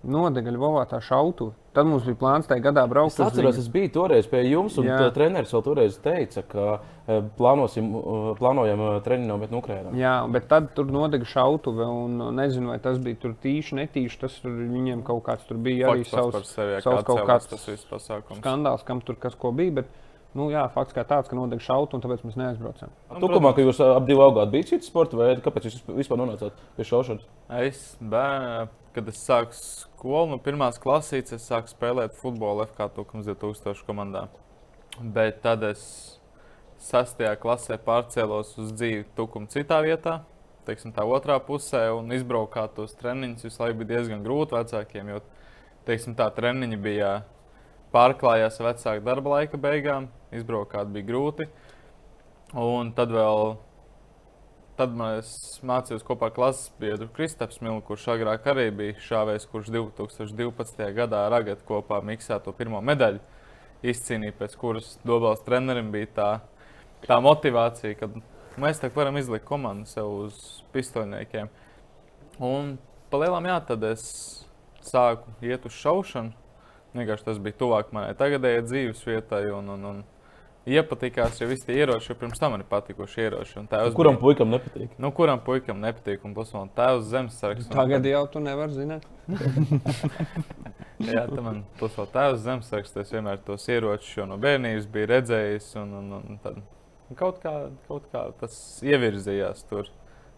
Ļuvovā 0.03 0.83
tā 0.91 0.99
šautu. 1.03 1.53
Tad 1.73 1.87
mums 1.89 2.03
bija 2.05 2.17
plāns 2.19 2.45
tajā 2.45 2.61
gadā 2.67 2.83
braukt 2.89 3.15
Es 3.15 3.23
atceros, 3.23 3.57
es 3.57 3.69
biju 3.71 3.89
toreiz 3.95 4.27
pie 4.29 4.43
jums, 4.45 4.75
un 4.77 4.89
treneris 5.15 5.53
vēl 5.55 5.63
toreiz 5.65 5.95
teica, 6.03 6.43
ka 6.45 6.65
eh, 6.75 7.23
plānosim, 7.39 7.87
eh, 7.97 8.27
plānojam 8.37 8.83
eh, 8.85 8.97
treniņu 9.05 9.29
nometni 9.31 9.57
Ukrajinā. 9.57 9.93
Jā, 9.97 10.13
bet 10.33 10.45
tad 10.51 10.69
tur 10.77 10.91
nodega 10.93 11.25
šautuve. 11.25 11.87
Un, 11.87 12.19
nezinu, 12.37 12.73
vai 12.73 12.77
tas 12.83 12.99
bija 13.01 13.21
tur 13.23 13.33
tīši, 13.41 13.79
netīši. 13.79 14.19
Tas 14.25 14.37
tur 14.43 14.59
viņiem 14.59 15.01
kaut 15.07 15.23
kāds 15.25 15.47
tur 15.49 15.57
bija 15.63 15.89
arī 15.93 16.03
Fakts 16.03 16.13
par 16.13 16.37
savs 16.37 16.53
sevi, 16.59 16.75
ja 16.75 16.83
savs 16.85 17.01
kā 17.01 17.09
kaut 17.09 17.25
kāds 17.31 17.49
tas 17.55 17.65
viss 17.71 17.89
pasākums. 17.89 18.43
skandāls, 18.43 18.85
kam 18.85 19.01
tur 19.01 19.17
kas 19.23 19.39
ko 19.39 19.55
bija. 19.55 19.79
Bet, 19.81 19.97
nu, 20.37 20.51
jā, 20.53 20.67
fakts 20.75 20.93
kā 20.93 21.07
tāds, 21.09 21.31
ka 21.31 21.39
nodega 21.39 21.63
šautu, 21.63 21.97
un 21.97 22.05
tāpēc 22.05 22.27
mēs 22.27 22.37
neaizbraucām. 22.43 22.93
Tukumā, 23.23 23.55
ka 23.55 23.65
jūs 23.65 23.81
ap 23.87 24.05
divu 24.05 24.27
augāt 24.27 24.53
bijat 24.53 24.75
cits 24.75 24.93
sporta 24.93 25.17
veidi, 25.17 25.41
kāpēc 25.45 25.71
jūs 25.71 25.81
vispār 25.95 26.21
nonācāt 26.21 26.63
pie 26.77 26.85
šaušanas? 26.91 27.27
Es, 27.63 27.85
bērnu, 28.01 28.69
kad 28.93 29.08
es 29.10 29.21
sāku 29.25 29.56
skolu, 29.58 30.34
no 30.34 30.39
pirmās 30.41 30.79
klasītes, 30.82 31.36
es 31.38 31.47
sāku 31.49 31.71
spēlēt 31.71 32.17
futbolu 32.19 32.67
FK 32.69 32.89
Tukums 32.97 33.29
2000 33.29 33.86
komandā. 33.88 34.27
Bet 35.01 35.41
tad 35.41 35.65
es 35.65 35.84
sastajā 36.84 37.34
klasē 37.41 37.79
pārcēlos 37.82 38.53
uz 38.62 38.71
dzīvi 38.75 39.08
Tukumu 39.17 39.49
citā 39.51 39.79
vietā. 39.86 40.19
Teiksim, 40.67 40.93
tā 40.95 41.03
otrā 41.03 41.39
pusē, 41.43 41.89
un 41.97 42.13
izbraukāt 42.15 42.75
tos 42.77 42.93
treniņus 42.99 43.47
visu 43.47 43.63
laiku 43.63 43.82
bija 43.82 43.97
diezgan 43.97 44.23
grūti 44.23 44.56
vecākiem. 44.56 45.10
Jo 45.12 45.19
teiksim, 45.88 46.15
tā 46.15 46.29
treniņi 46.36 46.79
bija 46.79 47.12
pārklājās 47.93 48.62
vecāku 48.63 49.03
darba 49.06 49.38
laika 49.38 49.60
beigām, 49.60 50.08
izbraukāt 50.32 50.91
bija 50.93 51.10
grūti. 51.10 51.49
Un 52.53 52.93
tad 52.95 53.12
vēl 53.12 53.58
Tad 54.73 54.95
man 54.97 55.19
es 55.19 55.59
mācījos 55.62 56.01
kopā 56.05 56.31
ar 56.31 56.33
klases 56.33 56.71
biedru 56.81 57.05
Kristaps 57.13 57.59
Milu, 57.62 57.83
kurš 57.86 58.07
agrāk 58.15 58.47
arī 58.49 58.71
bija 58.73 58.95
šāvējs, 59.05 59.45
kurš 59.51 59.69
2012. 59.75 60.88
gadā 60.97 61.19
ar 61.27 61.36
Agatu 61.38 61.67
kopā 61.67 61.99
miksē 62.01 62.39
to 62.41 62.55
pirmo 62.57 62.81
medaļu 62.81 63.21
izcīnīja, 63.86 64.33
pēc 64.39 64.55
kuras 64.57 64.95
Dobels 65.05 65.43
trenerim 65.45 65.91
bija 65.93 66.09
tā, 66.15 66.29
tā 67.05 67.19
motivācija, 67.21 67.99
ka 67.99 68.09
mēs 68.63 68.81
tā 68.81 68.89
varam 68.95 69.19
izlikt 69.21 69.45
komandu 69.45 69.86
sev 69.91 70.09
uz 70.23 70.39
pistoļniekiem. 70.73 71.51
Un 72.41 72.73
palielam 73.13 73.45
jā, 73.45 73.59
tad 73.69 73.86
es 73.91 74.07
sāku 74.81 75.36
iet 75.45 75.69
uz 75.69 75.77
šaušanu. 75.83 76.33
Vienkārši 76.97 77.29
tas 77.29 77.38
bija 77.41 77.59
tuvāk 77.62 77.93
manai 77.93 78.17
tagadējai 78.17 78.65
dzīves 78.65 79.05
vietai. 79.05 79.45
Un, 79.53 79.69
un, 79.75 79.86
un 79.91 80.01
iepatikās 80.67 81.39
jau 81.41 81.47
visi 81.49 81.65
tie 81.67 81.76
ieroči, 81.82 82.10
jo 82.12 82.15
pirms 82.15 82.39
tam 82.39 82.52
man 82.56 82.62
ir 82.63 82.67
patikuši 82.69 83.21
ieroči. 83.26 83.63
Kuram 83.95 84.15
bija- 84.15 84.21
puikam 84.21 84.49
nepatīk? 84.54 84.89
Nu, 84.97 85.12
kuram 85.12 85.39
puikam 85.43 85.82
nepatīk, 85.84 86.23
un 86.23 86.34
plus 86.34 86.54
man 86.54 86.69
tēvs 86.76 87.10
zemesargs. 87.12 87.65
un- 87.67 87.76
Tagad 87.76 88.06
jau 88.06 88.28
tu 88.32 88.39
nevari 88.39 88.71
zināt. 88.71 89.04
Jā, 91.04 91.26
tā 91.28 91.41
man 91.43 91.63
plus 91.80 91.95
vēl 91.97 92.08
tēvs 92.13 92.43
zemesargs, 92.45 92.93
tas 92.95 93.12
vienmēr 93.12 93.41
tos 93.43 93.65
ieročus 93.67 94.13
jau 94.17 94.26
no 94.30 94.38
bērnības 94.41 94.86
bija 94.93 95.10
redzējis, 95.17 95.71
un, 95.82 95.93
un, 95.99 96.13
un 96.21 96.38
tad 96.43 96.62
kaut 97.19 97.41
kā, 97.43 97.54
kaut 97.89 98.08
kā 98.13 98.23
tas 98.39 98.56
ievirzījās 98.86 99.65
tur. 99.69 99.89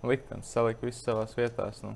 Liktenis 0.06 0.50
salika 0.54 0.86
visu 0.86 1.02
savās 1.02 1.34
vietās. 1.38 1.80
Nu. 1.86 1.96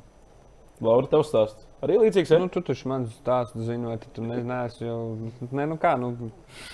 Laura, 0.82 1.08
tev 1.12 1.22
stāst. 1.28 1.66
Arī 1.86 1.96
līdzīgs. 2.02 2.34
Ja? 2.34 2.40
Nu, 2.42 2.50
tu 2.52 2.62
taču 2.66 2.90
man 2.92 3.08
stāsti, 3.14 3.64
zinu, 3.64 3.94
vai 3.94 3.98
tu 4.04 4.24
neesi. 4.26 4.84
Jau... 4.84 5.00
Nē, 5.48 5.68
nu 5.72 5.78
kā, 5.80 5.94
nu, 6.00 6.32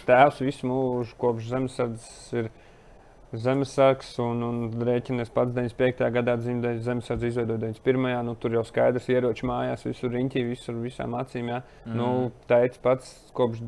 tēvs 0.08 0.41
visu 0.41 0.70
mūžu 0.70 1.18
kopš 1.22 1.52
zemesardzes 1.52 2.34
ir 2.39 2.50
zemesargs 3.36 4.13
un, 4.24 4.44
un 4.48 4.86
rēķinies 4.88 5.32
pats 5.36 5.54
95. 5.54 6.06
gadā 6.15 6.36
dzimtais 6.39 6.84
zemesardze 6.86 7.32
izveidoja 7.32 7.62
91. 7.68 8.22
Nu, 8.28 8.36
tur 8.39 8.58
jau 8.58 8.63
skaidrs 8.65 9.10
ieroči 9.12 9.48
mājās, 9.50 9.86
visur 9.88 10.13
riņķī, 10.15 10.46
visur 10.50 10.78
visām 10.82 11.18
acīm. 11.20 11.52
Jā. 11.54 11.62
Mm. 11.86 11.98
Nu, 12.00 12.12
teicis 12.50 12.82
pats 12.84 13.12
kopš 13.36 13.65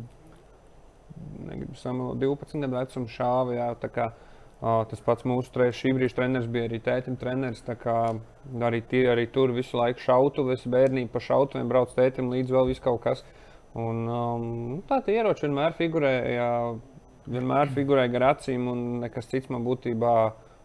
negribu 1.47 1.77
samalot 1.77 2.19
12 2.21 2.63
gadu 2.65 2.77
vecuma 2.77 3.13
šāva. 3.13 3.55
Jā, 3.57 3.67
tā 3.81 3.91
kā, 3.93 4.09
tas 4.61 5.01
pats 5.05 5.25
mūsu 5.27 5.51
tre, 5.53 5.69
šī 5.75 5.93
brīža 5.93 6.17
treneris 6.17 6.47
bija 6.49 6.65
arī 6.69 6.79
tētim 6.81 7.17
treneris. 7.21 7.61
Arī, 7.67 8.81
tie, 8.89 9.03
arī 9.11 9.27
tur 9.29 9.53
visu 9.53 9.77
laiku 9.77 10.01
šautuves, 10.01 10.65
bērnība 10.71 11.13
pa 11.13 11.21
šautuviem 11.21 11.69
brauc 11.69 11.93
tētim 11.93 12.31
līdz 12.33 12.55
vēl 12.55 12.73
kaut 12.81 13.03
kas. 13.03 13.23
Un, 13.77 14.07
um, 14.09 14.45
tā 14.89 15.01
tie 15.05 15.19
ieroči 15.19 15.45
vienmēr 15.45 15.75
figurēja, 15.77 16.49
vienmēr 17.29 17.73
figurēja 17.75 18.13
gar 18.15 18.29
acīm, 18.31 18.65
un 18.71 18.85
nekas 19.03 19.29
cits 19.29 19.51
man 19.53 19.65
būtībā 19.67 20.13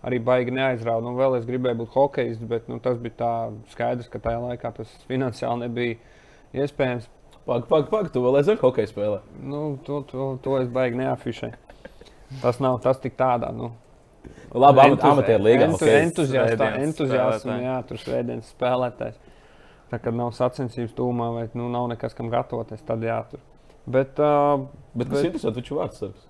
arī 0.08 0.20
baigi 0.24 0.54
neaizrauga. 0.56 1.04
Nu, 1.04 1.12
vēl 1.18 1.36
es 1.38 1.48
gribēju 1.48 1.82
būt 1.82 1.92
hokejists, 1.96 2.48
bet 2.48 2.70
nu, 2.72 2.78
tas 2.82 2.96
bija 3.02 3.18
tā 3.18 3.32
skaidrs, 3.74 4.08
ka 4.08 4.22
tajā 4.22 4.40
laikā 4.46 4.72
tas 4.78 4.94
finansiāli 5.10 5.66
nebija 5.66 6.64
iespējams. 6.64 7.10
Pag, 7.42 7.66
pag, 7.68 7.88
pag, 7.90 8.08
tu 8.14 8.22
vēl 8.22 8.38
aizvien 8.38 8.60
hokeju 8.62 8.88
spēlē. 8.88 9.20
Nu, 9.42 9.62
to, 9.86 10.00
to, 10.08 10.32
to 10.44 10.56
es 10.62 10.68
baigi 10.72 11.00
neafišēju. 11.02 11.58
Tas 12.40 12.58
nav 12.60 12.80
tas 12.82 12.98
tik 12.98 13.16
tādā. 13.16 13.52
Nu, 13.54 13.72
Labi, 14.54 14.80
Entuzi- 14.80 15.10
amatieru 15.10 15.42
līgā. 15.44 15.66
entu- 15.68 15.84
Svētdienas 15.84 16.82
entuziasma, 16.86 17.38
spēlētāji. 17.40 17.62
jā, 17.64 17.76
tur 17.88 17.96
svētdienas 17.96 18.54
spēlētājs. 18.54 19.14
Tā 19.92 19.98
kā 20.00 20.12
nav 20.14 20.30
sacensības 20.32 20.92
tūmā 20.94 21.32
vai 21.34 21.48
nu, 21.54 21.68
nav 21.68 21.88
nekas, 21.88 22.14
kam 22.14 22.30
gatavoties, 22.30 22.80
tad 22.86 23.00
jātur. 23.00 23.40
Bet, 23.86 24.18
uh, 24.20 24.58
Bet 24.94 25.08
tas 25.08 25.22
Bet- 25.22 25.24
ir 25.24 25.30
interesanti, 25.32 25.60
viņš 25.60 25.70
ir 25.72 25.78
vārdsargs. 25.78 26.26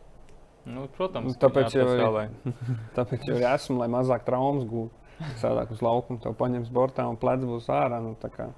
Nu, 0.65 0.89
protams, 0.97 1.27
Nu, 1.27 1.33
tāpēc 1.35 1.71
jau- 1.75 2.29
tāpēc 2.97 3.25
jau 3.27 3.37
esmu, 3.55 3.79
lai 3.79 3.89
mazāk 3.89 4.25
traumas 4.25 4.65
gūtu. 4.65 4.91
Sēdāk 5.39 5.71
uz 5.71 5.81
laukuma, 5.81 6.21
to 6.23 6.33
paņems 6.33 6.71
bortā 6.71 7.07
un 7.09 7.17
plēc 7.17 7.45
būs 7.45 7.67
ārā. 7.69 8.01
Nu, 8.03 8.17
tā 8.21 8.31
kā 8.31 8.49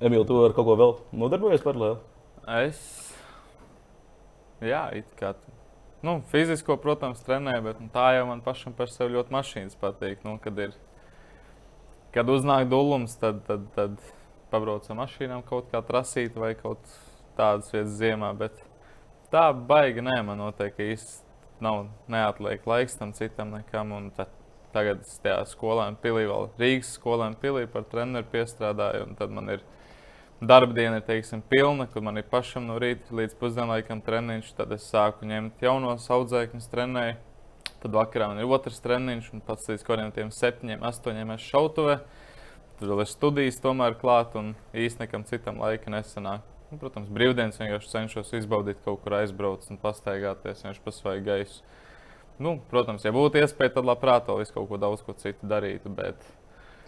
Emīl, 0.00 0.26
tu 0.26 0.44
ar 0.44 0.52
kaut 0.52 0.64
ko 0.64 0.76
vēl 0.76 0.96
nodarbojies 1.12 1.62
paralēli? 1.62 1.98
Es. 2.48 3.12
Jā, 4.62 4.92
it 4.96 5.04
kā. 5.18 5.34
Nu, 6.06 6.20
fizisko, 6.30 6.76
protams, 6.78 7.18
trenēju, 7.26 7.62
bet 7.64 7.78
nu, 7.82 7.88
tā 7.90 8.12
jau 8.14 8.26
man 8.28 8.38
pašam 8.44 8.74
par 8.76 8.90
sevi 8.92 9.16
ļoti 9.16 9.32
mašīnas 9.34 9.78
patīk. 9.80 10.20
Nu, 10.22 10.36
kad, 10.42 10.58
ir, 10.62 10.76
kad 12.14 12.30
uznāk 12.30 12.68
dūlums, 12.70 13.16
tad, 13.18 13.40
tad, 13.48 13.64
tad 13.74 13.96
pabrauc 14.52 14.86
ar 14.86 15.00
mašīnām 15.00 15.42
kaut 15.48 15.72
kā 15.72 15.80
trasīt 15.88 16.36
vai 16.38 16.52
kaut 16.58 16.78
tādas 17.38 17.72
vietas 17.74 17.96
ziemā. 17.98 18.30
Bet 18.38 18.60
tā 19.32 19.48
baigi 19.50 20.04
nē, 20.06 20.20
man 20.28 20.38
noteikti 20.44 20.92
īsti 20.94 21.64
nav 21.66 21.88
neatliek 22.12 22.68
laiks 22.70 22.98
tam 23.00 23.16
citam 23.16 23.56
nekam. 23.56 23.96
Un 23.96 24.10
tagad 24.14 25.02
es 25.02 25.18
tajā 25.24 25.40
skolēnā 25.56 25.98
pilī, 26.04 26.28
vēl 26.30 26.52
Rīgas 26.60 26.94
skolēnā 27.00 27.40
pilī 27.42 27.66
par 27.72 27.88
treneru 27.90 28.30
piestrādāju. 28.30 29.08
Tad 29.18 29.34
man 29.34 29.56
ir 29.56 29.66
darba 30.40 30.74
diena, 30.76 30.98
ir 31.00 31.06
teiksim, 31.06 31.42
pilna, 31.48 31.86
kad 31.92 32.04
man 32.04 32.20
ir 32.20 32.26
pašam 32.28 32.66
no 32.68 32.76
rīta 32.82 33.14
līdz 33.16 33.36
pusdienlaikam 33.40 34.02
treniņš. 34.04 34.52
Tad 34.58 34.74
es 34.76 34.84
sāku 34.90 35.28
ņemt 35.28 35.64
jaunos 35.64 36.08
audzēkņus, 36.12 36.68
trenēju. 36.72 37.16
Tad 37.82 37.96
vakarā 37.96 38.30
man 38.32 38.40
ir 38.42 38.50
otrs 38.50 38.80
treniņš, 38.84 39.30
un 39.36 39.44
pats 39.44 39.68
līdz 39.70 39.84
kaut 39.86 40.00
kādiem 40.02 40.32
septiņiem, 40.34 40.84
astoņiem 40.86 41.32
es 41.36 41.48
šautavē. 41.48 41.96
Tad 42.76 42.90
vēl 42.90 43.02
ir 43.04 43.08
studijas 43.08 43.60
tomēr 43.64 43.96
klāt, 44.00 44.36
un 44.36 44.52
īstenībā 44.76 45.06
nekam 45.06 45.24
citam 45.28 45.60
laika 45.62 45.92
nesanāk. 45.92 46.44
Nu, 46.66 46.80
protams, 46.82 47.08
brīvdienas 47.14 47.60
vienkārši 47.60 47.92
cenšos 47.92 48.32
izbaudīt, 48.36 48.80
kaut 48.84 49.04
kur 49.04 49.20
aizbraukt 49.20 49.68
un 49.70 49.78
pastaigāties, 49.80 50.64
vienkārši 50.64 50.82
pasvaigu 50.84 51.28
gaisu. 51.28 51.62
Nu, 52.42 52.58
protams, 52.68 53.06
ja 53.06 53.14
būtu 53.16 53.40
iespēja, 53.40 53.78
tad 53.78 53.86
labprāt 53.88 54.26
vēl 54.28 54.42
kaut 54.52 54.68
ko 54.68 54.80
daudz 54.82 55.04
ko 55.06 55.14
citu 55.16 55.48
darītu. 55.48 55.92
Bet... 55.96 56.26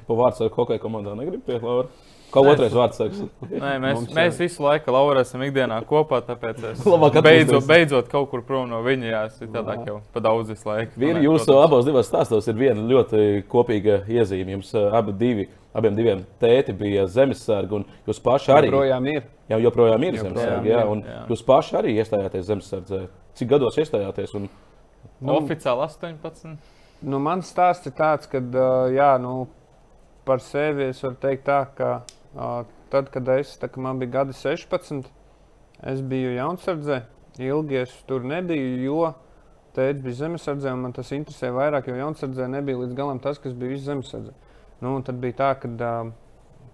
Pa 0.09 0.17
vārdu 0.17 0.47
ar 0.47 0.55
hokeja 0.55 0.81
komandā 0.83 1.15
negribu 1.19 1.45
pie 1.45 1.61
Laura. 1.61 1.89
Kā 2.29 2.43
otrais 2.45 2.75
vārds 2.77 2.99
saka? 3.01 3.27
Nē, 3.49 3.71
mēs, 3.81 4.01
mēs 4.13 4.41
visu 4.41 4.61
laiku 4.61 4.93
Laura 4.93 5.23
esam 5.25 5.41
ikdienā 5.47 5.79
kopā, 5.89 6.19
tāpēc 6.27 6.61
es 6.75 6.83
Labāk 6.85 7.17
beidzot, 7.25 7.65
beidzot 7.69 8.11
kaut 8.13 8.29
kur 8.33 8.43
prom 8.45 8.69
no 8.69 8.83
viņa. 8.85 9.09
Jā, 9.09 9.23
es 9.31 9.39
tādā 9.55 9.79
jau 9.87 9.97
pa 10.13 10.23
daudz 10.27 10.53
visu 10.53 10.69
laiku. 10.69 10.93
Vīri, 11.01 11.25
jūsu 11.25 11.57
abos 11.57 11.89
divos 11.89 12.09
stāstos 12.11 12.51
ir 12.51 12.59
viena 12.61 12.85
ļoti 12.85 13.47
kopīga 13.49 14.03
iezīme. 14.13 14.59
Jums 14.59 14.75
abi 14.77 15.17
divi, 15.17 15.49
abiem 15.73 15.97
diviem 15.97 16.23
tēti 16.43 16.77
bija 16.77 17.09
zemesargi, 17.09 17.81
un 17.81 18.09
jūs 18.09 18.21
paši 18.25 18.53
arī. 18.59 18.73
Joprojām 18.73 19.11
ir. 19.15 19.29
Jā, 19.49 19.61
joprojām 19.65 20.09
ir 20.11 20.21
zemesargi, 20.21 20.75
jā, 20.75 20.85
un 20.93 21.05
jā. 21.09 21.21
jūs 21.33 21.45
paši 21.49 21.79
arī 21.81 21.97
iestājāties 22.03 22.49
zemesardzē. 22.51 23.07
Cik 23.41 23.55
gados 23.57 23.81
iestājāties? 23.81 24.37
Un... 24.37 24.51
Nu, 25.23 25.39
Oficiāli 25.39 25.89
18. 25.89 26.59
Nu, 27.09 27.21
mans 27.23 27.49
stāsts 27.49 27.89
ir 27.89 27.95
tāds, 27.97 28.29
ka, 28.29 28.43
jā, 28.93 29.15
nu, 29.23 29.47
par 30.29 30.45
sevi 30.45 30.91
es 30.93 31.01
varu 31.05 31.17
teikt 31.25 31.49
tā, 31.49 31.63
ka 31.75 31.93
Tad, 32.89 33.11
kad 33.13 33.29
es, 33.35 33.53
tā, 33.61 33.69
man 33.77 33.99
bija 34.01 34.23
gadi 34.23 34.35
16, 34.37 35.09
es 35.91 35.99
biju 36.09 36.33
jaunsardzē. 36.39 37.03
Ilgi 37.39 37.83
es 37.83 37.93
tur 38.09 38.25
nebiju, 38.27 38.79
jo 38.83 39.11
tēvs 39.77 40.01
bija 40.03 40.19
zemesardzē, 40.23 40.73
un 40.73 40.87
man 40.87 40.95
tas 40.97 41.13
interesē 41.15 41.53
vairāk, 41.55 41.91
jo 41.91 41.99
jaunsardzē 41.99 42.49
nebija 42.51 42.81
līdz 42.81 42.97
galam 42.99 43.21
tas, 43.23 43.39
kas 43.43 43.53
bija 43.59 43.77
zemesardzē. 43.91 44.33
Nu, 44.81 44.95
tad 45.05 45.21
bija 45.21 45.37
tā, 45.43 45.51
ka 45.61 45.69
uh, 45.69 46.11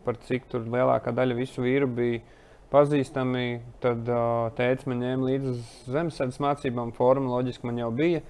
par 0.07 0.21
cik 0.29 0.47
tur 0.53 0.65
lielākā 0.71 1.13
daļa 1.17 1.37
visu 1.41 1.65
vīru 1.65 1.91
bija 1.99 2.23
pazīstami, 2.71 3.59
tad 3.83 4.07
uh, 4.07 4.55
tēvs 4.57 4.87
man 4.91 5.03
ņēma 5.03 5.31
līdzi 5.33 5.53
uz 5.53 5.77
zemesardzes 5.91 6.43
mācībām, 6.47 6.95
forma 6.97 7.35
loģiski 7.35 7.67
man 7.69 7.83
jau 7.83 7.91
bija. 7.95 8.23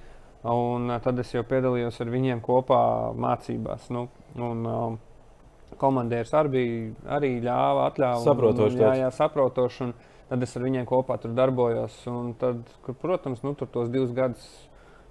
Un 0.48 0.88
uh, 0.88 1.00
tad 1.04 1.20
es 1.20 1.36
jau 1.36 1.44
piedalījos 1.48 2.00
ar 2.00 2.16
viņiem 2.16 2.40
kopā 2.44 2.84
mācībās. 3.20 3.90
Nu, 3.92 4.08
un, 4.40 4.64
uh, 4.64 5.13
komandieris 5.80 6.32
arī, 6.36 6.66
arī 7.10 7.36
ļāva, 7.44 7.88
atļāva. 7.90 8.20
Saprotoši. 8.24 8.80
Jā, 8.82 8.92
jā, 9.02 9.10
saprotoši. 9.14 9.90
Tad 10.30 10.44
es 10.46 10.54
ar 10.56 10.64
viņiem 10.64 10.86
kopā 10.88 11.18
tur 11.20 11.34
darbojos. 11.36 11.96
Tad, 12.40 12.62
kur, 12.86 12.96
protams, 13.00 13.42
nu, 13.44 13.52
tur 13.58 13.68
tos 13.72 13.90
divus 13.92 14.14
gadus. 14.16 14.46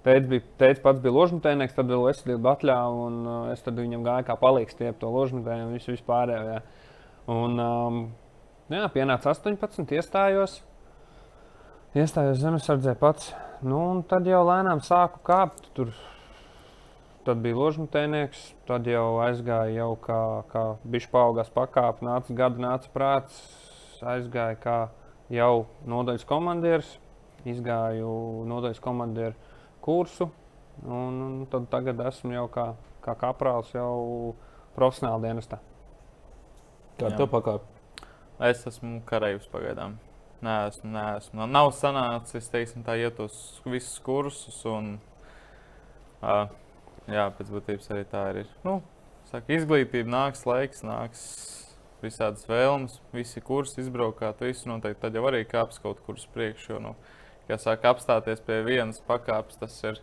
Tēvs, 0.04 0.26
bija, 0.28 0.44
tēvs 0.60 0.82
pats 0.84 1.00
bija 1.00 1.14
ložmetējnieks, 1.16 1.76
tad 1.78 1.88
vēl 1.88 2.10
es 2.10 2.18
biju 2.26 2.42
atļāvis, 2.50 2.98
un 3.06 3.14
uh, 3.24 3.36
es 3.54 3.62
viņam 3.64 4.02
gāju 4.04 4.26
kā 4.28 4.34
palīgs 4.36 4.76
tie 4.76 4.90
to 5.00 5.08
ložmetēju 5.08 5.64
un 5.64 5.72
visu 5.72 5.94
vispārējo. 5.94 6.58
Un, 7.32 7.54
um, 7.56 8.02
jā, 8.68 8.84
pienāca 8.92 9.32
18, 9.32 9.94
iestājos. 9.96 10.58
Iestājos 11.96 12.42
zemesardzē 12.42 12.98
pats. 13.00 13.30
Nu, 13.64 13.80
tad 14.10 14.28
jau 14.28 14.42
lēnām 14.44 14.84
sāku 14.84 15.22
kāpt. 15.24 15.70
Tur 15.78 15.94
Tad 17.24 17.38
bija 17.40 17.56
ložmetēnieks, 17.56 18.40
tad 18.68 18.84
jau 18.88 19.16
aizgāja 19.24 19.72
jau 19.78 19.94
kā, 20.04 20.20
kā 20.50 20.62
bišķi 20.92 21.08
paaugās 21.08 21.48
pakāpe, 21.54 22.04
nāca 22.04 22.34
gada, 22.36 22.60
nāca 22.60 22.90
prāts, 22.92 23.38
aizgāja 24.04 24.58
kā 24.60 24.74
jau 25.32 25.64
nodaļas 25.88 26.26
komandieris, 26.28 26.90
izgāju 27.48 28.10
nodaļas 28.50 28.82
komandieru 28.84 29.54
kursu, 29.84 30.28
un, 30.84 31.22
un 31.24 31.38
tad 31.48 31.70
tagad 31.72 32.02
esmu 32.10 32.34
jau 32.34 32.44
kā, 32.52 32.66
kā 33.06 33.14
kaprāls 33.22 33.70
jau 33.72 34.34
profesionāli 34.76 35.30
dienestā. 35.30 35.62
Kā 37.00 37.08
tev 37.16 37.30
pakāpe? 37.32 37.64
Es 38.44 38.66
esmu 38.68 38.98
karējus 39.08 39.46
pagaidām. 39.48 39.96
Nē, 40.44 40.58
esmu, 40.68 40.90
nē, 40.92 41.06
esmu. 41.22 41.48
Nav 41.48 41.70
sanācis, 41.72 42.50
teiksim, 42.52 42.84
tā 42.84 42.98
iet 43.00 43.16
uz 43.22 43.38
visus 43.64 43.96
kursus. 44.04 44.58
Un, 44.68 44.98
uh, 46.20 46.52
Jā, 47.10 47.26
pēc 47.36 47.50
būtības 47.52 47.90
arī 47.92 48.04
tā 48.08 48.22
ir. 48.32 48.46
Nu, 48.64 48.78
saka, 49.28 49.52
izglītība 49.52 50.08
nāks, 50.08 50.46
laiks 50.48 50.80
nāks, 50.86 51.24
visādas 52.04 52.46
vēlmes, 52.48 52.96
visi 53.12 53.42
kursi 53.44 53.82
izbraukāt, 53.82 54.40
visu 54.44 54.70
noteikti. 54.70 55.02
Tad 55.02 55.18
jau 55.18 55.26
arī 55.28 55.42
kāps 55.48 55.80
kaut 55.82 56.00
kur 56.06 56.16
uz 56.16 56.24
priekšu. 56.32 56.74
Jo, 56.74 56.80
nu, 56.80 56.94
kā 57.48 57.58
saka, 57.60 57.92
apstāties 57.92 58.40
pie 58.44 58.62
vienas 58.64 59.02
pakāpes, 59.04 59.60
tas 59.60 59.76
ir 59.84 60.00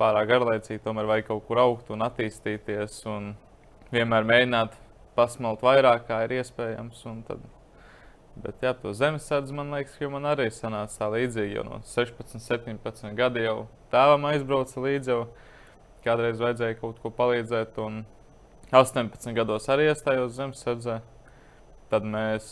pārāk 0.00 0.30
garlaicīgi. 0.30 0.82
Tomēr 0.84 1.10
vajag 1.10 1.30
kaut 1.30 1.46
kur 1.48 1.62
augt 1.62 1.90
un 1.94 2.06
attīstīties 2.06 3.00
un 3.10 3.32
vienmēr 3.94 4.26
mēģināt 4.28 4.78
pasmelt 5.16 5.64
vairāk, 5.64 6.06
kā 6.08 6.22
ir 6.26 6.36
iespējams. 6.38 7.02
Tad, 7.26 7.42
bet 8.44 8.62
jā, 8.62 8.74
to 8.78 8.92
zemesardzi 8.94 9.56
man 9.56 9.74
liekas, 9.74 9.96
ka 9.98 10.12
man 10.12 10.30
arī 10.34 10.50
sanāca 10.54 11.00
tā 11.02 11.10
līdzīgi. 11.16 11.58
Jo 11.58 11.66
no 11.66 11.82
16, 11.82 12.38
17 12.46 13.18
gadi 13.18 13.46
jau 13.46 13.58
tēvam 13.94 14.30
aizbrauca 14.30 14.86
līdzi. 14.86 15.14
Jau, 15.14 15.26
kādreiz 16.06 16.40
vajadzēja 16.42 16.78
kaut 16.80 17.00
ko 17.02 17.12
palīdzēt. 17.14 17.78
Un 17.82 18.04
18 18.72 19.36
gados 19.36 19.68
arī 19.72 19.90
iestājos 19.90 20.34
zemesardzē. 20.38 21.00
Tad 21.92 22.06
mēs 22.10 22.48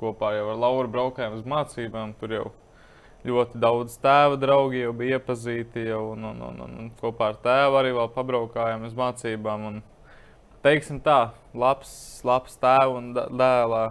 kopā 0.00 0.34
jau 0.38 0.50
ar 0.52 0.60
Lauru 0.60 0.92
braukājām 0.92 1.36
uz 1.36 1.46
mācībām. 1.48 2.14
Tur 2.20 2.36
jau 2.36 2.46
ļoti 3.28 3.60
daudz 3.60 3.98
tēva 4.00 4.38
draugi 4.40 4.84
jau 4.84 4.92
bija 4.96 5.18
iepazīti. 5.20 5.88
Jau, 5.90 6.04
un, 6.14 6.28
un, 6.30 6.44
un, 6.48 6.60
un, 6.66 6.76
un 6.84 6.92
kopā 7.00 7.32
ar 7.34 7.40
tēvu 7.44 7.80
arī 7.80 7.96
vēl 7.96 8.12
pabraukājām 8.14 8.86
uz 8.88 8.96
mācībām. 8.96 9.66
Un, 9.72 9.82
teiksim 10.64 11.00
tā, 11.04 11.32
labs, 11.56 11.92
labs 12.26 12.56
tēva 12.60 12.96
un 12.98 13.12
dēlā 13.16 13.84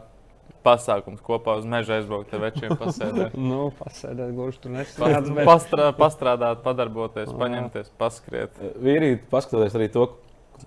pasākums 0.66 1.22
kopā 1.26 1.56
uz 1.60 1.68
meža 1.70 2.00
aizbraukt 2.00 2.34
ar 2.36 2.44
večiem, 2.46 2.76
pasēdēt. 2.84 3.36
nu, 3.40 3.70
pasēdēt, 3.80 4.34
gluži 4.38 4.64
tur 4.64 4.74
nestrādāt. 4.76 5.30
Bet... 5.36 5.46
Pastrā, 5.50 5.92
pastrādāt, 5.98 6.64
padarboties, 6.66 7.32
paņemties, 7.40 7.94
paskriet. 8.00 8.58
Vīrīt, 8.84 9.28
paskatoties 9.32 9.78
arī 9.80 9.90
to, 9.94 10.08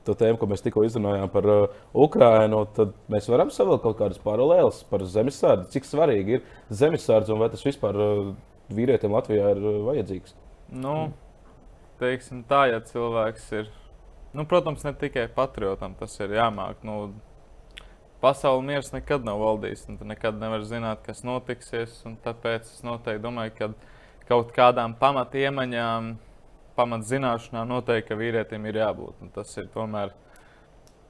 to 0.06 0.16
tēmu, 0.18 0.38
ko 0.40 0.48
mēs 0.50 0.64
tikko 0.64 0.86
izrunājām 0.88 1.32
par 1.32 1.48
uh, 1.50 1.82
Ukrajinu, 2.04 2.62
tad 2.76 2.94
mēs 3.12 3.28
varam 3.32 3.52
savilkt 3.54 3.84
kaut 3.86 3.98
kādas 4.00 4.22
paralēlas 4.22 4.82
par 4.90 5.04
zemesardzi. 5.08 5.70
Cik 5.76 5.88
svarīgi 5.88 6.38
ir 6.38 6.46
zemesardze 6.72 7.34
un 7.34 7.42
vai 7.42 7.50
tas 7.52 7.64
vispār 7.66 7.98
uh, 7.98 8.32
vīrietim 8.72 9.12
Latvijā 9.14 9.52
ir 9.56 9.60
uh, 9.60 9.82
vajadzīgs? 9.90 10.36
Nu, 10.72 10.96
teiksim 12.00 12.46
tā, 12.48 12.64
ja 12.72 12.80
cilvēks 12.86 13.50
ir, 13.60 13.68
nu, 14.32 14.46
protams, 14.48 14.86
ne 14.86 14.94
tikai 14.96 15.26
patriotam 15.34 15.96
tas 15.98 16.16
ir 16.24 16.32
jāmāk. 16.38 16.80
Nu, 16.86 17.12
Pasaules 18.22 18.62
miers 18.62 18.92
nekad 18.94 19.24
nav 19.26 19.40
valdījis, 19.42 19.80
un 19.90 19.96
tu 19.98 20.06
nekad 20.06 20.36
nevari 20.38 20.66
zināt, 20.68 21.00
kas 21.02 21.24
notiksies. 21.26 21.96
Tāpēc 22.22 22.68
es 22.68 22.84
noteikti 22.86 23.22
domāju, 23.24 23.54
ka 23.56 23.68
kaut 24.28 24.52
kādām 24.54 24.94
pamatiemaņām, 25.00 26.12
pamatzināšanām 26.78 27.66
noteikti 27.72 28.18
vīrietim 28.20 28.68
ir 28.70 28.78
jābūt. 28.78 29.16
Un 29.24 29.32
tas 29.34 29.50
ir 29.58 29.66
tomēr 29.74 30.14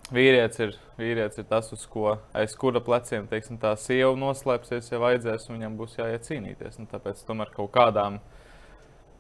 vīrietis 0.09 0.63
ir, 0.65 0.73
vīrietis 0.97 1.43
ir 1.43 1.47
tas, 1.51 1.69
uz 1.77 1.85
ko 1.93 2.15
aiz 2.33 2.57
kura 2.57 2.81
pleciem 2.81 3.29
teiksim, 3.29 3.61
tā 3.61 3.75
sieva 3.77 4.15
noslēpsies, 4.17 4.89
ja 4.95 5.03
vajadzēs, 5.05 5.51
un 5.51 5.59
viņam 5.59 5.77
būs 5.83 5.99
jāiet 6.01 6.25
cīnīties. 6.31 6.81
Un 6.81 6.89
tāpēc 6.95 7.21
tomēr 7.29 7.53
kaut 7.53 7.75
kādām, 7.77 8.23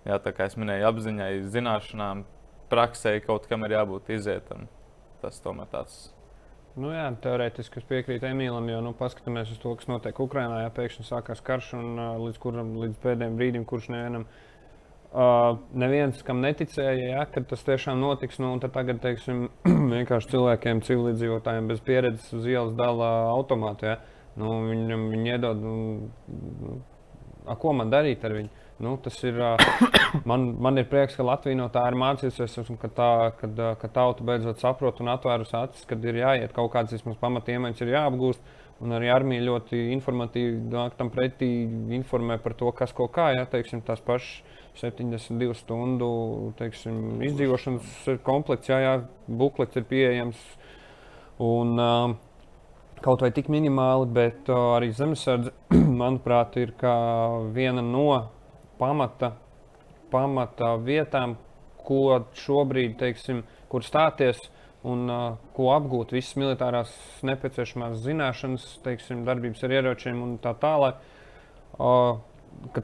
jā, 0.08 0.16
tā 0.16 0.32
kā 0.32 0.48
es 0.48 0.56
minēju, 0.56 0.88
apziņai, 0.88 1.30
zināšanām, 1.52 2.24
praksē 2.72 3.18
kaut 3.28 3.52
kam 3.52 3.68
ir 3.68 3.76
jābūt 3.76 4.14
izietam. 4.16 4.64
Tas 5.20 5.44
tomēr 5.44 5.68
tāds 5.76 6.06
Nu, 6.72 6.88
jā, 6.94 7.10
teorētiski 7.20 7.82
es 7.82 7.88
piekrītu 7.88 8.30
Emīlam, 8.30 8.70
jo 8.72 8.78
nu, 8.80 8.94
paskatāmies 8.96 9.50
uz 9.52 9.58
to, 9.60 9.74
kas 9.76 9.90
notiek 9.90 10.16
Ukrajinā. 10.24 10.62
Jā, 10.64 10.70
pēkšņi 10.72 11.04
sākās 11.04 11.44
karš 11.44 11.74
un 11.76 11.90
uh, 11.98 12.14
līdz, 12.22 12.38
kuram, 12.40 12.72
līdz 12.80 12.96
pēdējiem 13.02 13.36
brīdim, 13.36 13.68
kurš 13.68 13.90
nevienam 13.92 14.24
Uh, 15.12 15.58
neviens, 15.76 16.22
kam 16.24 16.38
neticēja, 16.40 17.10
ja, 17.10 17.24
ka 17.28 17.42
tas 17.44 17.60
tiešām 17.66 17.98
notiks. 18.00 18.38
Nu, 18.40 18.54
tagad, 18.64 19.02
teiksim, 19.04 19.50
vienkārši 19.92 20.30
cilvēkiem, 20.32 20.80
civilizētājiem 20.86 21.68
bez 21.68 21.82
pieredzes 21.84 22.30
uz 22.38 22.46
ielas 22.48 22.72
dala 22.78 23.10
automātu. 23.34 23.90
Ja. 23.90 23.98
Nu, 24.40 24.54
viņam 24.70 25.04
viņi 25.12 25.34
iedod, 25.34 25.60
nu, 25.60 26.78
a, 27.44 27.58
ko 27.60 27.74
man 27.76 27.92
darīt 27.92 28.24
ar 28.24 28.38
viņu? 28.38 28.61
Nu, 28.82 28.96
tas 29.02 29.18
ir, 29.24 29.36
man, 30.30 30.48
man 30.62 30.80
ir 30.80 30.88
prieks, 30.90 31.16
ka 31.18 31.26
Latvija 31.26 31.58
no 31.58 31.68
tā 31.72 31.84
ir 31.90 31.98
mācījusies, 32.00 32.56
un 32.72 32.80
ka, 32.80 32.90
tā, 32.90 33.12
kad, 33.38 33.60
ka 33.82 33.90
tauta 33.92 34.24
beidzot 34.26 34.62
saprot 34.62 35.02
un 35.04 35.12
atvērus 35.12 35.54
acis, 35.58 35.86
kad 35.88 36.02
ir 36.04 36.22
jāiet 36.22 36.54
kaut 36.56 36.72
kādas 36.74 36.96
vismaz 36.96 37.20
pamatiemaņas, 37.22 37.84
ir 37.84 37.94
jāapgūst. 37.96 38.58
Un 38.82 38.96
arī 38.96 39.12
armija 39.14 39.44
ļoti 39.46 39.78
informatīvi 39.94 40.56
nāk 40.72 40.96
tam 40.98 41.12
pretī, 41.14 41.46
informē 41.94 42.40
par 42.42 42.56
to, 42.58 42.72
kas 42.74 42.90
ko 42.96 43.06
kā. 43.12 43.28
Ja, 43.36 43.44
teiksim, 43.46 43.84
tās 43.86 44.02
pašas 44.02 44.40
72 44.80 45.54
stundu 45.54 46.08
teiksim, 46.58 47.20
izdzīvošanas 47.28 48.18
komplekts, 48.26 48.72
jā, 48.72 48.80
jā, 48.82 48.96
buklets 49.28 49.78
ir 49.78 49.86
pieejams. 49.86 50.40
Un, 51.42 51.76
uh, 51.78 52.16
kaut 53.04 53.22
vai 53.22 53.30
tik 53.34 53.52
minimāli, 53.52 54.08
bet 54.18 54.50
uh, 54.50 54.72
arī 54.80 54.90
zemesardze, 54.96 55.54
manuprāt, 56.02 56.58
ir 56.58 56.74
viena 57.54 57.84
no 57.84 58.08
pamata, 58.82 59.36
pamata 60.10 60.74
vietām, 60.82 61.36
ko 61.86 62.22
šobrīd, 62.38 62.98
teiksim, 63.00 63.42
kur 63.70 63.86
stāties 63.86 64.40
un 64.86 65.06
uh, 65.10 65.38
ko 65.54 65.70
apgūt 65.74 66.14
visas 66.14 66.34
militārās 66.38 66.92
nepieciešamās 67.26 68.00
zināšanas, 68.02 68.66
teiksim, 68.84 69.22
darbības 69.26 69.62
ar 69.66 69.76
ieročiem 69.78 70.22
un 70.24 70.36
tā 70.42 70.54
tālāk. 70.62 70.98
Uh, 71.78 72.18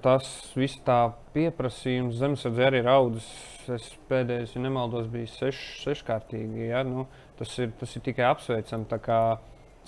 tas 0.02 0.28
viss 0.56 0.78
tā 0.86 1.00
pieprasījums 1.34 2.18
zemesardze 2.18 2.66
arī 2.66 2.82
ir 2.82 2.90
audzis. 2.90 3.28
Es 3.68 3.90
pēdējais, 4.08 4.54
ja 4.56 4.62
nemaldos, 4.64 5.10
bija 5.12 5.28
seš, 5.28 5.58
seškārtīgi. 5.82 6.70
Ja? 6.70 6.80
Nu, 6.88 7.04
tas, 7.36 7.52
ir, 7.60 7.74
tas 7.76 7.92
ir 7.98 8.04
tikai 8.06 8.24
apsveicami. 8.30 8.88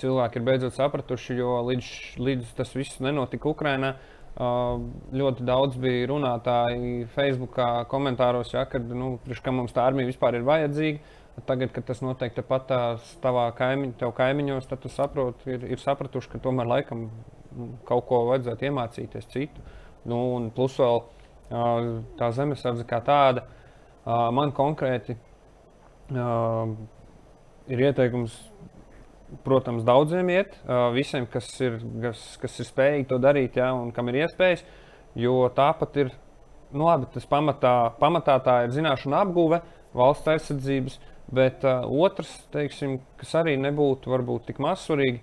Cilvēki 0.00 0.40
ir 0.40 0.44
beidzot 0.44 0.76
sapratuši, 0.76 1.38
jo 1.38 1.54
līdz, 1.64 1.88
līdz 2.20 2.52
tas 2.58 2.74
viss 2.76 3.00
nenotika 3.04 3.48
Ukrajinā. 3.48 3.94
Uh, 3.94 4.19
ļoti 4.40 5.44
daudz 5.44 5.76
bija 5.80 6.06
runātāji 6.08 7.04
Facebook 7.14 7.58
komentāros, 7.90 8.54
ja, 8.54 8.64
kad 8.68 8.86
nu, 8.88 9.18
mums 9.52 9.74
tā 9.76 9.84
armija 9.84 10.08
vispār 10.08 10.38
ir 10.38 10.46
vajadzīga. 10.48 11.16
Tagad, 11.46 11.70
kad 11.72 11.86
tas 11.88 12.00
notiek 12.04 12.34
tepat 12.36 12.72
tavā 13.22 13.46
kaimiņ, 13.56 13.94
kaimiņos, 14.16 14.66
tad 14.68 14.82
tu 14.82 14.90
saproti, 14.92 15.54
ir, 15.54 15.62
ir 15.72 15.80
sapratuši, 15.80 16.28
ka 16.32 16.40
tomēr 16.42 16.68
laikam 16.68 17.06
kaut 17.88 18.06
ko 18.08 18.24
vajadzētu 18.28 18.68
iemācīties 18.68 19.28
citu. 19.30 19.64
Nu, 20.04 20.18
un 20.36 20.50
plus 20.56 20.76
vēl 20.80 21.00
tā 22.18 22.30
zemesardze 22.36 22.84
kā 22.88 23.00
tāda, 23.04 23.46
man 24.36 24.52
konkrēti 24.56 25.16
ir 27.70 27.84
ieteikums, 27.88 28.36
protams, 29.44 29.84
daudziem 29.86 30.30
iet, 30.32 30.56
visiem, 30.94 31.26
kas 31.30 31.48
ir, 31.62 31.78
kas, 32.02 32.24
kas 32.42 32.58
ir 32.60 32.68
spējīgi 32.68 33.08
to 33.10 33.20
darīt, 33.22 33.58
ja, 33.60 33.70
un 33.76 33.92
kam 33.94 34.10
ir 34.10 34.22
iespējas, 34.24 34.64
jo 35.18 35.36
tāpat 35.56 36.00
ir, 36.04 36.12
nu 36.74 36.86
labi, 36.88 37.08
tas 37.14 37.26
pamatā, 37.30 37.74
pamatā 38.00 38.38
tā 38.44 38.60
ir 38.66 38.74
zināšana 38.74 39.24
apguve, 39.24 39.62
valsts 39.96 40.30
aizsardzības, 40.34 40.98
bet 41.34 41.64
uh, 41.66 41.86
otrs, 42.02 42.30
teiksim, 42.54 42.98
kas 43.20 43.34
arī 43.38 43.56
nebūtu 43.60 44.10
varbūt 44.10 44.48
tik 44.50 44.60
mazsvarīgi, 44.62 45.22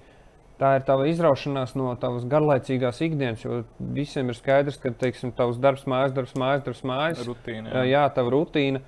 tā 0.57 0.73
ir 0.79 0.85
tava 0.87 1.07
izraušanās 1.11 1.75
no 1.77 1.91
tavas 2.01 2.25
garlaicīgās 2.29 3.01
ikdienas. 3.05 3.43
Jo 3.45 3.61
visiem 3.93 4.31
ir 4.31 4.37
skaidrs, 4.39 4.79
ka 4.81 4.91
teiksim, 5.03 5.33
tavs 5.37 5.59
darbs, 5.61 5.85
mājas, 5.89 6.15
darbs, 6.15 6.33
mājas, 6.39 6.63
darbs, 6.65 6.83
mājas. 6.87 7.23
Rutīna, 7.27 7.75
jā. 7.75 7.83
jā, 7.91 8.05
tava 8.15 8.33
rutīna 8.33 8.81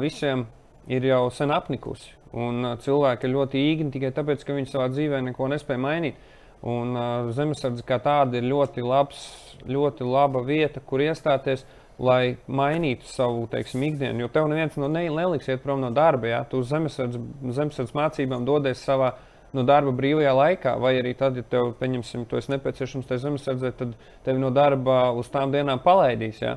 visiem 0.00 0.46
ir 0.90 1.06
jau 1.08 1.28
sen 1.32 1.52
apnikusi. 1.54 2.12
Un 2.34 2.66
cilvēki 2.82 3.28
ir 3.28 3.34
ļoti 3.36 3.60
īgni 3.70 3.94
tikai 3.94 4.10
tāpēc, 4.14 4.42
ka 4.42 4.56
viņi 4.56 4.72
savā 4.72 4.88
dzīvē 4.90 5.20
neko 5.28 5.48
nespēja 5.52 5.80
mainīt. 5.80 6.18
Un 6.64 6.96
uh, 6.96 7.30
zemesardze 7.36 7.84
kā 7.86 7.98
tāda 8.02 8.40
ir 8.40 8.46
ļoti, 8.48 8.82
labs, 8.82 9.24
ļoti 9.68 10.06
laba 10.08 10.40
vieta, 10.46 10.80
kur 10.80 11.02
iestāties, 11.04 11.66
lai 12.00 12.36
mainītu 12.48 13.06
savu 13.06 13.44
teiksim, 13.52 13.84
ikdienu. 13.86 14.24
Jo 14.24 14.30
tev 14.32 14.48
neviens 14.50 14.74
no 14.80 14.88
ne, 14.90 15.04
neliks 15.12 15.50
iet 15.50 15.62
prom 15.62 15.82
no 15.84 15.92
darba. 15.94 16.30
Ja? 16.30 16.40
Tu 16.48 16.62
uz 16.64 16.72
zemesardzes 16.72 17.94
mācībām 17.94 18.48
dodies 18.48 18.82
savā 18.82 19.12
no 19.54 19.62
darba 19.62 19.92
brīvajā 19.94 20.32
laikā, 20.34 20.74
vai 20.82 20.96
arī 20.98 21.12
tad, 21.18 21.36
ja 21.38 21.46
tev, 21.46 21.76
pieņemsim, 21.78 22.24
to 22.26 22.40
ir 22.40 22.48
nepieciešams 22.56 23.06
tajā 23.06 23.26
zemesardzē, 23.28 23.70
tad 23.78 23.92
tevi 24.26 24.42
no 24.42 24.50
darba 24.50 25.12
uz 25.14 25.30
tām 25.30 25.54
dienām 25.54 25.84
palaidīs. 25.84 26.40
Ja? 26.42 26.56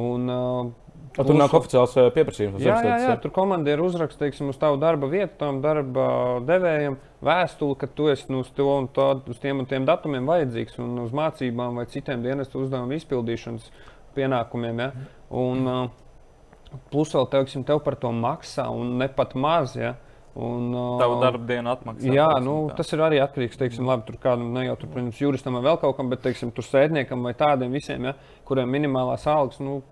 Un, 0.00 0.30
uh, 0.32 0.70
A, 1.12 1.24
tur 1.26 1.36
nāk 1.36 1.52
oficiāls 1.52 1.92
pieprasījums. 2.14 2.62
Jā, 2.64 2.78
jā, 2.86 2.94
jā, 3.02 3.16
tur 3.20 3.34
komandieri 3.36 3.84
uzraksta 3.84 4.24
teiksim, 4.24 4.48
uz 4.48 4.56
tavu 4.56 4.78
darba 4.80 5.10
vietu, 5.12 5.34
tam 5.42 5.58
darba 5.60 6.06
devējiem 6.48 6.96
vēstuli, 7.24 7.76
ka 7.82 7.88
tu 7.92 8.06
esi 8.08 8.30
nu, 8.32 8.40
uz, 8.40 8.48
to 8.56 8.68
un 8.72 8.88
to, 8.96 9.08
uz 9.28 9.40
tiem 9.42 9.60
un 9.60 9.68
tiem 9.68 9.84
datumiem 9.88 10.30
vajadzīgs 10.30 10.78
un 10.80 11.02
uz 11.04 11.12
mācībām 11.16 11.82
vai 11.82 11.84
citiem 11.92 12.24
dienestu 12.24 12.62
uzdevumu 12.64 12.96
izpildīšanas 12.96 13.68
pienākumiem. 14.16 14.80
Ja? 14.80 15.10
Un, 15.42 15.68
uh, 15.68 16.80
plus 16.94 17.12
vēl 17.12 17.28
teiksim, 17.34 17.66
tev 17.68 17.84
par 17.84 17.98
to 18.00 18.14
maksā 18.16 18.70
un 18.72 18.96
ne 19.02 19.10
pat 19.12 19.36
maz. 19.36 19.76
Ja? 19.76 19.92
Uh, 19.98 20.11
Un, 20.32 20.70
uh, 20.72 20.96
Tavu 20.96 21.18
darba 21.20 21.44
dienu 21.44 21.68
atmaksā. 21.74 22.08
Jā, 22.08 22.28
nu, 22.40 22.54
tas 22.76 22.88
ir 22.94 23.02
arī 23.04 23.18
atkarīgs 23.20 23.58
tā, 23.60 23.68
labi, 23.84 24.06
tur 24.08 24.16
kādam 24.22 24.54
ne 24.54 24.62
jau 24.64 24.78
tur, 24.80 24.88
protams, 24.94 25.18
juristam 25.20 25.58
vai 25.58 25.66
vēl 25.66 25.80
kaut 25.82 25.98
kam, 25.98 26.08
bet, 26.08 26.22
teiksim, 26.24 26.54
tur 26.56 26.64
sēdniekam 26.64 27.26
vai 27.28 27.34
tādiem 27.36 27.74
visiem, 27.76 28.08
ja, 28.08 28.14
kuriem 28.48 28.72
minimālās 28.72 29.26
algas, 29.28 29.60
nu, 29.60 29.82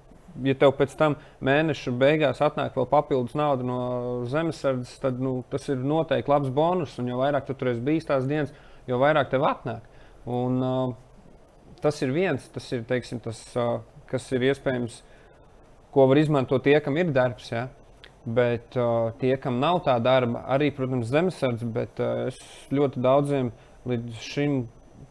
ja 0.45 0.55
tev 0.57 0.73
pēc 0.79 0.95
tam 0.99 1.17
mēneša 1.45 1.93
beigās 2.01 2.41
atnāk 2.45 2.77
vēl 2.79 2.89
papildus 2.91 3.37
nauda 3.39 3.67
no 3.67 3.81
zemesardzes, 4.31 4.97
tad 5.03 5.21
nu, 5.23 5.41
tas 5.53 5.69
ir 5.69 5.81
noteikti 5.85 6.33
labs 6.33 6.53
bonus. 6.55 6.97
Un 7.03 7.11
jo 7.11 7.21
vairāk 7.21 7.49
tu 7.49 7.57
tur 7.59 7.73
esi 7.73 7.85
bijis 7.85 8.09
tās 8.09 8.29
dienas, 8.31 8.55
jo 8.89 9.01
vairāk 9.03 9.31
tev 9.33 9.45
atnāk. 9.49 9.87
Un, 10.31 10.61
uh, 10.65 11.75
tas 11.83 12.01
ir 12.05 12.15
viens, 12.15 12.47
tas 12.55 12.67
ir 12.77 12.85
teiksim, 12.89 13.21
tas, 13.25 13.43
uh, 13.59 13.81
kas 14.11 14.29
ir 14.37 14.49
iespējams, 14.51 15.01
ko 15.95 16.07
var 16.11 16.21
izmantot 16.21 16.65
tie, 16.65 16.79
kam 16.85 16.99
ir 17.01 17.13
darbs. 17.15 17.51
Ja? 17.53 17.69
Bet 18.25 18.77
uh, 18.77 19.15
tie, 19.21 19.33
kam 19.41 19.63
nav 19.63 19.81
tā 19.87 19.95
darba, 20.05 20.43
arī, 20.53 20.69
protams, 20.77 21.09
zemesardze, 21.09 21.65
bet 21.73 22.03
uh, 22.05 22.27
es 22.29 22.39
ļoti 22.75 23.01
daudziem 23.01 23.49
līdz 23.89 24.21
šim, 24.21 24.59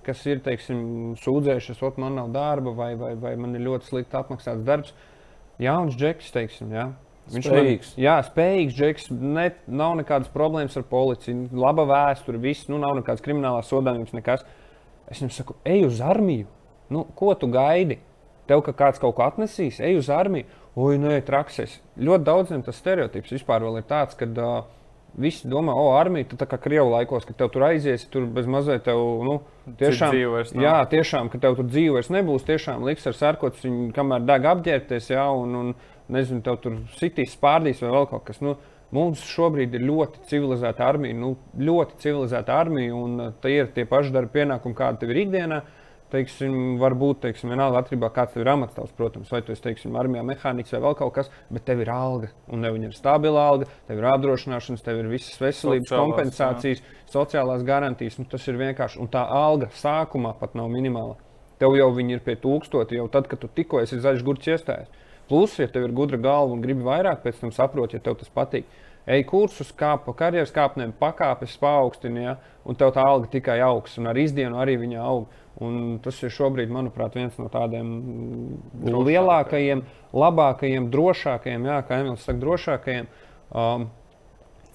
kas 0.05 0.21
ir 0.29 0.43
teiksim, 0.45 0.81
sūdzējušies, 1.17 1.81
ka 1.81 2.03
man 2.03 2.19
nav 2.19 2.29
darba 2.35 2.75
vai, 2.77 2.91
vai, 2.99 3.15
vai 3.17 3.33
man 3.41 3.57
ir 3.57 3.65
ļoti 3.65 3.89
slikti 3.89 4.19
apmaksāts 4.19 4.61
darbs, 4.67 4.93
jauns 5.61 5.97
džeks, 5.97 6.29
teiksim, 6.35 6.75
ja? 6.77 6.91
Viņš 7.29 7.45
ir 7.45 7.53
spējīgs. 7.53 7.89
Man, 7.93 8.03
jā, 8.03 8.13
spējīgs 8.25 8.77
džeks. 8.77 9.09
Ne, 9.13 9.45
nav 9.69 9.95
nekādas 9.99 10.31
problēmas 10.33 10.77
ar 10.79 10.85
policiju. 10.89 11.49
Laba 11.61 11.85
vēsture, 11.89 12.41
viss, 12.41 12.69
nu, 12.71 12.79
nav 12.81 12.95
nekādas 12.97 13.23
kriminālās 13.25 13.69
sodāmības, 13.69 14.15
nekas. 14.17 14.45
Es 15.09 15.21
viņam 15.21 15.33
saku, 15.35 15.57
ej 15.69 15.85
uz 15.87 16.01
armiju. 16.05 16.49
Nu, 16.93 17.05
ko 17.17 17.35
tu 17.37 17.49
gaidi? 17.53 17.99
Tev 18.49 18.63
ka 18.65 18.73
kāds 18.73 19.01
kaut 19.01 19.13
ko 19.17 19.27
atnesīs, 19.27 19.77
ej 19.85 19.99
uz 19.99 20.09
armiju. 20.13 20.49
Ui, 20.77 20.99
nē, 21.01 21.19
trakses. 21.25 21.79
Ļoti 21.97 22.25
daudziem 22.27 22.61
tas 22.65 22.77
stereotips 22.77 23.33
vispār 23.33 23.65
ir 23.65 23.87
tāds, 23.89 24.17
ka 24.17 24.27
uh, 24.29 24.67
visi 25.17 25.49
domā, 25.49 25.73
o, 25.73 25.89
armija, 25.97 26.27
tā 26.37 26.45
kā 26.49 26.59
Krievijas 26.61 26.91
laikos, 26.93 27.25
ka 27.25 27.33
tev 27.33 27.49
tur 27.53 27.65
aizies, 27.69 28.05
tur 28.13 28.27
bez 28.29 28.47
mazliet 28.49 28.85
tev, 28.85 28.99
nu, 29.25 29.39
tiešām, 29.79 30.13
jā, 30.61 30.75
tiešām, 30.91 31.31
ka 31.33 31.41
tev 31.41 31.57
tur 31.57 31.69
dzīve 31.69 31.97
vairs 31.97 32.11
nebūs, 32.13 32.45
tiešām 32.47 32.85
liks 32.85 33.09
ar 33.09 33.17
sarkots, 33.17 33.65
viņu 33.65 33.89
kamēr 33.95 34.27
deg 34.29 34.45
apģērbties, 34.53 35.09
jā, 35.15 35.25
un, 35.41 35.57
un 35.61 35.73
nezinu, 36.13 36.43
tev 36.45 36.61
tur 36.63 36.77
sitīs, 36.99 37.33
spārdīs 37.37 37.81
vai 37.83 37.95
vēl 37.95 38.11
kaut 38.13 38.27
kas. 38.29 38.43
Nu, 38.45 38.59
Mums 38.89 39.21
šobrīd 39.21 39.75
ir 39.77 39.83
ļoti 39.85 40.23
civilizēta 40.31 40.81
armija, 40.81 41.13
nu, 41.13 41.35
ļoti 41.61 41.99
civilizēta 42.01 42.55
armija, 42.57 42.95
un 42.97 43.35
tie 43.43 43.59
ir 43.59 43.67
tie 43.75 43.83
paši 43.85 44.15
darba 44.15 44.33
pienākumi, 44.33 44.73
kādi 44.79 45.03
tev 45.03 45.11
ir 45.13 45.19
ikdienā. 45.27 45.59
Uh, 45.59 45.78
teiksim, 46.11 46.53
varbūt 46.81 47.21
teiksim, 47.23 47.51
vienalga 47.53 47.83
tā, 47.87 48.09
kāds 48.13 48.37
ir 48.39 48.49
amatstājs, 48.49 48.91
protams, 48.97 49.31
vai 49.33 49.41
tu 49.45 49.53
esi 49.53 49.63
teiksim, 49.65 49.95
armijā 49.99 50.23
mehāniķis 50.27 50.75
vai 50.75 50.81
vēl 50.87 50.97
kaut 50.99 51.13
kas, 51.15 51.31
bet 51.53 51.65
tev 51.67 51.83
ir 51.83 51.91
alga, 51.93 52.31
un 52.49 52.65
tev 52.65 52.79
ir 52.79 52.95
stabila 52.97 53.45
alga, 53.51 53.69
tev 53.87 54.01
ir 54.01 54.09
apdrošināšanas, 54.13 54.85
tev 54.85 55.01
ir 55.03 55.11
visas 55.11 55.39
veselības 55.41 55.89
Sociālās, 55.89 56.13
kompensācijas, 56.15 56.83
jā. 56.83 56.99
sociālās 57.13 57.65
garantijas. 57.67 58.19
Nu, 58.21 58.27
tas 58.29 58.47
ir 58.49 58.59
vienkārši, 58.61 59.01
un 59.03 59.11
tā 59.11 59.25
alga 59.25 59.69
sākumā 59.79 60.35
pat 60.39 60.57
nav 60.57 60.71
minimāla. 60.73 61.17
Tev 61.59 61.75
jau 61.75 61.89
viņi 61.95 62.17
ir 62.17 62.25
pie 62.25 62.37
tūkstoša, 62.39 62.95
jau 62.95 63.07
tad, 63.11 63.27
kad 63.27 63.41
tu 63.41 63.49
tikko 63.51 63.81
esi 63.83 63.99
zaļš 63.99 64.25
gurķis 64.25 64.53
iestājies. 64.55 65.07
Plus, 65.29 65.59
ja 65.59 65.67
tev 65.69 65.85
ir 65.85 65.91
gudra 65.93 66.17
galva 66.17 66.55
un 66.55 66.61
gribi 66.63 66.81
vairāk, 66.81 67.19
pēc 67.21 67.43
tam 67.43 67.51
saproti, 67.53 67.99
ja 67.99 68.05
tev 68.05 68.15
tas 68.17 68.31
patīk. 68.33 68.65
Ej 69.09 69.23
kursus, 69.29 69.69
kāp 69.73 70.03
pa 70.05 70.13
karjeras 70.17 70.51
kāpnēm, 70.53 70.91
pakāpes 70.99 71.55
paaugstini, 71.61 72.25
ja, 72.27 72.35
un 72.65 72.77
tev 72.77 72.91
tā 72.93 73.05
alga 73.05 73.29
tikai 73.31 73.59
augs, 73.65 73.95
un 73.97 74.09
ar 74.11 74.17
izdienu 74.21 74.59
arī 74.61 74.75
viņa 74.81 74.99
aug. 75.01 75.29
Un 75.59 75.97
tas 76.03 76.15
ir 76.23 76.31
šobrīd, 76.31 76.71
manuprāt, 76.71 77.17
viens 77.19 77.35
no 77.35 77.49
tādiem 77.51 77.89
Drošākai. 78.79 79.01
lielākajiem, 79.09 79.81
labākajiem, 80.15 80.85
drošākajiem, 80.93 81.65
jā, 81.67 81.79
kā 81.87 81.97
Emīls 81.99 82.23
saka, 82.23 82.39
drošākajiem 82.39 83.09
um, 83.51 83.89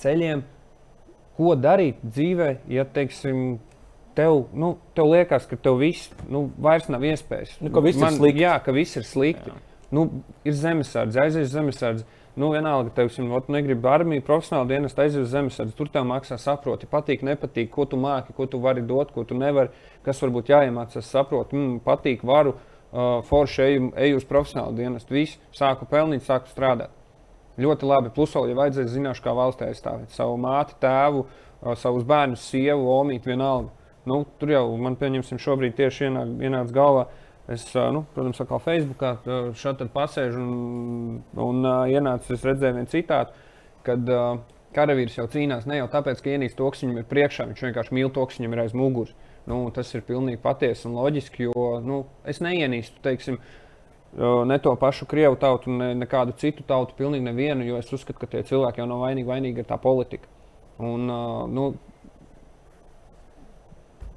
ceļiem, 0.02 0.42
ko 1.38 1.54
darīt 1.56 2.02
dzīvē, 2.04 2.50
ja, 2.70 2.84
teiksim, 2.84 3.46
tev, 4.18 4.44
nu, 4.52 4.74
tev 4.96 5.08
liekas, 5.10 5.48
ka 5.50 5.56
tev 5.56 5.80
viss 5.80 6.12
nu, 6.30 6.46
vairs 6.60 6.90
nav 6.92 7.04
iespējas. 7.06 7.56
Nu, 7.64 7.72
ka 7.74 7.82
viss 7.84 8.00
Man, 8.02 8.12
ir 8.12 8.20
slikti. 8.20 8.44
Jā, 8.44 8.58
ka 8.62 8.74
viss 8.76 9.00
ir 9.00 9.08
slikti. 9.08 9.54
Jā. 9.54 9.88
Nu, 9.94 10.06
ir 10.46 10.56
zemesardze, 10.58 11.20
aizies 11.22 11.52
zemesardze. 11.54 12.06
Nu, 12.34 12.48
vienalga, 12.50 12.90
teiksim, 12.90 13.28
ot, 13.30 13.46
negribu 13.54 13.86
armiju, 13.86 14.22
profesionāli 14.26 14.72
dienas, 14.72 14.96
aizies 14.98 15.22
uz 15.22 15.30
zemesardzi. 15.30 15.76
Tur 15.78 15.86
tev 15.94 16.02
maksā, 16.08 16.34
saproti, 16.42 16.88
patīk, 16.90 17.22
nepatīk, 17.22 17.68
ko 17.70 17.84
tu 17.86 17.98
māki, 18.00 18.34
ko 18.34 18.48
tu 18.50 18.58
vari 18.62 18.82
dot, 18.82 19.12
ko 19.14 19.22
tu 19.22 19.38
nevari, 19.38 19.70
kas 20.02 20.18
varbūt 20.24 20.50
jāiemācās, 20.50 21.12
saproti, 21.14 21.54
mm, 21.54 21.76
patīk, 21.86 22.24
varu, 22.26 22.56
uh, 22.56 23.20
forši 23.28 23.62
eju, 23.68 23.92
eju 24.08 24.18
uz 24.18 24.26
profesionālu 24.26 24.74
dienas. 24.80 25.06
Viss, 25.14 25.38
sāku 25.54 25.86
pelnīt, 25.86 26.26
sāku 26.26 26.50
strādāt. 26.50 26.90
Ļoti 27.54 27.86
labi. 27.86 28.10
Plus, 28.16 28.34
vēl, 28.34 28.50
ja 28.50 28.58
vajadzēs, 28.64 28.90
zināšu, 28.96 29.22
kā 29.22 29.38
valstī 29.38 29.70
aizstāvēt 29.70 30.18
savu 30.18 30.34
māti, 30.42 30.74
tēvu, 30.82 31.22
uh, 31.28 31.76
savus 31.78 32.02
bērnus, 32.02 32.48
sievu, 32.50 32.90
omīti, 32.96 33.30
vienalga. 33.30 33.70
Nu, 34.10 34.24
tur 34.40 34.50
jau 34.50 34.64
man, 34.74 34.98
pieņemsim, 34.98 35.38
šobrīd 35.38 35.78
tieši 35.78 36.08
ienāk, 36.08 36.34
ienāca 36.42 36.74
galvā. 36.74 37.06
Es, 37.44 37.66
nu, 37.74 38.06
protams, 38.14 38.40
kā 38.48 38.58
Facebookā 38.64 39.10
šeit 39.60 39.82
pasēžu 39.92 40.40
un, 40.40 41.18
un 41.44 41.58
uh, 41.60 41.82
ienācu, 41.92 42.32
es 42.32 42.44
redzēju 42.46 42.78
vienu 42.78 42.88
citātu, 42.88 43.34
kad 43.84 44.08
uh, 44.08 44.38
karavīrs 44.74 45.18
jau 45.18 45.26
cīnās 45.30 45.68
ne 45.68 45.78
jau 45.82 45.90
tāpēc, 45.92 46.22
ka 46.24 46.32
ienīst 46.32 46.56
to, 46.56 46.70
kas 46.72 46.84
viņam 46.84 47.02
ir 47.02 47.10
priekšā, 47.10 47.46
viņš 47.50 47.66
vienkārši 47.66 47.96
mīl 47.98 48.12
to, 48.14 48.24
kas 48.30 48.40
viņam 48.40 48.56
ir 48.56 48.62
aiz 48.64 48.74
muguras. 48.76 49.12
Nu, 49.44 49.58
tas 49.76 49.92
ir 49.92 50.06
pilnīgi 50.06 50.40
patiesi 50.40 50.88
un 50.88 50.96
loģiski, 50.96 51.50
jo 51.50 51.66
nu, 51.84 52.00
es 52.24 52.40
neienīstu, 52.40 53.02
teiksim, 53.04 53.36
ne 54.48 54.56
to 54.64 54.72
pašu 54.80 55.04
krievu 55.10 55.36
tautu, 55.40 55.72
ne 55.74 55.90
nekādu 56.00 56.32
citu 56.40 56.64
tautu, 56.64 56.96
pilnīgi 56.96 57.28
nevienu, 57.28 57.66
jo 57.68 57.76
es 57.76 57.92
uzskatu, 57.92 58.22
ka 58.22 58.30
tie 58.32 58.40
cilvēki 58.48 58.80
jau 58.80 58.88
nav 58.88 59.04
vainīgi, 59.04 59.28
vainīgi 59.28 59.60
ir 59.60 59.68
tā 59.68 59.76
politika. 59.82 60.30
Un, 60.80 61.04
nu, 61.52 61.66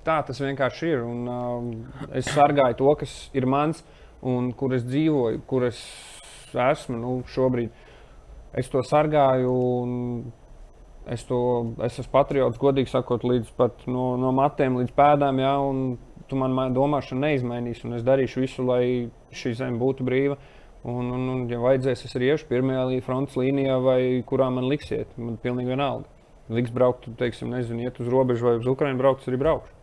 tā 0.07 0.21
tas 0.27 0.39
vienkārši 0.41 0.91
ir. 0.93 1.03
Un, 1.05 1.27
uh, 1.27 2.09
es 2.15 2.29
sargāju 2.31 2.79
to, 2.79 2.93
kas 3.03 3.15
ir 3.37 3.47
mans 3.49 3.83
un 4.25 4.51
kur 4.57 4.73
es 4.75 4.85
dzīvoju, 4.87 5.43
kur 5.49 5.67
es 5.67 5.81
esmu 6.55 6.97
nu, 6.97 7.13
šobrīd. 7.33 7.85
Es 8.57 8.71
to 8.73 8.81
sargāju. 8.85 9.53
Es, 11.07 11.23
to, 11.23 11.39
es 11.85 11.95
esmu 12.01 12.11
patriots, 12.11 12.59
godīgi 12.59 12.91
sakot, 12.91 13.23
līdz 13.23 13.53
pat 13.55 13.85
no, 13.87 14.17
no 14.19 14.33
matiem 14.35 14.75
līdz 14.81 14.91
pēdām. 14.97 15.39
Ja, 15.39 15.53
tu 16.27 16.39
man 16.39 16.73
domāšanu 16.75 17.23
neizmainīsi, 17.23 17.85
un 17.87 17.95
es 17.95 18.03
darīšu 18.03 18.43
visu, 18.43 18.65
lai 18.67 18.83
šī 19.31 19.53
zeme 19.61 19.79
būtu 19.79 20.07
brīva. 20.07 20.35
Un, 20.87 21.07
un, 21.15 21.23
un 21.31 21.45
ja 21.51 21.61
vajadzēs, 21.63 22.03
es 22.07 22.17
arī 22.19 22.33
iešu 22.33 22.49
pirmajā 22.51 22.99
frontes 23.05 23.39
līnijā, 23.39 23.79
vai 23.83 24.01
kurā 24.27 24.49
man 24.53 24.67
liksiet. 24.67 25.15
Man 25.19 25.39
pilnīgi 25.43 25.71
vienalga. 25.71 26.11
Liks 26.51 26.71
braukt, 26.75 27.07
teiksim, 27.19 27.51
nezinu, 27.55 27.87
iet 27.87 27.99
uz 28.03 28.11
robežu 28.11 28.47
vai 28.47 28.57
uz 28.59 28.67
Ukrajinu 28.71 28.99
braukt, 28.99 29.25
arī 29.27 29.39
braukšu. 29.41 29.76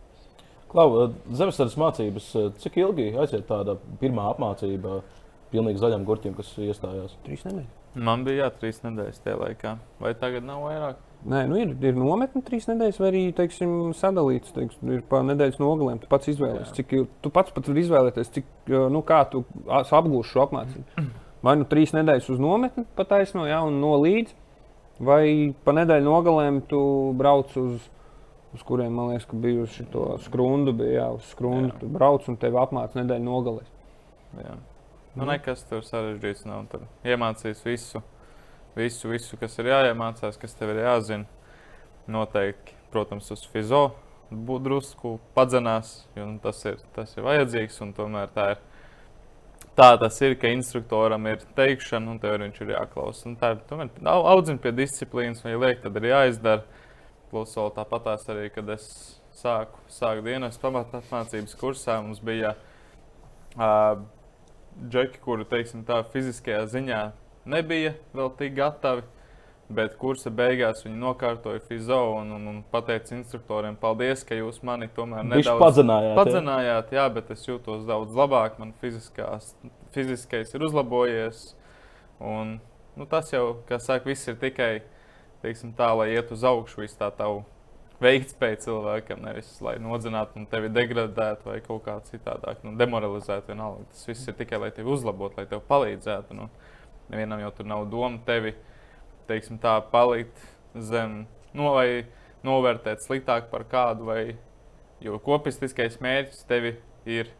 Klau, 0.75 1.05
zemesardzes 1.31 1.77
mācības, 1.79 2.25
cik 2.59 2.81
ilgi 2.81 3.13
aiziet 3.15 3.45
tāda 3.47 3.77
pirmā 4.01 4.25
apmācība 4.33 4.97
pilnīgi 5.53 5.79
zaļam 5.79 6.03
gurķim, 6.03 6.33
kas 6.35 6.49
iestājās? 6.59 7.13
Trīs 7.23 7.45
nedēļas. 7.47 7.69
Man 7.95 8.25
bija 8.27 8.43
jā, 8.43 8.49
trīs 8.59 8.81
nedēļas 8.83 9.21
tajā 9.23 9.37
laikā. 9.39 9.77
Vai 10.03 10.11
tagad 10.19 10.43
nav 10.43 10.65
vairāk? 10.65 10.99
Nē, 11.31 11.45
nu 11.47 11.61
ir, 11.61 11.71
ir 11.79 11.95
nometne 11.95 12.43
trīs 12.43 12.67
nedēļas, 12.67 12.99
vai 12.99 13.07
arī 13.07 13.21
teiksim, 13.37 13.71
sadalīts. 13.95 14.51
Teiksim, 14.57 14.91
ir 14.97 15.05
pa 15.07 15.23
nedēļas 15.23 15.61
nogalēm. 15.63 16.01
Tu 16.03 16.11
pats 16.11 16.33
izvēlējies, 16.33 16.75
cik 16.75 16.91
tu 17.23 17.31
pats 17.33 17.55
pat 17.55 17.71
vari 17.71 17.85
izvēlēties, 17.85 18.33
cik, 18.35 18.51
nu, 18.91 18.99
kā 19.07 19.23
tu 19.31 19.45
apgūsi 19.71 20.33
šo 20.33 20.43
apmācību. 20.43 21.07
Vai 21.45 21.55
nu 21.61 21.69
trīs 21.71 21.95
nedēļas 21.95 22.27
uz 22.35 22.41
nometni 22.41 22.83
pataisno, 22.99 23.47
ja, 23.47 23.63
un 23.63 23.79
no 23.79 23.95
līdz, 24.03 24.35
vai 25.07 25.53
pa 25.63 25.73
nedēļu 25.79 26.09
nogalēm 26.09 26.61
tu 26.67 26.81
brauc 27.15 27.55
uz 27.63 27.79
uz 28.55 28.63
kuriem 28.65 28.95
man 28.95 29.11
liekas, 29.11 29.27
uz 29.63 29.75
šo 29.75 30.05
skrundu, 30.23 30.73
bija 30.79 31.01
jā, 31.01 31.09
uz 31.17 31.27
skrundu. 31.33 31.73
Jā. 31.73 31.81
Tu 31.83 31.91
brauc 31.91 32.29
un 32.31 32.39
tevi 32.41 32.59
apmāca 32.61 33.01
nedēļu 33.01 33.27
nogalēs. 33.27 33.69
Jā. 34.39 34.55
Nu, 35.15 35.23
mm. 35.23 35.29
nekas 35.31 35.63
tur 35.69 35.83
sarežģīts 35.85 36.47
nav. 36.47 36.65
Tur 36.71 36.87
iemācīs 37.07 37.63
visu, 37.65 38.01
visu, 38.75 39.11
visu, 39.11 39.39
kas 39.39 39.59
ir 39.61 39.71
jāiemācās, 39.71 40.39
kas 40.41 40.57
tev 40.57 40.73
ir 40.73 40.83
jāzina. 40.83 41.27
Noteikti, 42.11 42.75
protams, 42.93 43.31
uz 43.33 43.45
fizo 43.49 43.87
būt 44.29 44.65
drusku 44.65 45.15
padzenās, 45.35 45.99
jo 46.17 46.25
nu, 46.27 46.39
tas, 46.41 46.59
ir, 46.67 46.79
tas 46.95 47.13
ir 47.15 47.25
vajadzīgs. 47.25 47.81
Tomēr 47.97 48.31
tā 48.35 48.53
ir. 48.55 48.63
Tā 49.75 49.89
tas 49.99 50.15
ir, 50.23 50.37
ka 50.39 50.47
instruktoram 50.55 51.25
ir 51.27 51.41
teikšana, 51.57 52.13
un 52.13 52.19
tev 52.23 52.37
viņš 52.39 52.61
ir 52.63 52.69
jāklausa. 52.71 53.33
Tā 53.41 53.49
ir 53.55 53.63
tomēr 53.67 53.89
audzina 54.07 54.61
pie 54.63 54.71
disciplīnas, 54.71 55.41
vai 55.43 55.57
liek, 55.59 55.81
tad 55.83 55.97
ir 55.99 56.07
jāizdara. 56.13 56.63
Plus, 57.35 57.51
vēl 57.51 57.73
tāpatās 57.75 58.21
arī, 58.31 58.45
kad 58.55 58.69
es 58.71 58.83
sāku, 59.35 59.81
sāku 59.91 60.21
dienas 60.23 60.55
pamatapmācības 60.61 61.57
kursā, 61.59 61.97
mums 61.99 62.21
bija 62.23 62.53
uh, 63.57 63.97
džeki, 64.79 65.19
kuri, 65.25 65.43
teiksim, 65.49 65.81
tā 65.83 65.97
fiziskajā 66.13 66.61
ziņā 66.71 67.01
nebija 67.51 67.91
vēl 68.15 68.31
tik 68.39 68.55
gatavi. 68.55 69.03
Bet 69.75 69.97
kursa 69.99 70.31
beigās 70.31 70.85
viņi 70.85 70.95
nokārtoja 71.01 71.59
fizo 71.67 71.99
un, 72.21 72.31
un, 72.37 72.47
un 72.53 72.63
pateica 72.71 73.17
instruktoriem, 73.17 73.75
paldies, 73.81 74.23
ka 74.23 74.39
jūs 74.39 74.61
mani 74.63 74.87
tomēr 74.95 75.27
nedaudz 75.27 75.59
padzinājāt. 75.59 76.15
padzinājāt 76.21 76.95
jā. 76.95 77.01
jā, 77.01 77.05
bet 77.19 77.35
es 77.35 77.47
jūtos 77.49 77.83
daudz 77.89 78.15
labāk. 78.15 78.59
Man 78.61 78.75
fiziskais 78.79 80.55
ir 80.55 80.69
uzlabojies. 80.69 81.47
Un, 82.21 82.59
nu, 82.95 83.11
tas 83.11 83.35
jau, 83.35 83.57
kā 83.67 83.81
saka, 83.81 84.07
viss 84.07 84.31
ir 84.31 84.37
tikai 84.39 84.85
teiksim, 85.45 85.75
tā, 85.77 85.93
lai 85.95 86.11
iet 86.15 86.33
uz 86.33 86.43
augšu 86.45 86.83
visu 86.83 86.97
tā 86.99 87.11
tavu 87.15 87.43
veiktspēju 88.03 88.59
cilvēkam, 88.65 89.21
nevis 89.23 89.49
lai 89.63 89.77
nodzinātu 89.79 90.41
un 90.41 90.47
tevi 90.51 90.69
degradētu 90.73 91.47
vai 91.47 91.59
kaut 91.63 91.85
kā 91.85 91.95
citādāk, 92.09 92.63
nu, 92.65 92.75
demoralizētu. 92.79 93.53
Vienalga. 93.53 93.85
Tas 93.93 94.07
viss 94.09 94.27
ir 94.27 94.35
tikai, 94.39 94.59
lai 94.65 94.71
tevi 94.75 94.91
uzlabotu, 94.91 95.39
lai 95.39 95.47
tev 95.49 95.63
palīdzētu. 95.69 96.35
Nu, 96.35 96.49
nevienam 97.13 97.43
jau 97.45 97.53
tur 97.55 97.69
nav 97.71 97.85
doma 97.91 98.19
tevi 98.27 98.55
teiksim, 99.29 99.59
tā, 99.61 99.77
palikt 99.91 100.41
zem, 100.75 101.23
no, 101.55 101.71
vai 101.77 102.05
novērtēt 102.45 103.03
sliktāk 103.05 103.49
par 103.53 103.65
kādu. 103.69 104.09
Vai, 104.11 104.21
jo 105.03 105.19
kopistiskais 105.23 105.99
mērķis 106.03 106.45
tevi 106.49 106.75
ir, 107.09 107.31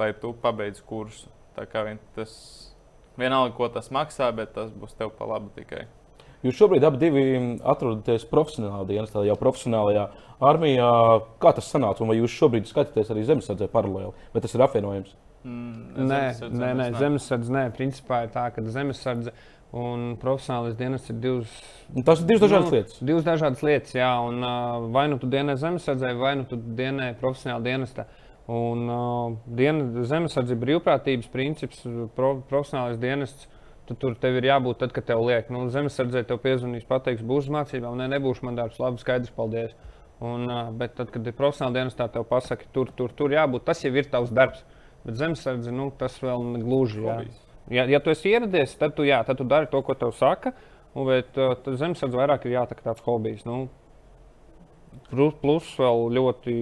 lai 0.00 0.12
tu 0.18 0.34
pabeidz 0.42 0.82
kursu. 0.86 1.30
Tā 1.56 1.66
kā 1.68 1.84
vien 1.84 2.00
tas 2.16 2.32
vienalga, 3.20 3.54
ko 3.56 3.68
tas 3.72 3.92
maksā, 3.92 4.30
bet 4.34 4.54
tas 4.56 4.72
būs 4.72 4.96
tev 4.98 5.12
pa 5.18 5.28
labu 5.28 5.52
tikai. 5.56 5.86
Jūs 6.42 6.58
šobrīd 6.58 6.82
abi 6.86 7.10
atrodaties 7.62 8.24
profesionālā 8.30 8.82
dienestā, 8.88 9.22
jau 9.26 9.36
profesionālajā 9.38 10.08
armijā. 10.42 10.90
Kā 11.42 11.52
tas 11.54 11.70
sanāca? 11.70 12.02
Un 12.02 12.10
vai 12.10 12.18
jūs 12.18 12.34
šobrīd 12.34 12.66
skatāties 12.66 13.12
arī 13.14 13.22
zemesardzē 13.28 13.68
paralēli, 13.70 14.10
vai 14.34 14.42
tas 14.42 14.56
ir 14.56 14.64
apvienojums? 14.66 15.14
Mm, 15.42 16.06
nē, 16.10 16.20
nē, 16.50 16.70
nē, 16.78 16.88
zemesardze 16.98 17.54
nē. 17.54 17.64
Principā 17.76 18.24
ir 18.26 18.34
tā, 18.34 18.48
ka 18.54 18.62
zemesardze 18.66 19.34
un 19.72 20.16
profesionālais 20.20 20.76
dienas 20.76 21.06
ir 21.10 21.18
divas. 21.22 21.54
Tas 22.04 22.20
ir 22.20 22.28
divas 22.28 22.44
dažādas 22.44 22.68
nu, 22.68 22.74
lietas. 22.76 22.98
Divas 23.12 23.24
dažādas 23.26 23.64
lietas, 23.66 23.94
jā. 23.96 24.10
Un, 24.26 24.42
uh, 24.42 24.90
vai 24.94 25.06
nu 25.14 25.18
tu 25.22 25.30
dienē 25.30 25.56
zemesardzē, 25.62 26.12
vai 26.18 26.34
nu 26.42 26.46
tu 26.50 26.58
dienē 26.58 27.12
profesionālā 27.22 27.64
dienestā. 27.70 28.06
Un 28.52 28.84
uh, 28.90 29.40
diena, 29.46 30.04
zemesardze 30.10 30.54
ir 30.54 30.62
brīvprātības 30.62 31.30
princips, 31.32 31.82
pro, 32.16 32.34
profesionālais 32.50 32.98
dienests 33.02 33.48
Tu 33.88 33.96
tur 33.98 34.14
tev 34.18 34.36
ir 34.38 34.46
jābūt 34.46 34.78
tad, 34.78 34.92
kad 34.94 35.08
tev 35.08 35.24
liek, 35.26 35.48
nu, 35.50 35.64
zemesardzē 35.72 36.22
tev 36.28 36.38
piezvanīs, 36.44 36.86
pateiks, 36.86 37.24
būs 37.26 37.48
mācībām, 37.50 37.96
nē, 37.98 38.06
nebūšu 38.12 38.46
man 38.46 38.58
darbs, 38.58 38.78
labi, 38.78 39.02
skaidrs, 39.02 39.32
paldies. 39.34 39.74
Un, 40.22 40.46
bet 40.78 40.94
tad, 40.94 41.10
kad 41.10 41.26
ir 41.26 41.34
profesionāla 41.34 41.80
dienestā, 41.80 42.06
tev 42.14 42.28
pasaka, 42.30 42.68
tur, 42.74 42.92
tur, 42.94 43.10
tur 43.18 43.34
jābūt, 43.34 43.64
tas 43.66 43.82
jau 43.82 43.90
ir 43.90 44.06
tavs 44.12 44.30
darbs. 44.30 44.62
Bet 45.02 45.18
zemesardze, 45.18 45.74
nu, 45.74 45.88
tas 45.98 46.20
vēl 46.22 46.44
negluži. 46.52 47.02
Jā. 47.02 47.16
Ja, 47.74 47.86
ja 47.90 47.98
tu 48.02 48.12
esi 48.14 48.30
ieradies, 48.30 48.76
tad 48.78 48.94
tu, 48.94 49.06
jā, 49.06 49.18
tad 49.26 49.40
tu 49.40 49.46
dari 49.50 49.66
to, 49.70 49.82
ko 49.82 49.98
tev 49.98 50.14
saka. 50.14 50.54
Un, 50.94 51.08
bet 51.08 51.38
zemesardze 51.66 52.18
vairāk 52.18 52.46
ir 52.46 52.54
jātaka 52.54 52.86
tāds 52.86 53.02
hobijs. 53.02 53.42
Nu, 53.48 53.64
plus, 55.10 55.34
plus 55.42 55.70
vēl 55.80 56.06
ļoti 56.18 56.56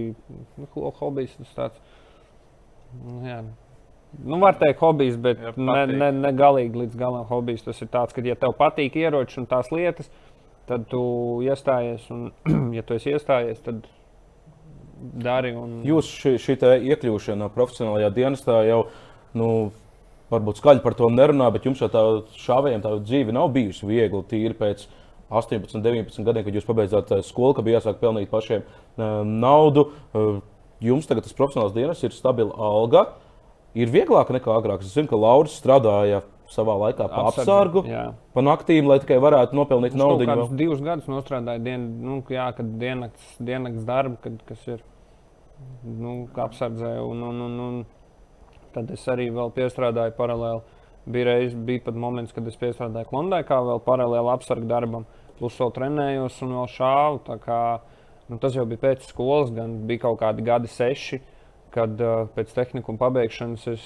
nu, 0.56 0.92
hobijs 1.02 1.36
tas 1.36 1.56
tāds. 1.58 1.98
Nu, 2.96 3.20
jā, 3.28 3.42
Nu, 4.18 4.40
var 4.42 4.56
teikt, 4.58 4.80
hobijs, 4.82 5.14
bet 5.22 5.38
ja, 5.42 5.52
ne, 5.56 5.84
ne, 5.86 6.10
ne 6.12 6.32
galīgi 6.34 6.82
līdz 6.82 6.98
galam 6.98 7.26
hobijs. 7.28 7.62
Tas 7.66 7.78
ir 7.82 7.90
tāds, 7.92 8.14
ka, 8.14 8.24
ja 8.26 8.34
tev 8.38 8.56
patīk 8.58 8.98
ieroči 8.98 9.38
un 9.42 9.46
tās 9.50 9.70
lietas, 9.70 10.10
tad 10.68 10.88
tu 10.90 11.02
iestājies. 11.46 12.08
Un, 12.14 12.30
ja 12.76 12.84
tu 12.86 12.96
esi 12.98 13.14
iestājies, 13.14 13.62
tad 13.66 13.86
dari. 14.98 15.54
Un... 15.56 15.78
Jūs 15.86 16.10
šī, 16.10 16.34
šī 16.42 16.58
iekļūšana 16.90 17.52
profesionālajā 17.54 18.10
dienestā 18.18 18.64
jau. 18.68 18.82
Nu, 19.38 19.52
Varbūt 20.30 20.60
skaļi 20.60 20.78
par 20.84 20.94
to 20.94 21.08
nerunā, 21.10 21.48
bet 21.50 21.64
jums 21.66 21.80
jau 21.82 21.88
tā 21.90 22.00
šāvējiem 22.38 22.82
tā 22.84 22.92
dzīve 23.02 23.32
nav 23.34 23.48
bijusi 23.50 23.82
viegli. 23.88 24.20
Tīri 24.30 24.54
pēc 24.54 24.84
18, 25.26 25.80
19 25.82 26.22
gadiem, 26.28 26.44
kad 26.46 26.54
jūs 26.54 26.68
pabeidzāt 26.68 27.10
eh, 27.16 27.22
skolu, 27.26 27.56
ka 27.56 27.64
bija 27.66 27.80
jāsāk 27.80 27.98
pelnīt 27.98 28.30
pašiem 28.30 28.62
uh, 28.62 29.24
naudu. 29.26 29.88
Uh, 30.14 30.38
jums 30.86 31.10
tagad 31.10 31.26
tas 31.26 31.34
profesionāls 31.34 31.74
dienas 31.74 32.04
ir 32.06 32.14
stabila 32.14 32.54
alga. 32.54 33.02
Uh, 33.08 33.29
ir 33.78 33.90
vieglāk 33.92 34.32
nekā 34.34 34.52
agrāk. 34.56 34.84
Es 34.84 34.94
zinu, 34.94 35.10
ka 35.10 35.18
Lauris 35.20 35.56
strādāja 35.60 36.22
savā 36.50 36.74
laikā 36.80 37.06
pa 37.10 37.26
apsargu, 37.30 37.84
pa 38.34 38.42
naktīm, 38.42 38.88
lai 38.90 38.98
tikai 39.02 39.20
varētu 39.22 39.54
nopelnīt 39.54 39.94
naudu. 39.98 40.26
Viņš 40.26 40.56
divus 40.58 40.82
gadus 40.82 41.06
strādāja 41.24 41.62
dien, 41.62 41.84
nu, 42.02 42.18
jā, 42.30 42.48
diennakts, 42.58 43.36
diennakts 43.38 43.86
darba, 43.86 44.18
kad, 44.24 44.40
kas 44.48 44.66
ir 44.66 44.82
nu, 45.84 46.24
apsardzē. 46.34 46.96
Un, 47.06 47.22
un, 47.30 47.46
un, 47.46 47.56
un 47.68 47.80
tad 48.74 48.90
es 48.94 49.06
arī 49.10 49.30
piestrādāju 49.56 50.16
paralēli. 50.18 50.78
Bija, 51.10 51.30
reiz, 51.30 51.54
bija 51.54 51.86
pat 51.86 51.96
moments, 51.96 52.34
kad 52.36 52.46
es 52.46 52.58
piestrādāju 52.60 53.08
Klondēkā, 53.08 53.56
vēl 53.66 53.80
paralēli 53.86 54.30
apsargu 54.34 54.68
darbam, 54.68 55.06
plus 55.38 55.56
vēl 55.58 55.72
trenējos 55.78 56.36
un 56.44 56.58
vēl 56.58 56.68
šāvu. 56.74 57.38
Kā, 57.40 57.60
nu, 58.28 58.38
tas 58.42 58.58
jau 58.58 58.66
bija 58.68 58.82
pēc 58.84 59.06
skolas, 59.08 59.52
gan 59.54 59.78
bija 59.88 60.04
kaut 60.04 60.20
kādi 60.20 60.44
gadi 60.46 60.70
seši, 60.70 61.22
kad 61.74 62.00
uh, 62.02 62.24
pēc 62.34 62.52
tehnikuma 62.56 63.00
pabeigšanas 63.00 63.68
es, 63.72 63.84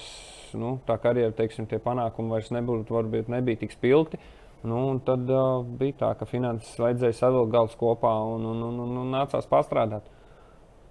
nu, 0.57 0.77
tā 0.87 0.97
karjera, 1.01 1.33
teiksim, 1.35 1.67
tie 1.69 1.79
panākumi 1.83 2.33
vairs 2.35 2.51
nebūtu, 2.55 2.95
varbūt 2.95 3.31
nebija 3.33 3.61
tik 3.63 3.75
spilgti. 3.75 4.19
Nu, 4.65 4.81
tad 5.05 5.29
uh, 5.29 5.61
bija 5.79 5.99
tā, 5.99 6.11
ka 6.17 6.25
finanses 6.29 6.79
vajadzēja 6.81 7.19
savilkt 7.19 7.53
galus 7.53 7.77
kopā 7.77 8.13
un, 8.33 8.47
un, 8.49 8.63
un, 8.69 8.83
un, 8.87 8.99
un 9.03 9.11
nācās 9.13 9.45
pastrādāt. 9.49 10.07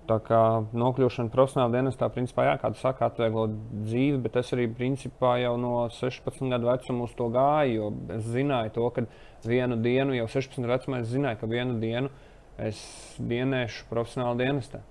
Tā 0.04 0.18
kā 0.20 0.38
nokļūšana 0.76 1.32
profesionālā 1.32 1.78
dienestā, 1.78 2.10
principā, 2.12 2.44
jā, 2.44 2.58
kā 2.60 2.68
tu 2.74 2.80
saki, 2.82 3.06
atvieglo 3.06 3.46
dzīvi, 3.72 4.18
bet 4.26 4.36
es 4.36 4.52
arī 4.52 4.66
principā 4.68 5.38
jau 5.40 5.54
no 5.60 5.86
16 5.96 6.52
gadu 6.52 6.68
vecuma 6.68 7.06
uz 7.08 7.14
to 7.16 7.30
gāju. 7.32 7.88
Es 8.18 8.28
zināju 8.34 8.74
to, 8.76 8.90
ka 8.92 9.06
vienu 9.48 9.80
dienu, 9.80 10.12
jau 10.18 10.28
16 10.36 10.60
gadu 10.60 10.74
vecumā, 10.76 11.00
es 11.00 11.08
zināju, 11.14 11.40
ka 11.40 11.48
vienu 11.48 11.78
dienu 11.80 12.12
es 12.60 12.84
dienēšu 13.16 13.88
profesionālā 13.88 14.36
dienestā. 14.44 14.84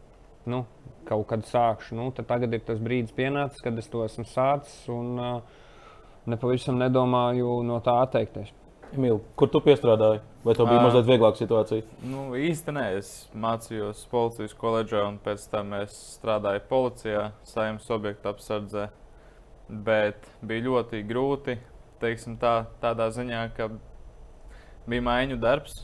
Nu, 0.50 0.66
kaut 1.08 1.28
kad 1.30 1.46
sākšu. 1.48 1.96
Nu, 1.96 2.10
tagad 2.16 2.54
ir 2.56 2.64
tas 2.68 2.82
brīdis 2.84 3.16
pienācis, 3.16 3.64
kad 3.64 3.78
es 3.80 3.88
to 3.92 4.04
esmu 4.06 4.26
sācis 4.28 4.90
un 4.92 5.14
uh, 5.20 5.62
nepavisam 6.30 6.80
nedomāju 6.80 7.62
no 7.68 7.80
tā 7.84 7.96
atteikties. 8.04 8.52
Emīl, 8.94 9.22
kur 9.40 9.50
tu 9.50 9.62
piestrādāji? 9.64 10.22
Vai 10.44 10.54
tev 10.58 10.68
bija 10.68 10.82
uh, 10.82 10.86
mazliet 10.86 11.08
vieglāka 11.08 11.40
situācija? 11.40 11.86
Nu, 12.06 12.28
īstenībā 12.38 12.98
es 13.00 13.14
mācījos 13.32 14.04
policijas 14.12 14.54
koledžā, 14.60 15.06
un 15.08 15.18
pēc 15.24 15.48
tam 15.50 15.72
es 15.80 15.96
strādāju 16.18 16.66
policijā, 16.70 17.24
saimnes 17.48 17.88
objektu 17.96 18.30
apsardzē. 18.34 18.90
Bet 19.88 20.28
bija 20.44 20.68
ļoti 20.68 21.00
grūti, 21.08 21.56
teiksim, 22.04 22.36
tā, 22.42 22.66
tādā 22.84 23.08
ziņā, 23.16 23.48
ka 23.56 23.72
bija 24.92 25.08
maiņu 25.08 25.40
darbs, 25.42 25.80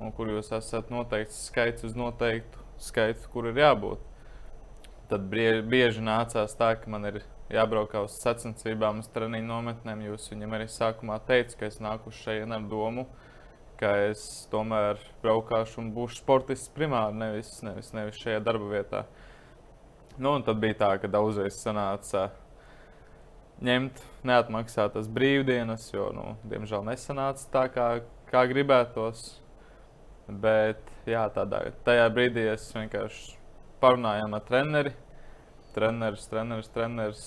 un 0.00 0.10
kur 0.16 0.32
jūs 0.32 0.50
esat 0.56 0.90
noteikts 0.90 1.44
skaits 1.52 1.84
uz 1.86 1.94
noteiktu 1.94 2.61
skaitu, 2.82 3.28
kur 3.32 3.48
ir 3.50 3.60
jābūt. 3.62 4.02
Tad 5.12 5.26
bieži 5.28 6.02
nācās 6.04 6.56
tā, 6.56 6.72
ka 6.80 6.90
man 6.90 7.10
ir 7.10 7.20
jābrauk 7.52 7.94
uz 8.00 8.14
sacensībām, 8.22 9.02
uz 9.02 9.10
treniņu 9.12 9.48
nometnēm. 9.48 10.06
Jūs 10.08 10.30
viņam 10.32 10.56
arī 10.56 10.68
sākumā 10.72 11.18
teicāt, 11.28 11.58
ka 11.60 11.68
es 11.68 11.80
nāku 11.84 12.12
šeit 12.16 12.48
ar 12.48 12.64
domu, 12.68 13.06
ka 13.80 13.92
es 14.08 14.46
tomēr 14.52 15.00
braukšu 15.24 15.82
un 15.82 15.90
būšu 15.96 16.22
sportists 16.22 16.72
primāri, 16.72 17.18
nevis, 17.18 17.58
nevis, 17.66 17.92
nevis 17.96 18.20
šajā 18.22 18.40
darba 18.44 18.70
vietā. 18.72 19.02
Nu, 20.18 20.36
un 20.36 20.44
tad 20.46 20.60
bija 20.62 20.78
tā, 20.80 20.90
ka 21.00 21.10
daudzreiz 21.10 21.56
sanāca 21.60 22.30
ņemt 23.62 24.00
neatmaksātas 24.28 25.08
brīvdienas, 25.12 25.88
jo, 25.94 26.10
nu, 26.14 26.26
diemžēl, 26.48 26.84
nesanāca 26.88 27.48
tā, 27.52 27.66
kā, 27.72 27.86
kā 28.30 28.44
gribētos. 28.50 29.24
Bet 30.28 30.91
jā, 31.06 31.26
tādā, 31.34 31.64
tajā 31.86 32.10
brīdī 32.14 32.48
es 32.52 32.68
vienkārši 32.76 33.38
parunājām 33.82 34.36
ar 34.38 34.44
treneri 34.46 34.94
treneris, 35.74 36.26
treneris, 36.28 36.68
treneris 36.72 37.24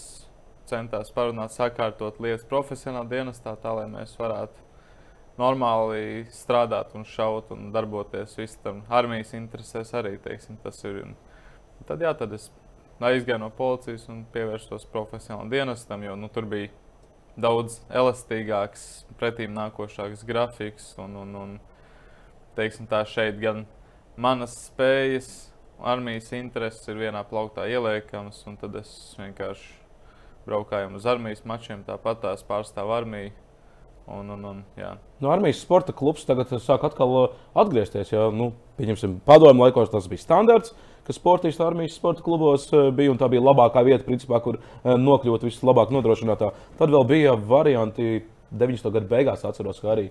centās 0.70 1.12
parunāt, 1.14 1.54
sakārtot 1.54 2.20
lietas 2.22 2.46
profesionālā 2.50 3.08
dienestā, 3.10 3.56
tā 3.62 3.74
lai 3.78 3.86
mēs 3.90 4.16
varētu 4.20 4.64
normāli 5.40 6.26
strādāt 6.34 6.96
un 6.96 7.06
šaut 7.06 7.52
un 7.54 7.72
darboties 7.76 8.38
visam 8.40 8.84
armijas 8.90 9.34
interesēs 9.38 9.92
arī. 9.98 10.16
Teiksim, 10.24 10.58
ir. 10.88 11.02
Un 11.04 11.88
tad, 11.90 12.02
jā, 12.02 12.14
tad 12.18 12.34
es 12.38 12.50
aizgāju 13.04 13.42
no 13.44 13.52
policijas 13.52 14.08
un 14.10 14.24
pievērsos 14.32 14.88
profesionālam 14.94 15.52
dienestam, 15.52 16.06
jo 16.08 16.16
nu, 16.16 16.30
tur 16.32 16.48
bija 16.50 16.72
daudz 17.36 17.82
elastīgāks, 17.92 19.06
pretīm 19.20 19.54
nākošāks 19.58 20.24
grafiks. 20.26 20.94
Un, 21.02 21.18
un, 21.20 21.36
un, 21.36 21.58
teiksim, 22.58 22.88
tā 22.90 23.04
šeit 23.10 23.40
gan 23.42 23.64
manas 24.18 24.56
spējas, 24.70 25.32
armijas 25.84 26.32
intereses 26.36 26.88
ir 26.88 27.00
vienā 27.00 27.24
plauktā 27.28 27.68
ieliekamas, 27.70 28.44
un 28.48 28.60
tad 28.60 28.78
es 28.80 28.92
vienkārši 29.20 29.74
braukāju 30.46 30.94
uz 30.96 31.08
armijas 31.10 31.44
mačiem, 31.48 31.84
tāpat 31.88 32.22
tās 32.24 32.46
pārstāv 32.48 32.94
armiju. 32.96 33.34
Un, 34.06 34.28
un, 34.30 34.42
un, 34.46 34.58
jā. 34.78 34.92
no 35.18 35.32
armijas 35.34 35.64
sporta 35.64 35.90
klubs 35.90 36.28
tagad 36.30 36.52
sāk 36.62 36.84
atkal 36.86 37.16
uh, 37.18 37.32
atgriezties. 37.58 38.12
Ja, 38.14 38.28
nu, 38.30 38.52
pieņemsim, 38.78 39.16
padomju 39.26 39.66
laikos 39.66 39.90
tas 39.90 40.06
bija 40.12 40.22
standarts, 40.22 40.76
ka 41.08 41.14
sportisti 41.16 41.64
armijas 41.66 41.96
sporta 41.98 42.22
klubos 42.22 42.68
uh, 42.70 42.92
bija 42.94 43.10
un 43.10 43.18
tā 43.18 43.26
bija 43.34 43.42
labākā 43.42 43.82
vieta, 43.88 44.06
principā, 44.06 44.38
kur 44.46 44.60
uh, 44.60 44.92
nokļūt 45.02 45.48
vislabāk 45.48 45.90
nodrošinātā. 45.96 46.52
Tad 46.78 46.94
vēl 46.94 47.08
bija 47.10 47.34
varianti 47.34 48.20
90. 48.52 48.92
gada 48.94 49.10
beigās 49.10 49.46
atceros, 49.48 49.80
ka 49.82 49.92
arī 49.96 50.08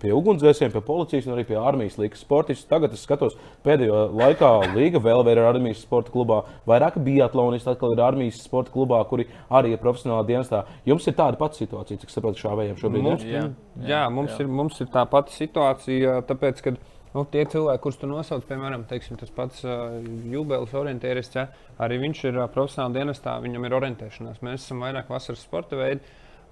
pie 0.00 0.12
ugunsdzēsiem, 0.14 0.72
pie 0.72 0.82
policijas 0.84 1.28
un 1.28 1.34
arī 1.36 1.46
pie 1.48 1.58
armijas 1.60 1.98
līnijas 2.00 2.22
sportistu. 2.24 2.68
Tagad 2.70 2.94
es 2.94 3.04
skatos, 3.04 3.36
pēdējo 3.66 4.06
laikā 4.14 4.52
Līga 4.74 5.02
vēl 5.02 5.24
ir 5.32 5.42
armijas 5.42 5.82
sporta 5.84 6.12
klubā, 6.14 6.42
vairāk 6.68 6.98
biatlonisti 7.04 7.70
atkal 7.72 7.94
ir 7.96 8.02
armijas 8.04 8.40
sporta 8.44 8.72
klubā, 8.74 9.02
kuri 9.08 9.28
arī 9.50 9.74
ir 9.74 9.82
profesionālā 9.82 10.24
dienestā. 10.28 10.64
Jums 10.88 11.06
ir 11.10 11.18
tāda 11.18 11.40
pati 11.40 11.64
situācija, 11.64 12.00
cik 12.02 12.14
saprotu, 12.14 12.42
šāvējiem 12.44 12.80
šobrīd 12.80 13.06
mums? 13.06 13.28
Jā, 13.28 13.46
jā, 13.46 13.86
jā, 13.90 14.02
mums, 14.14 14.34
jā. 14.34 14.42
Ir, 14.44 14.50
mums 14.62 14.80
ir 14.80 14.90
tā 14.94 15.04
pati 15.10 15.36
situācija, 15.36 16.18
tāpēc, 16.28 16.64
ka 16.64 16.74
nu, 17.14 17.24
tie 17.30 17.44
cilvēki, 17.50 17.82
kurus 17.84 18.00
tu 18.00 18.10
nosauc, 18.10 18.44
piemēram, 18.48 18.86
teiksim, 18.90 19.18
tas 19.20 19.32
pats 19.34 19.62
uh, 19.66 19.96
jubilejas 20.30 20.74
orientieris, 20.80 21.30
ja, 21.36 21.48
arī 21.82 22.00
viņš 22.02 22.26
ir 22.30 22.42
uh, 22.42 22.50
profesionālā 22.50 23.00
dienestā, 23.00 23.36
viņam 23.44 23.68
ir 23.68 23.78
orientēšanās. 23.80 24.42
Mēs 24.44 24.66
esam 24.66 24.84
vairāk 24.84 25.12
vasaras 25.14 25.44
sporta 25.46 25.78
veidi. 25.78 26.02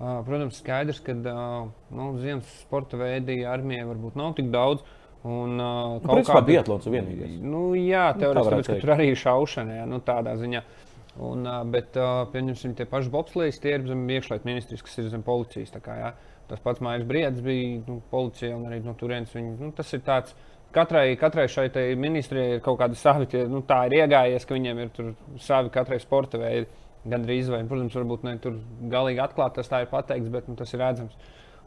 Protams, 0.03 0.59
skaidrs, 0.59 0.99
ka 1.07 1.15
nu, 1.15 2.09
ziemas 2.19 2.49
sporta 2.65 2.99
veidi 2.99 3.45
armijai 3.47 3.87
varbūt 3.87 4.19
nav 4.19 4.35
tik 4.39 4.51
daudz. 4.51 4.83
Un, 5.23 5.55
uh, 5.55 6.01
nu, 6.01 6.03
kaut 6.03 6.27
kāda 6.27 6.47
biatlons 6.49 6.89
ir 6.89 6.97
vienīgais. 6.97 7.35
Nu, 7.47 7.61
jā, 7.79 8.09
nu, 8.17 8.25
teorētiski, 8.25 8.73
ka 8.73 8.83
tur 8.83 8.93
arī 8.97 9.13
ir 9.13 9.21
šaušana, 9.21 9.77
jā, 9.77 9.85
nu, 9.87 10.01
tādā 10.03 10.35
ziņā. 10.41 10.63
Un, 11.23 11.47
uh, 11.47 11.61
bet, 11.71 11.95
uh, 12.01 12.25
pieņemsim, 12.33 12.75
tie 12.75 12.89
paši 12.91 13.13
bobslēgas, 13.13 13.61
tie 13.63 13.77
ir 13.77 13.87
zem 13.87 14.03
iekšlietu 14.11 14.49
ministrijas, 14.49 14.83
kas 14.89 14.99
ir 14.99 15.13
zem 15.13 15.23
policijas. 15.23 15.71
Kā, 15.85 15.99
jā. 16.01 16.11
Tas 16.51 16.65
pats 16.65 16.83
Maijas 16.83 17.07
Briedis 17.07 17.45
bija 17.45 17.85
nu, 17.87 18.01
policija 18.11 18.57
un 18.57 18.67
arī 18.67 18.81
no 18.83 18.97
turienes. 18.99 19.31
Viņi, 19.37 19.55
nu, 19.61 19.71
tas 19.77 19.95
ir 19.95 20.03
tāds, 20.03 20.35
katrai, 20.75 21.13
katrai 21.21 21.47
šai 21.53 21.69
ministrijai 22.01 22.57
ir 22.57 22.65
kaut 22.65 22.81
kādi 22.83 22.99
savi, 22.99 23.31
tie, 23.31 23.45
nu, 23.47 23.63
tā 23.69 23.85
ir 23.87 24.01
iegājies, 24.03 24.49
ka 24.49 24.59
viņiem 24.59 24.83
ir 24.83 25.13
savi 25.45 25.71
katrai 25.71 26.03
sporta 26.03 26.43
veidi. 26.43 26.67
Gan 27.03 27.25
drīz, 27.27 27.49
vai, 27.51 27.65
protams, 27.67 27.95
varbūt 27.99 28.27
ne 28.27 28.37
tur 28.43 28.59
galīgi 28.91 29.23
atklāti 29.25 29.59
tas 29.59 29.71
tā 29.71 29.83
ir 29.83 29.89
pateikts, 29.91 30.31
bet 30.31 30.51
nu, 30.51 30.55
tas 30.59 30.71
ir 30.75 30.83
redzams. 30.85 31.17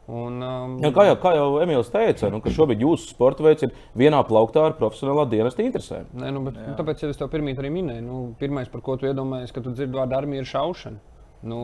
Un, 0.06 0.38
um, 0.38 0.76
ja, 0.78 0.92
kā, 0.94 1.02
jau, 1.08 1.16
kā 1.18 1.32
jau 1.34 1.46
Emīls 1.64 1.88
teica, 1.90 2.28
nu, 2.30 2.38
šobrīd 2.38 2.84
jūsu 2.84 3.10
sporta 3.10 3.42
veids 3.42 3.66
ir 3.66 3.72
vienā 3.98 4.20
plauktā 4.28 4.62
ar 4.68 4.76
profesionālā 4.78 5.24
dienesta 5.32 5.64
interesēm. 5.66 6.06
Nē, 6.14 6.30
nu, 6.36 6.44
bet, 6.46 6.60
nu, 6.62 6.76
tāpēc 6.78 7.02
es 7.08 7.18
tev 7.18 7.32
pirmie 7.32 7.56
arī 7.58 7.72
minēju. 7.74 8.04
Nu, 8.06 8.20
pirmais, 8.38 8.70
par 8.70 8.84
ko 8.86 8.94
tu 9.00 9.10
iedomājies, 9.10 9.52
ka 9.52 9.64
tu 9.64 9.74
dzirdi 9.74 9.98
vārdu 9.98 10.14
armija, 10.14 10.44
ir 10.44 10.50
šaušana. 10.52 11.02
Nu, 11.46 11.58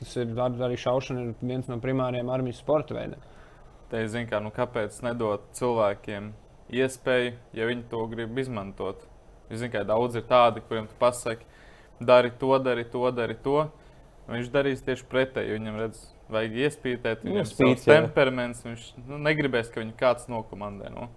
tas 0.00 0.16
ir 0.16 0.32
arī 0.40 0.80
šaušana, 0.80 1.26
ir 1.28 1.50
viens 1.52 1.68
no 1.68 1.76
primāriem 1.82 2.32
armijas 2.32 2.62
sporta 2.64 2.96
veidiem. 2.96 3.20
Te 3.92 4.00
es 4.04 4.10
zinu, 4.12 4.28
kā, 4.32 4.40
nu, 4.44 4.50
kāpēc 4.52 4.98
nedot 5.04 5.44
cilvēkiem 5.56 6.32
iespēju, 6.80 7.36
ja 7.56 7.68
viņi 7.68 7.86
to 7.92 8.02
grib 8.10 8.40
izmantot. 8.40 9.04
Es 9.48 9.60
zinu, 9.60 9.72
ka 9.76 9.84
daudz 9.88 10.16
ir 10.16 10.26
tādi, 10.28 10.64
kuriem 10.64 10.88
tu 10.88 10.96
pasaki, 11.00 11.44
dari 12.00 12.30
to, 12.40 12.58
dari 12.62 12.84
to, 12.84 13.10
dari 13.14 13.36
to. 13.44 13.68
Viņš 14.28 14.50
darīs 14.52 14.84
tieši 14.84 15.06
pretēji. 15.08 15.56
Viņam 15.56 15.78
redz, 15.80 16.02
vajag 16.32 16.56
iespītēt, 16.66 17.24
viņam 17.24 17.42
ir 17.42 17.48
savs 17.50 17.86
temperaments. 17.88 18.64
Viņš 18.66 18.88
nu, 19.06 19.20
negribēs, 19.24 19.70
ka 19.72 19.80
viņu 19.82 19.96
kāds 19.98 20.28
nokomandē. 20.28 20.92
Nu. 20.92 21.08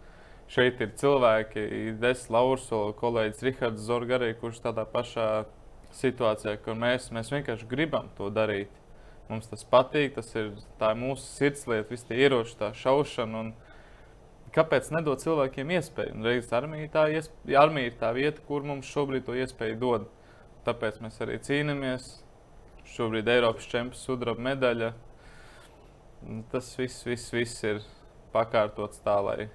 Šeit 0.52 0.82
ir 0.84 0.92
cilvēki, 1.00 1.66
Des 2.00 2.26
Laursola, 2.32 2.92
kolēģis 3.00 3.44
Rihards 3.48 3.84
Zorgarī, 3.88 4.34
kurš 4.40 4.60
tādā 4.66 4.84
pašā 4.88 5.46
situācijā, 5.96 6.58
kur 6.64 6.76
mēs, 6.80 7.10
mēs 7.16 7.32
vienkārši 7.32 7.68
gribam 7.72 8.10
to 8.18 8.28
darīt. 8.34 8.72
Mums 9.32 9.48
tas 9.48 9.64
patīk, 9.64 10.16
tas 10.18 10.28
ir 10.36 10.52
mūsu 11.00 11.24
sirdslieta, 11.24 11.88
visi 11.92 12.10
tie 12.10 12.18
ieroči, 12.26 12.58
tā 12.60 12.74
šaušana. 12.76 13.44
Un, 13.46 13.54
kāpēc 14.56 14.90
nedot 14.92 15.24
cilvēkiem 15.24 15.72
iespēju? 15.78 16.18
Un 16.18 16.28
reizes 16.28 16.52
armija, 16.56 17.06
iespēja, 17.08 17.62
armija 17.62 17.92
ir 17.92 17.96
tā 18.00 18.12
vieta, 18.16 18.44
kur 18.48 18.68
mums 18.68 18.92
šobrīd 18.92 19.24
to 19.28 19.38
iespēju 19.40 19.80
dod. 19.80 20.10
Tāpēc 20.66 21.00
mēs 21.02 21.18
arī 21.24 21.40
cīnāmies. 21.42 22.12
Šobrīd 22.92 23.30
Eiropas 23.32 23.66
čempions 23.72 24.04
sudraba 24.06 24.44
medaļa. 24.52 24.92
Tas 26.52 26.68
viss, 26.78 27.06
viss, 27.08 27.32
viss 27.34 27.64
ir 27.66 27.80
pakārtots 28.34 29.02
tā, 29.02 29.16
lai, 29.26 29.48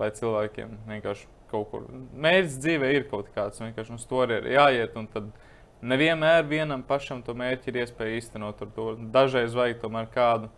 lai 0.00 0.08
cilvēkiem 0.16 0.72
vienkārši 0.88 1.28
kaut 1.48 1.68
kur 1.70 1.84
mērķis 2.18 2.56
dzīvē 2.64 2.88
ir 2.96 3.06
kaut 3.10 3.28
kāds. 3.34 3.62
Vienkārši 3.62 3.94
uz 3.94 4.06
to 4.08 4.24
ir 4.26 4.48
jāiet. 4.52 4.96
Nevienmēr 5.78 6.42
vienam 6.48 6.82
pašam 6.82 7.22
to 7.22 7.36
mērķi 7.38 7.70
ir 7.70 7.84
iespēja 7.84 8.18
īstenot. 8.18 8.64
Dažreiz 9.14 9.54
vajag 9.54 9.78
tomēr 9.84 10.10
kādu, 10.14 10.50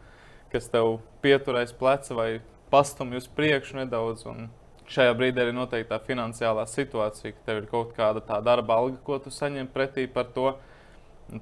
kas 0.53 0.71
tev 0.73 0.99
pieturēs 1.21 1.77
pleca 1.77 2.17
vai 2.17 2.31
pastumj 2.73 3.21
uz 3.21 3.29
priekšu 3.37 3.83
nedaudz. 3.83 4.25
Un, 4.31 4.49
šajā 4.91 5.14
brīdī 5.18 5.45
arī 5.45 5.55
noteikti 5.55 5.91
tā 5.93 6.01
finansiālā 6.07 6.66
situācija, 6.70 7.36
ka 7.36 7.47
tev 7.47 7.62
ir 7.62 7.70
kaut 7.70 7.95
kāda 7.97 8.22
tā 8.26 8.41
darba 8.45 8.80
alga, 8.80 8.99
ko 9.07 9.20
tu 9.22 9.32
saņem 9.34 9.70
pretī 9.74 10.07
par 10.11 10.28
to. 10.34 10.53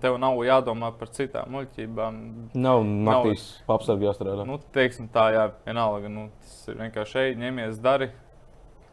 Tev 0.03 0.19
nav 0.21 0.37
jādomā 0.45 0.91
par 1.01 1.09
citām 1.17 1.49
muļķībām. 1.55 2.17
Nav 2.61 2.83
naktīs 2.85 3.47
apsargā 3.73 4.11
jāstrādā. 4.11 4.45
Nu, 4.45 4.59
teiksim 4.75 5.09
tā, 5.13 5.31
jā, 5.33 5.47
vienalga. 5.65 6.11
Nu, 6.13 6.27
tas 6.45 6.59
ir 6.69 6.77
vienkārši 6.83 7.15
šeit, 7.15 7.39
ņemies, 7.41 7.79
dari. 7.85 8.11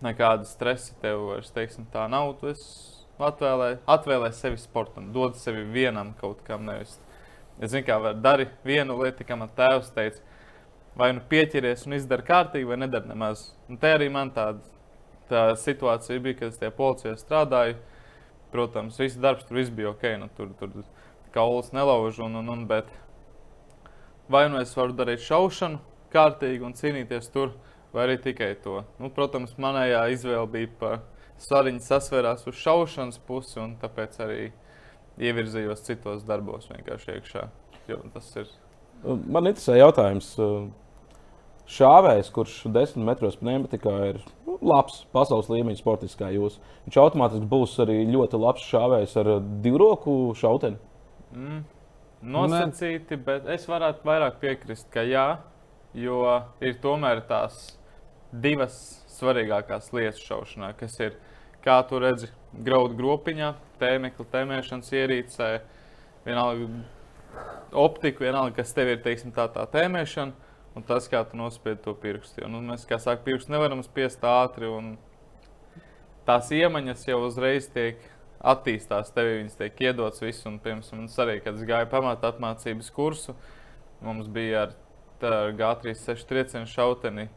Nekāda 0.04 0.48
stresa 0.48 0.96
tev 1.02 1.26
vairs, 1.32 1.52
teiksim, 1.56 1.88
tā 1.92 2.06
nav. 2.12 2.34
Tu 2.40 2.54
atvēlē, 3.20 3.70
atvēlē 3.92 4.32
sevi 4.36 4.60
sportam, 4.60 5.12
dod 5.16 5.36
sevi 5.40 5.64
vienam 5.72 6.14
kaut 6.20 6.44
kam. 6.48 6.64
Nevis. 6.68 6.96
Es 7.60 7.72
zinu, 7.72 7.86
kā 7.88 7.98
var 8.04 8.16
darīt 8.20 8.56
vienu 8.68 8.98
lietu, 9.00 9.28
kā 9.28 9.38
man 9.40 9.52
tēvs 9.56 9.92
teica, 9.96 10.24
vai 10.96 11.12
nu 11.16 11.24
pieķeries 11.30 11.86
un 11.88 11.98
izdara 11.98 12.24
kārtīgi, 12.26 12.68
vai 12.70 12.80
nedara 12.84 13.10
nemaz. 13.10 13.50
Un 13.70 13.78
te 13.82 13.92
arī 13.92 14.08
man 14.12 14.32
tāda 14.36 14.64
tā 15.30 15.48
situācija 15.58 16.22
bija, 16.22 16.40
kad 16.40 16.54
es 16.54 16.62
tajā 16.62 16.74
policijā 16.76 17.18
strādāju 17.20 17.80
protams, 18.56 19.00
viss 19.00 19.20
darbs 19.20 19.44
tur 19.44 19.60
viss 19.60 19.70
bija 19.70 19.90
ok. 19.92 20.04
Nu, 20.20 20.30
tur 20.38 20.54
tur 20.60 20.72
kaulas 21.36 21.74
nelauž, 21.76 22.22
un, 22.24 22.36
un, 22.40 22.50
un, 22.50 22.64
bet 22.68 22.88
vai 24.32 24.48
nu 24.50 24.62
es 24.62 24.72
varu 24.78 24.96
darīt 24.96 25.24
šaušanu 25.26 25.82
kārtīgi 26.14 26.64
un 26.64 26.76
cīnīties 26.78 27.28
tur, 27.34 27.52
vai 27.94 28.06
arī 28.08 28.16
tikai 28.24 28.54
to. 28.64 28.80
Nu, 29.02 29.12
protams, 29.12 29.58
manējā 29.60 30.06
izvēle 30.16 30.48
bija 30.54 30.72
par 30.80 31.02
svariņu 31.44 31.84
sasvērās 31.84 32.48
uz 32.48 32.56
šaušanas 32.62 33.20
pusi, 33.28 33.60
un 33.60 33.76
tāpēc 33.82 34.16
arī 34.24 34.46
ievirzījos 35.20 35.84
citos 35.84 36.24
darbos 36.28 36.70
vienkārši 36.72 37.18
iekšā. 37.18 37.44
Jo 37.92 38.00
tas 38.14 38.32
ir. 38.40 38.48
Man 39.04 39.52
interesē 39.52 39.76
jautājums 39.78 40.32
šāvējs, 41.72 42.32
kurš 42.34 42.58
desmit 42.74 43.06
metros 43.08 43.38
pneumatikā 43.40 43.94
ir 44.12 44.20
nu, 44.46 44.58
labs 44.62 45.04
pasaules 45.16 45.50
līmeņa 45.52 45.82
sportists 45.82 46.20
kā 46.20 46.30
jūs. 46.34 46.60
Viņš 46.86 47.00
automātiski 47.02 47.50
būs 47.50 47.78
arī 47.84 48.02
ļoti 48.12 48.42
labs 48.42 48.68
šāvējs 48.70 49.16
ar 49.22 49.32
divroku 49.64 50.18
šauteni. 50.38 50.78
Mm. 51.36 51.64
Nosacīti, 52.26 53.18
bet 53.22 53.46
es 53.54 53.68
varētu 53.70 54.06
vairāk 54.08 54.40
piekrist, 54.42 54.88
ka 54.94 55.04
jā, 55.06 55.26
jo 55.94 56.24
ir 56.64 56.78
tomēr 56.82 57.22
tās 57.30 57.76
divas 58.32 58.78
svarīgākās 59.14 59.92
lietas 59.94 60.24
šaušanā, 60.26 60.72
kas 60.80 60.98
ir, 61.04 61.20
kā 61.66 61.78
tu 61.90 62.00
redzi, 62.02 62.32
graudu 62.66 62.98
gropiņā, 62.98 63.52
tēmekļa 63.82 64.26
tēmēšanas 64.34 64.92
ierīcē, 64.96 65.52
vienalga 66.26 66.68
optika, 67.76 68.26
vienalga, 68.26 68.56
kas 68.62 68.74
tev 68.74 68.96
ir, 68.96 69.04
teiksim, 69.06 69.34
tā, 69.36 69.46
tā 69.54 69.68
tēmēšana 69.76 70.45
un 70.76 70.86
tas, 70.86 71.08
kā 71.12 71.24
tu 71.28 71.40
nospied 71.40 71.82
to 71.84 71.96
pirkstu. 71.98 72.44
Jo, 72.44 72.50
nu, 72.52 72.62
mēs, 72.66 72.86
kā 72.90 73.00
saka, 73.02 73.24
pirkstu 73.26 73.54
nevaram 73.56 73.84
spiest 73.86 74.24
ātri, 74.28 74.70
un 74.70 74.96
tās 76.28 76.52
iemaņas 76.54 77.08
jau 77.08 77.22
uzreiz 77.28 77.70
tiek 77.74 78.02
attīstās, 78.46 79.14
tev 79.16 79.32
viņas 79.32 79.60
tiek 79.60 79.86
iedotas 79.88 80.24
viss. 80.24 80.46
Un, 80.50 80.60
piemēram, 80.62 81.08
arī, 81.26 81.40
kad 81.46 81.58
es 81.58 81.68
gāju 81.68 81.90
pamatā 81.92 82.34
apmācības 82.34 82.92
kursu, 82.96 83.36
mums 84.06 84.30
bija 84.32 84.68
ar, 84.68 84.76
ar 85.26 85.56
G36 85.58 86.28
triecienu 86.30 86.70
šauteni. 86.70 87.30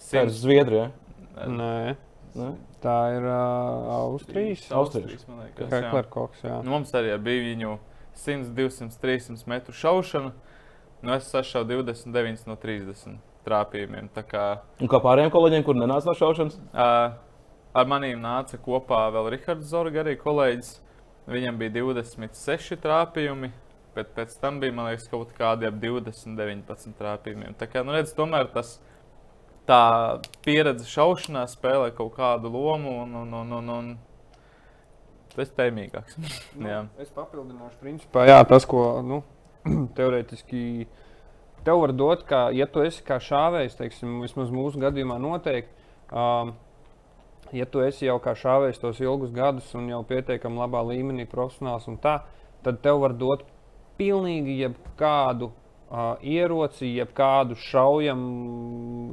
Tā 0.00 0.24
ir 0.24 0.32
Zviedrija. 0.34 0.88
Nē. 1.36 1.94
Nē. 2.34 2.50
Tā 2.80 2.96
ir 3.12 3.26
uh, 3.26 3.90
Austrijas. 3.92 4.64
Austrijas, 4.72 5.26
man 5.28 5.44
liekas. 5.44 5.68
Heklerkoks, 5.68 6.44
jā. 6.46 6.60
Nu, 6.64 6.72
mums 6.78 6.92
arī 6.96 7.12
bija 7.20 7.42
viņu 7.50 7.74
100, 8.16 8.54
200, 8.56 8.96
300 9.02 9.50
metru 9.50 9.74
šaušana. 9.76 10.32
Nu, 11.02 11.14
es 11.14 11.30
sašauju 11.32 11.64
29 11.64 12.46
no 12.46 12.56
30 12.60 13.16
trāpījumiem. 13.46 14.10
Kā... 14.28 14.44
Un 14.82 14.90
kā 14.90 15.00
pārējiem 15.00 15.32
kolēģiem, 15.32 15.64
kur 15.64 15.78
nenāca 15.78 16.10
no 16.10 16.14
šaušanas? 16.18 16.58
Uh, 16.74 17.14
ar 17.72 17.88
maniem 17.88 18.20
nāca 18.20 18.60
kopā 18.60 19.06
vēl 19.14 19.30
Rihards 19.34 19.70
Zorga, 19.72 20.02
arī 20.02 20.18
kolēģis. 20.20 20.74
Viņam 21.30 21.56
bija 21.60 21.72
26 21.78 22.76
trāpījumi, 22.84 23.52
bet 23.96 24.12
pēc 24.16 24.36
tam 24.42 24.60
bija 24.60 24.76
liekas, 24.90 25.08
kaut 25.08 25.32
kādi 25.38 25.68
ap 25.68 25.80
20, 25.80 26.36
19 26.36 26.96
trāpījumiem. 27.00 27.56
Tā 27.56 27.70
kā, 27.70 27.84
nu, 27.86 27.96
redz, 27.96 28.12
tomēr 28.16 28.50
tas 28.52 28.76
tā 29.68 29.82
pieredze 30.44 30.88
šaušanā 30.90 31.46
spēlē 31.48 31.94
kaut 31.96 32.12
kādu 32.18 32.52
lomu. 32.52 32.98
Un, 33.06 33.16
un, 33.24 33.34
un, 33.40 33.58
un, 33.60 33.74
un 33.78 33.92
tas 35.32 35.48
ir 35.48 35.56
tēmīgāks. 35.56 36.20
nu, 36.60 36.80
es 37.00 37.12
papildināšu, 37.14 37.78
principā, 37.80 38.28
jā, 38.28 38.42
tas, 38.52 38.68
ko. 38.68 38.90
Nu 39.00 39.24
teorētiski 39.96 40.64
tev 41.64 41.82
var 41.82 41.92
dot, 41.92 42.24
ka, 42.28 42.48
ja 42.56 42.66
tu 42.70 42.82
esi 42.84 43.04
kā 43.06 43.20
šāvējs, 43.22 43.76
teiksim, 43.78 44.20
vismaz 44.24 44.52
mūsu 44.54 44.80
gadījumā 44.80 45.18
noteikti. 45.20 45.76
Um, 46.10 46.54
ja 47.54 47.66
tu 47.70 47.82
esi 47.84 48.06
jau 48.06 48.18
kā 48.22 48.34
šāvējs 48.38 48.80
tos 48.82 49.00
ilgus 49.02 49.32
gadus 49.34 49.68
un 49.78 49.88
jau 49.90 50.02
pietiekami 50.06 50.60
labā 50.62 50.82
līmenī, 50.88 51.26
profesionāls 51.30 51.88
un 51.90 51.98
tā, 52.02 52.20
tad 52.64 52.80
tev 52.84 53.02
var 53.04 53.14
dot 53.18 53.44
pilnīgi 54.00 54.56
jebkādu 54.62 55.50
uh, 55.50 56.14
ieroci, 56.24 56.88
jebkādu 56.96 57.58
šaujam, 57.60 58.22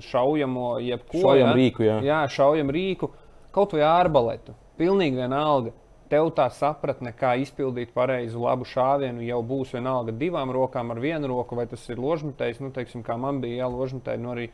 šaujamo, 0.06 0.70
jebko 0.86 1.24
šaujam 1.26 1.52
ja? 1.52 1.58
rīku. 1.60 1.86
Jā. 1.86 1.98
jā, 2.06 2.22
šaujam 2.38 2.72
rīku, 2.74 3.12
kaut 3.56 3.76
vai 3.76 3.84
ārbaletu. 3.90 4.56
Pilnīgi 4.78 5.18
vienalga 5.20 5.74
tev 6.12 6.30
tā 6.38 6.48
sapratne, 6.54 7.12
kā 7.16 7.34
izpildīt 7.42 7.94
pareizu 7.96 8.42
labu 8.44 8.68
šāvienu, 8.68 9.24
jau 9.28 9.42
būs 9.46 9.74
vienalga 9.76 10.16
divām 10.16 10.52
rokām, 10.56 10.92
ar 10.94 11.02
vienu 11.04 11.30
roku, 11.32 11.58
vai 11.60 11.68
tas 11.70 11.84
ir 11.92 12.02
ložmetējs, 12.02 12.62
nu, 12.64 12.72
teiksim, 12.76 13.04
kā 13.06 13.18
man 13.20 13.42
bija 13.44 13.66
jāložmetēji. 13.66 14.22
Nu, 14.24 14.32
arī, 14.36 14.48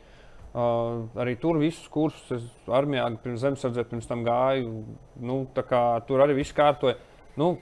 uh, 0.54 1.04
arī 1.24 1.36
tur 1.40 1.60
visus 1.62 1.86
kursus 1.92 2.32
es 2.38 2.72
armijā 2.80 3.06
pirms 3.22 3.44
zemesardzes 3.44 3.90
pirms 3.90 4.10
tam 4.10 4.24
gāju. 4.26 4.74
Nu, 5.20 5.44
tur 5.54 6.24
arī 6.24 6.40
viss 6.40 6.56
kārtoja. 6.56 6.98
Nu, 7.40 7.54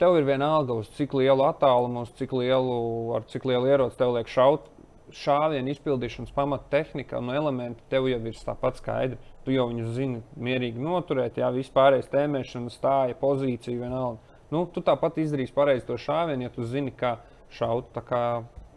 tev 0.00 0.18
ir 0.18 0.28
vienalga, 0.28 0.78
uz 0.78 0.90
cik 0.96 1.14
lielu 1.18 1.46
attālumu, 1.46 2.06
uz 2.06 2.14
cik 2.18 2.34
lielu, 2.38 2.78
ar 3.18 3.26
cik 3.30 3.46
lielu 3.48 3.74
ieroci 3.74 4.00
tev 4.00 4.16
liek 4.16 4.30
šaut. 4.30 4.70
Šāvienu 5.12 5.74
izpildīšanas 5.74 6.32
pamattehnika 6.32 7.18
un 7.20 7.34
elementi 7.34 7.82
tev 7.92 8.06
jau 8.08 8.22
ir 8.30 8.38
tāpat 8.46 8.78
skaidri 8.80 9.31
tu 9.44 9.54
jau 9.54 9.68
viņus 9.70 9.94
zini 9.96 10.22
mierīgi 10.36 10.82
noturēt, 10.82 11.38
jā, 11.40 11.48
vispārējais 11.54 12.10
tēmēšana, 12.12 12.72
stāja, 12.72 13.18
pozīcija 13.18 13.80
vienalga. 13.80 14.36
Nu, 14.52 14.66
tu 14.68 14.82
tāpat 14.84 15.18
izdarīsi 15.22 15.54
pareizi 15.56 15.86
to 15.88 15.96
šāvienu, 15.96 16.44
ja 16.44 16.52
tu 16.52 16.66
zini, 16.68 16.92
kā 16.92 17.16
šaut. 17.56 17.88
Tā 17.94 18.02
kā 18.04 18.22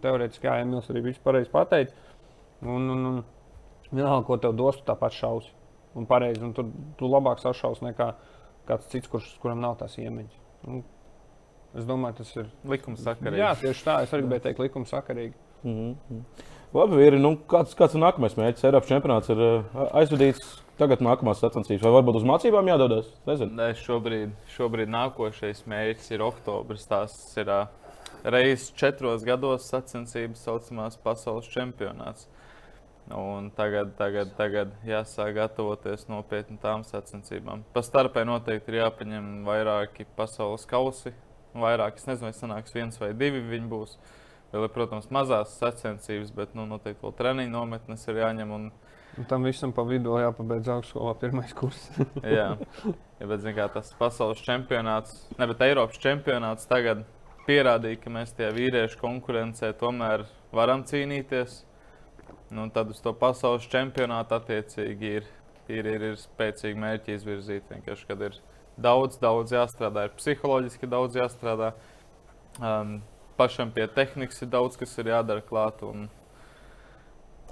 teorētiski, 0.04 0.48
Emīls 0.48 0.90
arī 0.92 1.04
viss 1.10 1.24
pareizi 1.24 1.52
pateica. 1.52 1.96
Un, 2.64 2.90
un, 2.94 3.06
un 3.10 3.22
vienalga, 3.92 4.24
ko 4.28 4.40
tev 4.42 4.56
dos, 4.58 4.80
tu 4.80 4.88
tāpat 4.88 5.16
šausi. 5.18 5.52
Un 5.96 6.08
pareizi, 6.08 6.42
un 6.44 6.56
tu, 6.56 6.66
tu 7.00 7.10
labāk 7.12 7.40
sašaus 7.44 7.84
nekā 7.84 8.10
kāds 8.68 8.90
cits, 8.92 9.12
kurš, 9.12 9.30
kuram 9.44 9.62
nav 9.64 9.78
tās 9.80 9.96
iemaņas. 10.02 10.40
Un, 10.68 10.82
es 11.76 11.88
domāju, 11.88 12.22
tas 12.22 12.34
ir 12.36 12.50
likumsakarīgi. 12.72 13.44
Jā, 13.44 13.54
tieši 13.60 13.86
tā. 13.86 14.00
Es 14.04 14.16
arī 14.16 14.26
gribēju 14.26 14.46
teikt, 14.48 14.64
likumsakarīgi. 14.66 15.36
Mm 15.66 15.96
-hmm. 16.10 16.54
Labi, 16.76 16.98
vīri, 17.00 17.20
nu, 17.24 17.38
kāds, 17.48 17.72
kāds 17.78 17.94
ir 17.96 18.02
nākamais 18.04 18.34
mērķis? 18.36 18.66
Eiropas 18.68 18.90
čempionāts 18.90 19.30
ir 19.32 19.40
uh, 19.40 19.84
aizvadīts. 19.96 20.58
Tagad 20.76 21.00
nākamās 21.00 21.40
sacensības, 21.40 21.86
vai 21.86 21.92
varbūt 21.96 22.18
uz 22.20 22.26
mācībām 22.28 22.68
jādodas? 22.68 23.14
Nē, 23.24 23.70
šobrīd, 23.80 24.34
šobrīd 24.52 24.92
nākošais 24.92 25.62
mērķis 25.72 26.12
ir 26.12 26.24
oktobris. 26.26 26.84
Tās 26.90 27.14
ir 27.40 27.48
uh, 27.48 27.70
reizes 28.28 28.74
četros 28.76 29.24
gados 29.24 29.70
sacensības, 29.72 30.42
saucamās 30.44 31.00
pasaules 31.00 31.48
čempionāts. 31.54 32.28
Un 33.16 33.48
tagad, 33.56 33.96
tagad, 33.96 34.36
tagad 34.36 34.76
jāsāk 34.84 35.32
gatavoties 35.40 36.10
nopietni 36.12 36.60
tām 36.60 36.84
sacensībām. 36.84 37.64
Pa 37.72 37.86
starpē 37.88 38.26
noteikti 38.28 38.74
ir 38.74 38.82
jāpaņem 38.82 39.32
vairāki 39.48 40.10
pasaules 40.20 40.68
kausi. 40.68 41.16
Vairāk, 41.56 42.04
es 42.04 42.12
nezinu, 42.12 42.28
vai 42.28 42.36
sanāks 42.36 42.76
viens 42.76 43.00
vai 43.00 43.14
divi 43.16 43.40
viņi 43.48 43.72
būs. 43.72 43.96
Vēl 44.56 44.70
ir, 44.70 44.72
protams, 44.72 45.10
mazās 45.12 45.58
sacensības, 45.60 46.30
bet 46.32 46.54
nu, 46.56 46.64
noteikti 46.70 47.04
vēl 47.04 47.14
treniņu 47.18 47.52
nometnes 47.52 48.06
ir 48.08 48.22
jāņem. 48.22 48.52
Un... 48.56 48.70
Un 49.20 49.26
tam 49.28 49.44
visam 49.48 49.74
pa 49.76 49.84
vidu 49.88 50.14
jāpabeidz 50.20 50.70
augstskolā 50.72 51.12
pirmais 51.20 51.52
kurs. 51.56 51.82
jā, 52.38 52.46
ja, 52.56 53.28
bet 53.28 53.44
kā, 53.58 53.66
tas 53.74 53.92
pasaules 54.00 54.40
čempionāts, 54.44 55.26
ne 55.36 55.48
bet 55.52 55.64
Eiropas 55.68 56.00
čempionāts 56.00 56.70
tagad 56.72 57.04
pierādīja, 57.50 58.00
ka 58.00 58.14
mēs 58.16 58.32
tajā 58.38 58.54
vīriešu 58.56 59.00
konkurencē 59.02 59.74
tomēr 59.80 60.24
varam 60.56 60.86
cīnīties. 60.88 61.64
Nu, 62.56 62.70
tad 62.72 62.94
uz 62.94 63.02
to 63.04 63.12
pasaules 63.18 63.68
čempionātu 63.72 64.38
attiecīgi 64.38 65.12
ir, 65.20 65.28
ir, 65.68 65.90
ir, 65.98 66.08
ir 66.14 66.22
spēcīgi 66.22 66.80
mērķi 66.80 67.18
izvirzīt. 67.20 67.68
Vienkārši, 67.76 68.08
kad 68.08 68.24
ir 68.30 68.40
daudz, 68.80 69.20
daudz 69.20 69.52
jāstrādā, 69.58 70.08
ir 70.08 70.16
psiholoģiski 70.16 70.92
daudz 70.96 71.20
jāstrādā. 71.20 71.74
Um, 72.64 73.02
pašam 73.38 73.72
pie 73.76 73.88
tehnikas 73.92 74.42
ir 74.44 74.52
daudz, 74.54 74.78
kas 74.80 74.94
ir 75.02 75.12
jādara 75.12 75.44
klāt. 75.46 75.82
Un, 75.86 76.08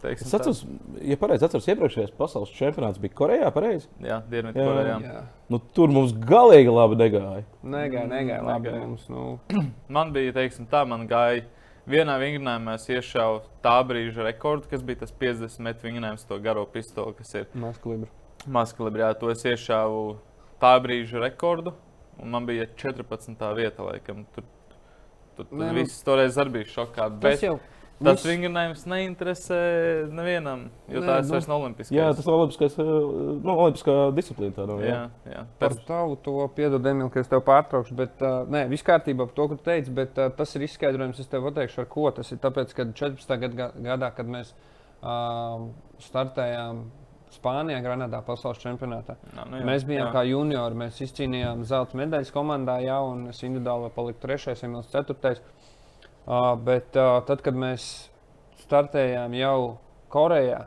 teiksim, 0.02 0.28
es 0.28 0.36
atceros, 0.38 0.62
ja 1.04 1.18
pareizi 1.20 1.48
atceros, 1.48 1.68
iepriekšējais 1.74 2.14
pasaules 2.18 2.54
čempionāts 2.58 3.02
bija 3.04 3.16
Korejā. 3.20 3.50
Pareizi? 3.56 3.90
Jā, 4.04 4.22
Dienvidkorejā. 4.32 5.24
Nu, 5.52 5.60
tur 5.76 5.94
mums 5.94 6.16
galīgi 6.30 6.74
labi 6.74 7.00
negāja. 7.00 7.44
Negāja, 7.64 8.08
negāja 8.12 8.42
labi. 8.46 8.72
Negāja. 8.72 8.88
Mums, 8.88 9.10
nu. 9.12 9.28
man 10.00 10.16
bija, 10.16 10.36
teiksim, 10.40 10.70
tā, 10.72 10.86
man 10.90 11.08
gāja. 11.10 11.46
Vienā 11.90 12.14
vingrinājumā 12.16 12.78
es 12.78 12.86
iešāvu 12.88 13.42
tā 13.64 13.76
brīža 13.84 14.24
rekordu, 14.24 14.70
kas 14.72 14.84
bija 14.88 15.02
tas 15.02 15.12
50 15.20 15.66
metru 15.66 15.90
vingrinājums, 15.90 16.24
to 16.30 16.38
garo 16.40 16.64
pistoli, 16.72 17.12
kas 17.18 17.34
ir 17.36 17.50
Maskalibra. 17.60 18.08
Maskalibra, 18.48 19.10
jā, 19.10 19.18
to 19.20 19.32
es 19.34 19.44
iešāvu 19.44 20.06
tā 20.64 20.72
brīža 20.80 21.20
rekordu, 21.26 21.74
un 22.24 22.32
man 22.32 22.48
bija 22.48 22.70
14. 22.80 23.36
vieta, 23.60 23.84
laikam. 23.84 24.24
Tur 24.32 24.48
Tur 25.38 25.46
Nē, 25.52 25.70
nu- 25.72 25.74
viss 25.82 26.04
toreiz 26.06 26.36
arī 26.38 26.52
bija 26.60 26.66
šokā. 26.74 27.08
Tas 27.10 27.20
Bet 27.24 27.42
jau 27.42 27.60
tas 28.04 28.20
viss- 28.20 28.26
vingrinājums 28.28 28.82
neinteresē 28.90 29.60
nevienam, 30.12 30.66
jo 30.92 31.00
Nē, 31.00 31.08
tās 31.08 31.26
nu- 31.28 31.32
vairs 31.38 31.48
nav 31.48 31.62
olimpiskais. 31.62 31.92
Jā, 31.96 32.10
tas 32.16 32.26
ir 32.26 32.32
olimpiskais, 32.34 32.78
uh, 32.80 32.86
nu, 33.44 33.56
olimpiskā 33.56 33.96
disciplīna. 34.18 34.54
Tā, 34.58 34.66
nu, 34.68 34.80
jā. 34.84 35.10
jā, 35.26 35.34
jā. 35.34 35.46
Par 35.60 35.70
Pēc, 35.70 35.86
tavu 35.88 36.18
to 36.22 36.48
piedod, 36.56 36.84
Emīl, 36.84 37.10
ka 37.14 37.20
es 37.22 37.28
tev 37.32 37.42
pārtraukšu. 37.48 37.96
Bet, 37.96 38.22
uh, 38.22 38.44
nē, 38.46 38.68
viss 38.70 38.84
kārtībā 38.84 39.28
par 39.30 39.36
to, 39.36 39.48
ko 39.48 39.56
tu 39.56 39.64
teici. 39.64 39.90
Bet 39.92 40.18
uh, 40.18 40.30
tas 40.30 40.56
ir 40.56 40.62
izskaidrojums, 40.68 41.20
es 41.20 41.28
tev 41.28 41.44
pateikšu, 41.48 41.80
ar 41.80 41.86
ko 41.86 42.10
tas 42.12 42.32
ir. 42.32 42.38
Tāpēc, 42.44 42.74
kad 42.76 42.94
14. 42.94 43.40
Gad, 43.40 43.56
gadā, 43.82 44.12
kad 44.16 44.28
mēs 44.28 44.52
uh, 45.04 45.70
startējām 46.00 46.84
Spānijā, 47.34 47.82
Granadā, 47.84 48.22
pasaules 48.26 48.60
čempionātā, 48.62 49.16
nā, 49.36 49.46
nu, 49.50 49.58
jā, 49.60 49.66
mēs 49.68 49.84
bijām 49.90 50.08
jā. 50.08 50.14
kā 50.14 50.24
juniori. 50.30 50.76
Mēs 50.76 51.02
izcīnījām 51.08 51.64
zelta 51.66 51.98
medaļas 51.98 52.32
komandā, 52.32 52.80
jā, 52.86 53.00
un 53.04 53.28
es 53.32 53.42
individuāli 53.44 53.90
paliku 53.96 54.20
trešais, 54.28 54.64
Emīls 54.64 54.90
ceturtais. 54.94 55.42
Uh, 56.26 56.54
bet 56.56 56.96
uh, 56.96 57.20
tad, 57.28 57.42
kad 57.44 57.54
mēs 57.60 58.10
startējām 58.64 59.34
jau 59.36 59.78
Korejā, 60.14 60.60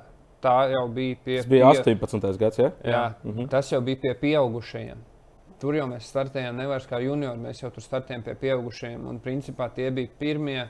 tā 0.43 0.57
jau 0.73 0.87
bija 0.93 1.17
pie. 1.25 1.37
Tas 1.41 1.47
bija 1.51 1.71
pie- 1.73 1.95
18. 1.97 2.39
gads. 2.39 2.59
Ja? 2.59 2.71
Jā, 2.85 3.05
Mhm. 3.25 3.49
tas 3.49 3.71
jau 3.73 3.81
bija 3.81 3.97
pie 4.03 4.15
pieaugušajiem. 4.15 4.99
Tur 5.61 5.73
jau 5.75 5.87
mēs 5.89 6.05
startējām 6.13 6.55
nevis 6.59 6.85
kā 6.87 6.99
juniori, 7.01 7.39
mēs 7.41 7.63
jau 7.63 7.71
tur 7.73 7.81
startējām 7.83 8.23
pie 8.25 8.35
pieaugušajiem. 8.35 9.07
Un 9.09 9.19
principā 9.21 9.71
tie 9.73 9.91
bija 9.91 10.09
pirmie, 10.19 10.67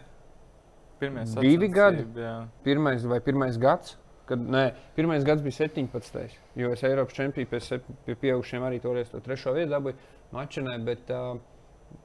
Pirmie 1.01 1.24
divi 1.40 1.68
gadi? 1.68 2.05
jā. 2.16 2.47
pirmais 2.64 3.03
vai 3.05 3.18
pirmais 3.20 3.59
gads. 3.59 3.97
Kad, 4.26 4.42
nē, 4.42 4.62
pirmais 4.96 5.24
gads 5.26 5.42
bija 5.44 5.54
17. 5.68 6.38
Jo 6.58 6.72
es 6.74 6.82
Eiropas 6.86 7.14
čempionā 7.14 7.46
pie, 7.46 7.78
pie 8.06 8.16
pieaugušiem 8.24 8.64
arī 8.66 8.80
toreiz 8.82 9.12
to 9.12 9.20
trešo 9.22 9.54
vietu 9.54 9.70
dabūju 9.70 9.94
mačinē. 10.34 10.74
Bet, 10.86 11.12
uh, 11.14 11.38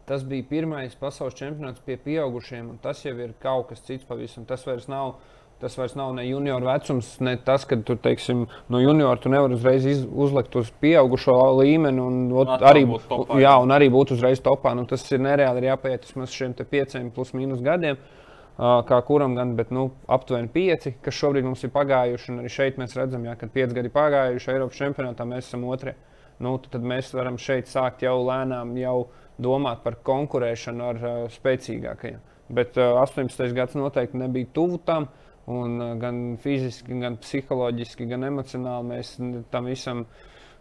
tas 0.09 0.26
bija 0.28 0.45
pirmais 0.49 0.93
pasaules 1.01 1.38
čempionāts 1.39 1.82
pie 1.86 1.97
pieaugušiem. 1.97 2.69
un 2.76 2.78
Tas 2.84 3.01
jau 3.05 3.15
ir 3.17 3.34
kaut 3.41 3.72
kas 3.72 3.82
cits 3.88 4.05
pavisam. 4.05 4.45
Tas 4.45 4.67
vairs 4.69 4.89
nav. 4.91 5.15
Tas 5.61 5.76
vairs 5.78 5.93
nav 5.93 6.13
ne 6.17 6.24
junior 6.26 6.63
vecums, 6.65 7.19
ne 7.22 7.36
tas, 7.38 7.67
ka 7.69 7.78
tu 7.86 7.93
teiksim, 7.93 8.47
no 8.74 8.80
juniora 8.82 9.19
tu 9.22 9.30
nevari 9.30 9.53
uzreiz 9.53 9.84
iz, 9.86 9.99
uzlikt 10.09 10.55
uz 10.57 10.72
pieaugušo 10.82 11.36
līmeni. 11.59 12.01
Un, 12.01 12.24
ot, 12.34 12.55
Atkal 12.55 12.69
arī, 12.72 12.88
topā, 13.05 13.38
jā, 13.43 13.51
un 13.61 13.74
arī 13.76 13.91
būt 13.93 14.15
uzreiz 14.15 14.41
topā. 14.41 14.74
Nu, 14.78 14.88
tas 14.89 15.05
ir 15.13 15.22
nereāli. 15.22 15.61
Ir 15.61 15.69
jāpaiet 15.69 16.09
vismaz 16.09 16.34
šiem 16.34 16.57
pieciem 16.61 17.13
plus 17.13 17.36
mīnus 17.38 17.61
gadiem. 17.65 17.97
Uh, 17.97 18.20
kā 18.58 18.99
kuram 19.08 19.36
gan, 19.38 19.56
bet 19.58 19.72
nu, 19.74 19.88
aptuveni 20.12 20.49
pieci, 20.52 20.95
kas 21.02 21.18
šobrīd 21.18 21.47
mums 21.47 21.64
ir 21.66 21.72
pagājuši. 21.74 22.38
Arī 22.41 22.52
šeit 22.52 22.80
mēs 22.82 22.95
redzam, 22.97 23.26
ja, 23.26 23.36
ka 23.39 23.49
pieci 23.52 23.78
gadi 23.78 23.91
pagājuši 23.93 24.52
Eiropas 24.54 24.82
čempionātā, 24.82 25.26
mēs 25.28 25.47
esam 25.47 25.66
otrie. 25.70 25.95
Nu, 26.41 26.56
tad 26.62 26.86
mēs 26.88 27.14
varam 27.14 27.38
šeit 27.41 27.70
sākt 27.70 28.04
jau 28.06 28.18
lēnām 28.26 28.74
jau 28.82 28.97
domāt 29.41 29.84
par 29.86 29.97
konkurēšanu 30.06 30.86
ar 30.86 31.02
uh, 31.02 31.18
spēcīgākajiem. 31.32 32.20
Bet 32.52 32.78
uh, 32.82 32.97
18. 33.02 33.54
gads 33.56 33.78
noteikti 33.78 34.20
nebija 34.22 34.49
tuvu 34.54 34.82
tam. 34.86 35.10
Un, 35.52 35.78
uh, 35.82 35.93
gan 36.02 36.38
fiziski, 36.41 36.97
gan 37.02 37.18
psiholoģiski, 37.22 38.10
gan 38.10 38.28
emocionāli 38.30 38.91
mēs 38.91 39.16
tam 39.54 39.70
visam 39.70 40.06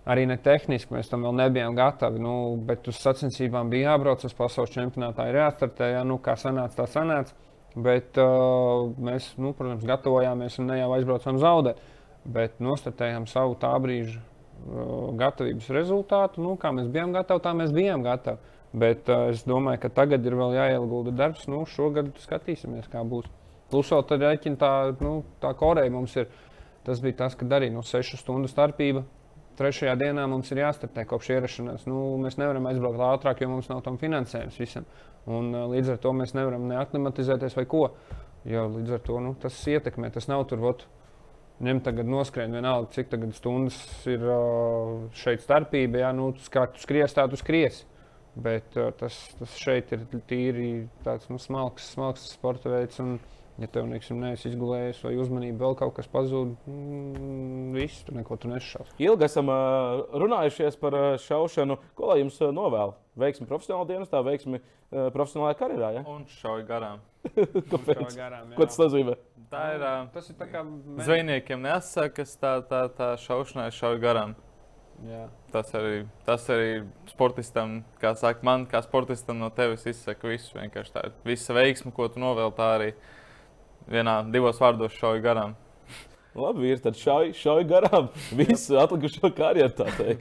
arī 0.09 0.24
ne 0.28 0.38
tehniski 0.41 0.95
mēs 0.95 1.11
tam 1.11 1.26
vēl 1.26 1.36
nebijām 1.43 1.76
gatavi. 1.76 2.20
Nu, 2.22 2.34
bet 2.66 2.88
uz 2.88 3.01
sacensībām 3.03 3.70
bija 3.72 3.93
jābrauc 3.93 4.24
uz 4.24 4.36
pasaules 4.36 4.72
čempionātā, 4.74 5.28
ir 5.28 5.41
jāstartē. 5.43 5.93
Jā, 5.97 6.05
nu, 6.09 6.18
kā 6.24 6.36
sanāca, 6.41 6.82
tā 6.82 6.88
sanāca. 6.91 7.36
Bet 7.75 8.18
uh, 8.18 8.91
mēs, 8.99 9.31
nu, 9.39 9.53
protams, 9.55 9.87
gatavojāmies 9.87 10.59
un 10.59 10.73
ne 10.73 10.81
jau 10.81 10.91
aizbraucām 10.97 11.39
zaudēt. 11.39 11.79
Bet 12.27 12.59
nostartējām 12.61 13.29
savu 13.31 13.55
tā 13.61 13.71
brīža 13.81 14.18
uh, 14.18 15.11
gatavības 15.18 15.71
rezultātu. 15.77 16.43
Nu, 16.43 16.57
kā 16.61 16.73
mēs 16.75 16.91
bijām 16.91 17.14
gatavi, 17.14 17.45
tā 17.45 17.55
mēs 17.57 17.71
bijām 17.75 18.03
gatavi. 18.07 18.57
Bet 18.83 19.09
uh, 19.11 19.29
es 19.31 19.45
domāju, 19.47 19.85
ka 19.85 19.93
tagad 20.03 20.27
ir 20.27 20.35
vēl 20.39 20.57
jāiegulda 20.59 21.14
darbs. 21.14 21.47
Nu, 21.51 21.62
šogad 21.66 22.11
skatīsimies, 22.23 22.91
kā 22.91 23.05
būs. 23.07 23.31
Plus 23.71 23.91
vēl 23.95 24.03
tad 24.09 24.27
rēķina 24.27 24.59
tā, 24.59 24.73
nu, 24.99 25.21
tā 25.43 25.55
koreja 25.59 25.95
mums 25.95 26.16
ir. 26.18 26.27
Tas 26.83 26.99
bija 27.03 27.21
tas, 27.23 27.37
ka 27.39 27.47
arī 27.55 27.71
no 27.71 27.85
6 27.87 28.18
stundu 28.18 28.51
starpība. 28.51 29.05
Trešajā 29.61 29.92
dienā 30.00 30.22
mums 30.24 30.48
ir 30.54 30.62
jāstartē 30.62 31.02
kopš 31.04 31.34
ierašanās. 31.34 31.82
Nu, 31.84 31.98
mēs 32.22 32.38
nevaram 32.40 32.64
aizbraukt 32.70 33.02
ātrāk, 33.04 33.42
jo 33.42 33.50
mums 33.50 33.68
nav 33.68 33.82
tam 33.84 33.98
finansējums 34.00 34.56
visam. 34.56 34.86
Un, 35.28 35.50
līdz 35.74 35.92
ar 35.94 35.98
to 36.00 36.14
mēs 36.16 36.32
nevaram 36.32 36.64
neaklimatizēties 36.70 37.58
vai 37.58 37.66
ko. 37.68 37.82
Jo 38.48 38.64
līdz 38.72 38.94
ar 38.96 39.02
to 39.04 39.18
nu, 39.20 39.34
tas 39.42 39.58
ietekmē. 39.68 40.08
Tas 40.14 40.30
nav 40.30 40.46
tur, 40.48 40.64
ot, 40.70 40.86
ņem 41.61 41.82
tagad 41.84 42.08
noskrien 42.08 42.56
vienalga, 42.56 42.88
cik 42.94 43.12
tagad 43.12 43.36
stundas 43.36 43.76
ir 44.08 44.24
šeit 45.20 45.44
starpība. 45.44 46.06
Jā, 46.06 46.14
nu, 46.16 46.30
kā 46.52 46.64
tu 46.72 46.80
skries, 46.80 47.12
tā 47.16 47.28
tu 47.28 47.36
skries. 47.36 47.82
Bet 48.40 48.72
tas, 48.96 49.18
tas 49.36 49.61
šeit 49.61 49.92
ir 49.92 50.08
tīri 50.30 50.70
tāds 51.04 51.28
nu, 51.28 51.36
smalks, 51.42 51.92
smalks 51.98 52.30
sporta 52.32 52.72
veids. 52.72 52.96
Un, 53.04 53.18
ja 53.61 53.68
tev 53.70 53.86
neksim, 53.90 54.20
neesi 54.22 54.48
izgulējies 54.50 55.02
vai 55.04 55.14
uzmanība 55.20 55.66
vēl 55.66 55.76
kaut 55.78 55.94
kas 55.98 56.08
pazūd, 56.11 56.54
mm, 56.66 57.70
viss 57.76 58.04
tur 58.06 58.16
neko 58.16 58.38
tu 58.40 58.50
nešaus. 58.50 58.90
Ilgi 59.02 59.26
esam 59.28 59.52
runājušies 60.24 60.80
par 60.80 60.96
šaušanu. 61.22 61.78
Ko 61.98 62.11
lai 62.11 62.20
jums 62.22 62.40
uh, 62.40 62.52
novēl? 62.56 62.96
Veiksmi 63.20 63.48
profesionālajā 63.50 63.90
dienestā, 63.90 64.22
veiksmi 64.24 64.62
profesionālajā 64.90 65.58
karjerā. 65.61 65.90
Ja? 65.98 66.04
Un 66.08 66.24
šauj 66.40 66.64
garām. 66.68 67.02
Kāpēc? 67.72 68.14
Garām. 68.16 68.54
Ko 68.56 68.66
tas 68.66 68.78
nozīmē? 68.80 69.16
Tā 69.50 69.64
ir. 69.74 69.84
Tas 70.14 70.30
ir 70.30 70.38
tā 70.38 70.46
kā 70.50 70.62
men- 70.64 71.02
Zvejniekiem 71.04 71.66
nesakas, 71.66 72.36
tā, 72.40 72.56
tā, 72.66 72.86
tā 72.96 73.12
šaušanai 73.20 73.68
šauj 73.74 74.00
garām. 74.02 74.36
Jā. 75.06 75.26
Tas 75.52 75.70
arī, 75.74 76.02
tas 76.26 76.44
arī 76.52 76.82
sportistam, 77.08 77.78
kā 78.02 78.12
saka, 78.20 78.44
man 78.44 78.66
kā 78.68 78.82
sportistam 78.84 79.38
no 79.40 79.48
tevis 79.54 79.86
izsaka 79.88 80.28
visu. 80.28 80.52
Vienkārši 80.58 80.92
tā 80.92 81.06
ir 81.08 81.14
visa 81.24 81.56
veiksme, 81.56 81.92
ko 81.96 82.08
tu 82.12 82.20
novēl, 82.20 82.52
tā 82.56 82.66
arī 82.76 82.90
vienā, 83.91 84.20
divos 84.32 84.61
vārdos 84.61 84.95
šauj 84.99 85.20
garām. 85.24 85.59
Labi, 86.30 86.68
ir 86.70 86.78
tad 86.78 86.95
šauj, 86.95 87.32
šauj 87.34 87.64
garām 87.66 88.07
visu 88.38 88.76
atlikušo 88.78 89.32
karjeru. 89.34 89.72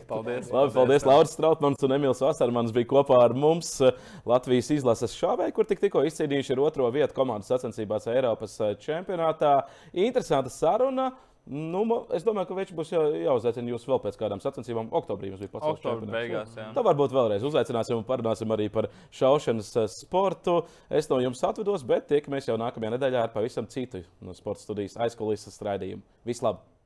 Paldies! 0.10 0.50
Labi, 0.50 0.72
paldies, 0.74 1.06
Lauris 1.06 1.36
Strautmans 1.36 1.86
un 1.86 1.94
Emīls 2.00 2.24
Vasarmans 2.26 2.74
bija 2.74 2.90
kopā 2.90 3.20
ar 3.28 3.36
mums 3.38 3.70
eh, 3.86 3.94
Latvijas 4.30 4.72
izlases 4.74 5.14
šāvēji, 5.20 5.54
kur 5.54 5.70
tik, 5.70 5.84
tikko 5.84 6.02
izcīnījuši 6.10 6.56
ar 6.56 6.64
otro 6.66 6.90
vietu 6.96 7.14
komandas 7.20 7.52
sacensībās 7.54 8.10
Eiropas 8.10 8.58
eh, 8.66 8.74
čempionātā. 8.82 9.60
Interesanta 9.94 10.50
saruna. 10.54 11.12
Nu, 11.50 11.82
ma- 11.90 12.04
es 12.14 12.22
domāju, 12.22 12.46
ka 12.52 12.58
viņš 12.60 12.72
būs 12.78 12.92
jau, 12.94 13.02
jāuzaicina 13.26 13.72
jūs 13.72 13.88
vēl 13.90 14.00
pēc 14.04 14.18
kādām 14.22 14.42
sacensībām. 14.44 14.92
Oktobrī 14.94 15.32
mums 15.32 15.42
bija 15.42 15.50
pasaules 15.56 15.80
Oktobra 15.80 16.06
beigās, 16.14 16.52
jā. 16.54 16.68
Tā 16.76 16.84
varbūt 16.86 17.16
vēlreiz 17.16 17.42
uzaicināsim 17.50 17.98
un 17.98 18.06
parunāsim 18.06 18.54
arī 18.54 18.70
par 18.70 18.88
šaušanas 19.18 19.72
eh, 19.82 19.88
sportu. 19.90 20.60
Es 20.94 21.10
no 21.10 21.18
jums 21.20 21.42
atvados, 21.44 21.84
bet 21.84 22.06
tiekamies 22.14 22.46
jau 22.52 22.58
nākamajā 22.62 22.94
nedēļā 23.00 23.24
ar 23.26 23.34
pavisam 23.34 23.66
citu 23.66 24.04
no 24.22 24.38
sporta 24.38 24.62
studijas 24.62 25.00
aizkulisēs 25.02 25.58
raidījumu. 25.66 26.06
Vislabāk! 26.30 26.79